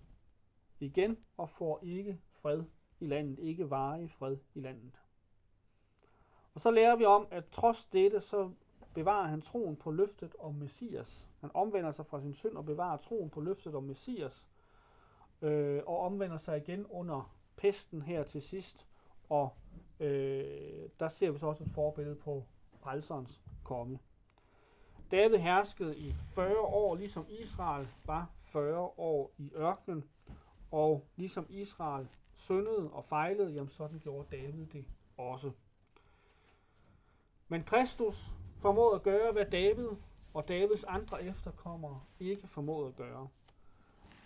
igen 0.80 1.18
og 1.36 1.50
får 1.50 1.80
ikke 1.82 2.20
fred 2.32 2.64
i 3.00 3.06
landet, 3.06 3.38
ikke 3.38 3.70
varig 3.70 4.10
fred 4.10 4.36
i 4.54 4.60
landet. 4.60 5.00
Og 6.54 6.60
så 6.60 6.70
lærer 6.70 6.96
vi 6.96 7.04
om, 7.04 7.26
at 7.30 7.44
trods 7.50 7.84
dette, 7.84 8.20
så 8.20 8.50
bevarer 8.94 9.26
han 9.26 9.40
troen 9.40 9.76
på 9.76 9.90
løftet 9.90 10.34
om 10.38 10.54
Messias. 10.54 11.30
Han 11.40 11.50
omvender 11.54 11.90
sig 11.90 12.06
fra 12.06 12.20
sin 12.20 12.34
synd 12.34 12.56
og 12.56 12.64
bevarer 12.64 12.96
troen 12.96 13.30
på 13.30 13.40
løftet 13.40 13.74
om 13.74 13.82
Messias, 13.82 14.48
øh, 15.42 15.82
og 15.86 16.00
omvender 16.00 16.36
sig 16.36 16.56
igen 16.56 16.86
under 16.86 17.36
pesten 17.56 18.02
her 18.02 18.22
til 18.22 18.42
sidst, 18.42 18.88
og 19.28 19.48
øh, 20.00 20.88
der 21.00 21.08
ser 21.08 21.30
vi 21.30 21.38
så 21.38 21.46
også 21.46 21.64
et 21.64 21.70
forbillede 21.70 22.16
på 22.16 22.44
frelserens 22.74 23.42
komme. 23.64 23.98
David 25.10 25.38
herskede 25.38 25.98
i 25.98 26.12
40 26.34 26.58
år, 26.58 26.94
ligesom 26.94 27.26
Israel 27.28 27.88
var 28.04 28.30
40 28.38 28.78
år 28.96 29.32
i 29.38 29.52
ørkenen, 29.54 30.04
og 30.70 31.06
ligesom 31.16 31.46
Israel 31.48 32.08
syndede 32.36 32.90
og 32.90 33.04
fejlede, 33.04 33.52
jamen 33.52 33.68
sådan 33.68 33.98
gjorde 33.98 34.36
David 34.36 34.66
det 34.66 34.84
også. 35.16 35.50
Men 37.48 37.64
Kristus 37.64 38.34
formåede 38.58 38.94
at 38.94 39.02
gøre, 39.02 39.32
hvad 39.32 39.46
David 39.46 39.88
og 40.34 40.48
Davids 40.48 40.84
andre 40.84 41.24
efterkommere 41.24 42.00
ikke 42.20 42.46
formåede 42.46 42.88
at 42.88 42.96
gøre. 42.96 43.28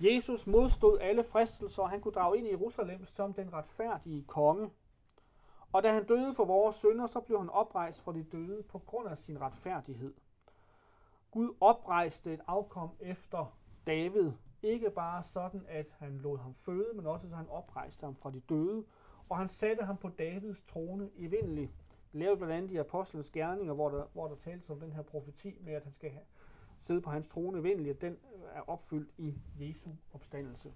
Jesus 0.01 0.47
modstod 0.47 0.99
alle 0.99 1.25
fristelser, 1.25 1.83
og 1.83 1.91
han 1.91 2.01
kunne 2.01 2.15
drage 2.15 2.39
ind 2.39 2.47
i 2.47 2.51
Jerusalem 2.51 3.05
som 3.05 3.33
den 3.33 3.53
retfærdige 3.53 4.25
konge. 4.25 4.71
Og 5.73 5.83
da 5.83 5.93
han 5.93 6.07
døde 6.07 6.35
for 6.35 6.45
vores 6.45 6.77
synder, 6.77 7.07
så 7.07 7.21
blev 7.21 7.39
han 7.39 7.51
oprejst 7.51 8.03
fra 8.03 8.13
de 8.13 8.23
døde 8.23 8.63
på 8.63 8.79
grund 8.79 9.09
af 9.09 9.19
sin 9.19 9.41
retfærdighed. 9.41 10.15
Gud 11.31 11.55
oprejste 11.61 12.33
et 12.33 12.41
afkom 12.47 12.91
efter 13.01 13.59
David, 13.87 14.33
ikke 14.63 14.91
bare 14.91 15.23
sådan, 15.23 15.65
at 15.69 15.87
han 15.99 16.19
lod 16.19 16.39
ham 16.39 16.55
føde, 16.55 16.89
men 16.95 17.07
også 17.07 17.31
så 17.31 17.37
han 17.37 17.49
oprejste 17.49 18.05
ham 18.05 18.17
fra 18.17 18.31
de 18.31 18.41
døde, 18.41 18.85
og 19.29 19.39
han 19.39 19.49
satte 19.49 19.85
ham 19.85 19.97
på 19.97 20.09
Davids 20.09 20.63
trone 20.63 21.11
i 21.17 21.27
vindelig. 21.27 21.71
lavede 22.13 22.37
blandt 22.37 22.55
andet 22.55 22.71
de 22.71 22.81
Apostlenes 22.81 23.31
Gerninger, 23.31 23.75
hvor 23.75 23.89
der, 23.89 24.05
hvor 24.13 24.29
der 24.29 24.37
tales 24.37 24.71
om 24.71 24.81
den 24.81 24.93
her 24.93 25.03
profeti 25.03 25.55
med, 25.61 25.73
at 25.73 25.83
han 25.83 25.93
skal 25.93 26.11
have, 26.11 26.25
sidde 26.81 27.01
på 27.01 27.11
hans 27.11 27.29
trone 27.29 27.59
i 27.59 27.63
vindelig, 27.63 27.91
at 27.91 28.01
den 28.01 28.13
øh, 28.13 28.41
er 28.55 28.71
opfyldt 28.71 29.11
i 29.19 29.35
Jesu 29.61 29.91
opstandelse. 30.13 30.73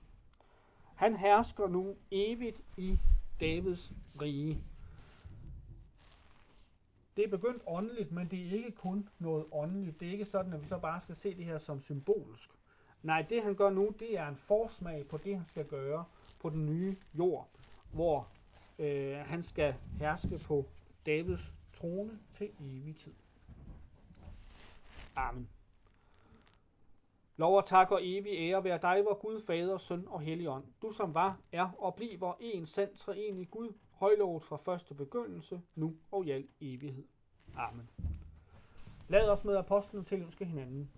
Han 0.95 1.17
hersker 1.17 1.69
nu 1.69 1.97
evigt 2.11 2.63
i 2.77 2.99
Davids 3.41 3.93
rige. 4.23 4.65
Det 7.17 7.25
er 7.25 7.29
begyndt 7.29 7.63
åndeligt, 7.67 8.13
men 8.13 8.29
det 8.29 8.47
er 8.47 8.53
ikke 8.53 8.73
kun 8.73 9.09
noget 9.19 9.45
åndeligt. 9.53 10.01
Det 10.01 10.09
er 10.09 10.13
ikke 10.13 10.25
sådan, 10.25 10.53
at 10.53 10.61
vi 10.61 10.67
så 10.67 10.79
bare 10.79 11.01
skal 11.01 11.17
se 11.17 11.35
det 11.37 11.45
her 11.45 11.59
som 11.59 11.81
symbolsk. 11.81 12.51
Nej, 13.05 13.27
det 13.31 13.43
han 13.43 13.55
gør 13.55 13.71
nu, 13.71 13.95
det 13.99 14.19
er 14.19 14.29
en 14.29 14.37
forsmag 14.37 15.07
på 15.09 15.17
det, 15.17 15.37
han 15.37 15.47
skal 15.47 15.67
gøre 15.67 16.05
på 16.39 16.51
den 16.51 16.67
nye 16.67 16.97
jord, 17.15 17.49
hvor 17.93 18.29
øh, 18.79 19.17
han 19.17 19.43
skal 19.43 19.75
herske 19.99 20.39
på 20.39 20.67
Davids 21.07 21.55
trone 21.73 22.19
til 22.31 22.51
evig 22.61 22.97
tid. 22.97 23.13
Amen. 25.17 25.49
Lov 27.37 27.57
og 27.57 27.65
tak 27.65 27.91
og 27.91 28.01
evig 28.03 28.33
ære 28.33 28.65
være 28.65 28.79
dig, 28.83 29.05
vor 29.05 29.15
Gud, 29.15 29.41
Fader, 29.41 29.79
Søn 29.79 30.09
og 30.09 30.21
Helligånd. 30.21 30.65
Du 30.83 30.93
som 30.93 31.15
var, 31.15 31.39
er 31.53 31.71
og 31.79 31.95
bliver 31.95 32.35
en 32.41 32.67
sand 32.67 32.97
treenig 32.97 33.51
Gud, 33.51 33.73
højlovet 33.93 34.43
fra 34.43 34.57
første 34.57 34.95
begyndelse, 34.95 35.61
nu 35.75 35.97
og 36.11 36.27
i 36.27 36.31
al 36.31 36.49
evighed. 36.61 37.05
Amen. 37.57 37.91
Lad 39.09 39.31
os 39.31 39.45
med 39.45 39.57
apostlen 39.57 40.05
til 40.05 40.23
ønske 40.23 40.45
hinanden. 40.45 40.91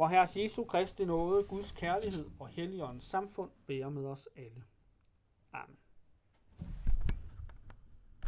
Hvor 0.00 0.08
Herres 0.08 0.36
Jesu 0.36 0.64
Kristi 0.64 1.04
nåde, 1.04 1.44
Guds 1.44 1.72
kærlighed 1.72 2.30
og 2.38 2.48
Helligåndens 2.48 3.04
samfund 3.04 3.50
bærer 3.66 3.88
med 3.88 4.06
os 4.06 4.28
alle. 4.36 4.64
Amen. 5.52 5.76